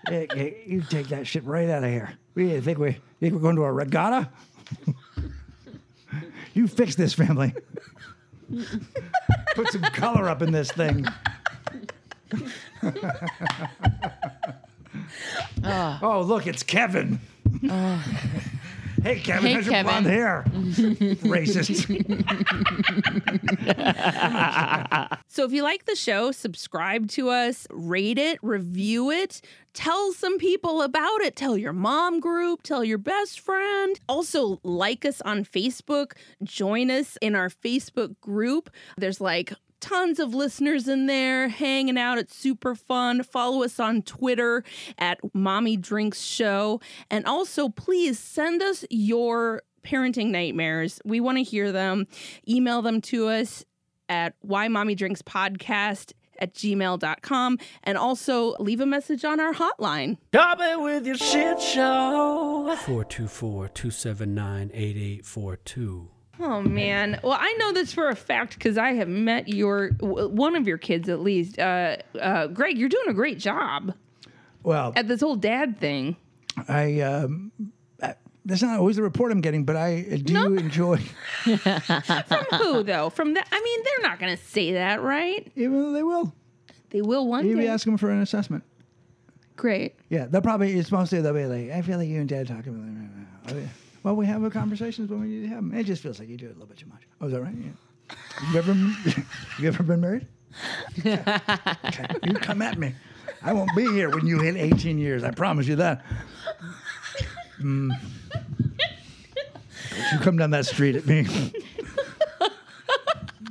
[0.09, 2.11] Hey, hey, you take that shit right out of here.
[2.35, 4.29] We think we think we're going to a regatta?
[6.53, 7.53] You fix this family.
[9.55, 11.05] Put some color up in this thing.
[15.63, 17.19] oh, look, it's Kevin.
[17.69, 18.01] Uh,
[19.03, 19.89] Hey, Kevin, Hey, how's your Kevin.
[19.91, 20.43] blonde hair?
[21.25, 21.87] Racist.
[25.27, 29.41] So if you like the show, subscribe to us, rate it, review it,
[29.73, 31.35] tell some people about it.
[31.35, 33.99] Tell your mom group, tell your best friend.
[34.07, 36.11] Also, like us on Facebook,
[36.43, 38.69] join us in our Facebook group.
[38.97, 42.17] There's like tons of listeners in there hanging out.
[42.17, 43.23] It's super fun.
[43.23, 44.63] Follow us on Twitter
[44.97, 46.79] at Mommy Drinks Show.
[47.09, 51.01] And also, please send us your parenting nightmares.
[51.03, 52.07] We want to hear them.
[52.47, 53.65] Email them to us
[54.07, 60.17] at why mommy drinks podcast at gmail.com and also leave a message on our hotline
[60.33, 62.75] Call me with your shit show.
[62.85, 66.09] 424 279 8842.
[66.41, 70.55] Oh man well i know this for a fact because i have met your one
[70.55, 73.93] of your kids at least uh, uh, greg you're doing a great job
[74.63, 76.15] Well, at this whole dad thing
[76.67, 77.51] I um,
[78.01, 78.15] I-
[78.45, 80.97] that's not always the report I'm getting, but I do enjoy.
[80.97, 85.91] from who though from that i mean they're not gonna say that right Even though
[85.93, 86.33] they will.
[86.89, 88.63] they will one be day asking them for an assessment.
[89.55, 90.73] great Yeah, they'll probably.
[90.73, 93.55] It's mostly they'll be like, I feel like you and Dad talking about.
[93.55, 93.65] Like,
[94.03, 95.73] well, we have conversations when we need to have them.
[95.73, 97.01] It just feels like you do it a little bit too much.
[97.19, 97.53] Oh, is that right?
[97.53, 97.71] Yeah.
[98.51, 98.73] You ever,
[99.59, 100.27] you ever been married?
[101.05, 102.07] okay.
[102.23, 102.93] You come at me.
[103.43, 105.23] I won't be here when you hit 18 years.
[105.23, 106.03] I promise you that.
[107.59, 107.91] Mm.
[110.13, 111.25] You come down that street at me.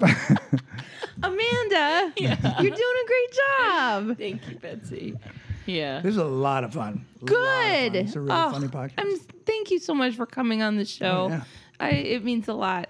[1.22, 5.16] amanda you're doing a great job Thank you, Betsy.
[5.70, 6.01] Yeah.
[6.01, 7.05] This is a lot of fun.
[7.22, 7.82] A lot of fun.
[7.92, 7.97] Good.
[7.97, 8.94] It's a really Oh, funny podcast.
[8.98, 11.26] I'm, thank you so much for coming on the show.
[11.26, 11.44] Oh, yeah.
[11.78, 12.88] I, it means a lot.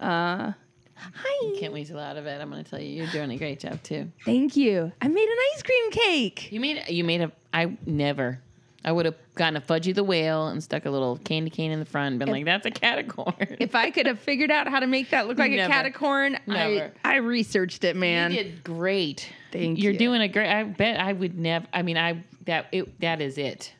[0.00, 0.52] Uh,
[0.96, 1.58] hi.
[1.58, 2.40] Can't wait to till out of it.
[2.40, 4.10] I'm gonna tell you, you're doing a great job too.
[4.24, 4.92] Thank you.
[5.00, 6.50] I made an ice cream cake.
[6.52, 7.32] You made you made a.
[7.52, 8.40] I never.
[8.86, 11.80] I would have gotten a Fudgy the Whale and stuck a little candy cane in
[11.80, 14.78] the front and been like, "That's a catacorn." If I could have figured out how
[14.78, 15.72] to make that look like Never.
[15.72, 16.92] a catacorn, I, Never.
[17.04, 18.30] I researched it, man.
[18.30, 19.28] You did great.
[19.50, 19.96] Thank You're you.
[19.96, 20.48] Are doing a great.
[20.48, 21.66] I bet I would never.
[21.72, 23.72] I mean, I that it that is it.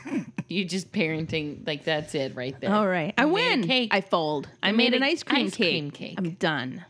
[0.48, 2.72] you just parenting like that's it right there.
[2.72, 3.12] All right.
[3.18, 3.66] I made win.
[3.66, 3.92] cake.
[3.92, 4.48] I fold.
[4.62, 5.70] I You made, made an ice cream ice cake.
[5.72, 6.14] cream cake.
[6.18, 6.84] I'm done.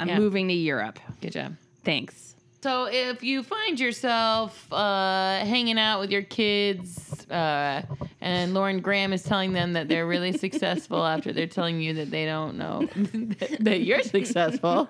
[0.00, 0.18] I'm Yeah.
[0.18, 0.98] moving to Europe.
[1.20, 1.54] Good job.
[1.84, 2.33] Thanks.
[2.64, 7.82] So if you find yourself uh, hanging out with your kids, uh,
[8.22, 12.10] and Lauren Graham is telling them that they're really successful after they're telling you that
[12.10, 14.88] they don't know that, that you're successful.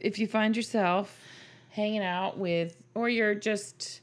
[0.00, 1.16] if you find yourself
[1.70, 4.00] hanging out with, or you're just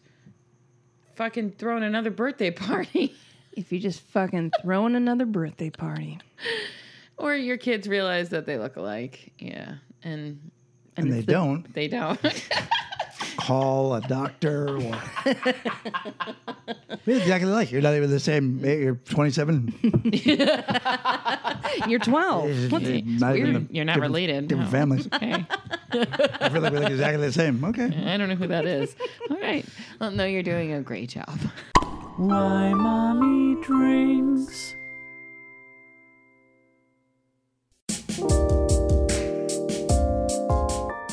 [1.16, 3.14] fucking throwing another birthday party,
[3.52, 6.18] If you just fucking throwing another birthday party.
[7.18, 10.40] or your kids realize that they look alike, yeah, and
[10.98, 12.20] and they don't they don't.
[13.38, 15.02] call a doctor or
[17.06, 19.74] We're exactly like you're not even the same you're 27
[21.88, 22.72] You're 12.
[22.72, 24.48] What's You're not even You're not related.
[24.48, 24.78] different No.
[24.78, 25.46] families okay.
[25.94, 28.96] I feel like we look exactly the same okay I don't know who that is.
[29.30, 29.66] All right.
[30.00, 31.38] Well, no, you're doing a great job.
[32.18, 34.76] Why mommy drinks.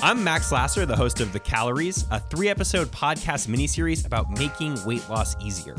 [0.03, 4.83] I'm Max Lasser, the host of The Calories, a three episode podcast miniseries about making
[4.87, 5.77] weight loss easier.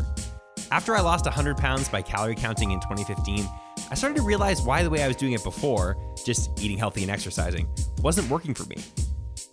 [0.72, 3.49] After I lost 100 pounds by calorie counting in 2015,
[3.89, 7.02] I started to realize why the way I was doing it before, just eating healthy
[7.02, 7.68] and exercising,
[8.03, 8.76] wasn't working for me.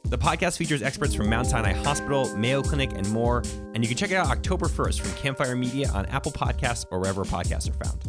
[0.05, 3.43] The podcast features experts from Mount Sinai Hospital, Mayo Clinic, and more,
[3.75, 6.99] and you can check it out October 1st from Campfire Media on Apple Podcasts or
[6.99, 8.05] wherever podcasts are found.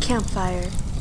[0.00, 0.91] Campfire.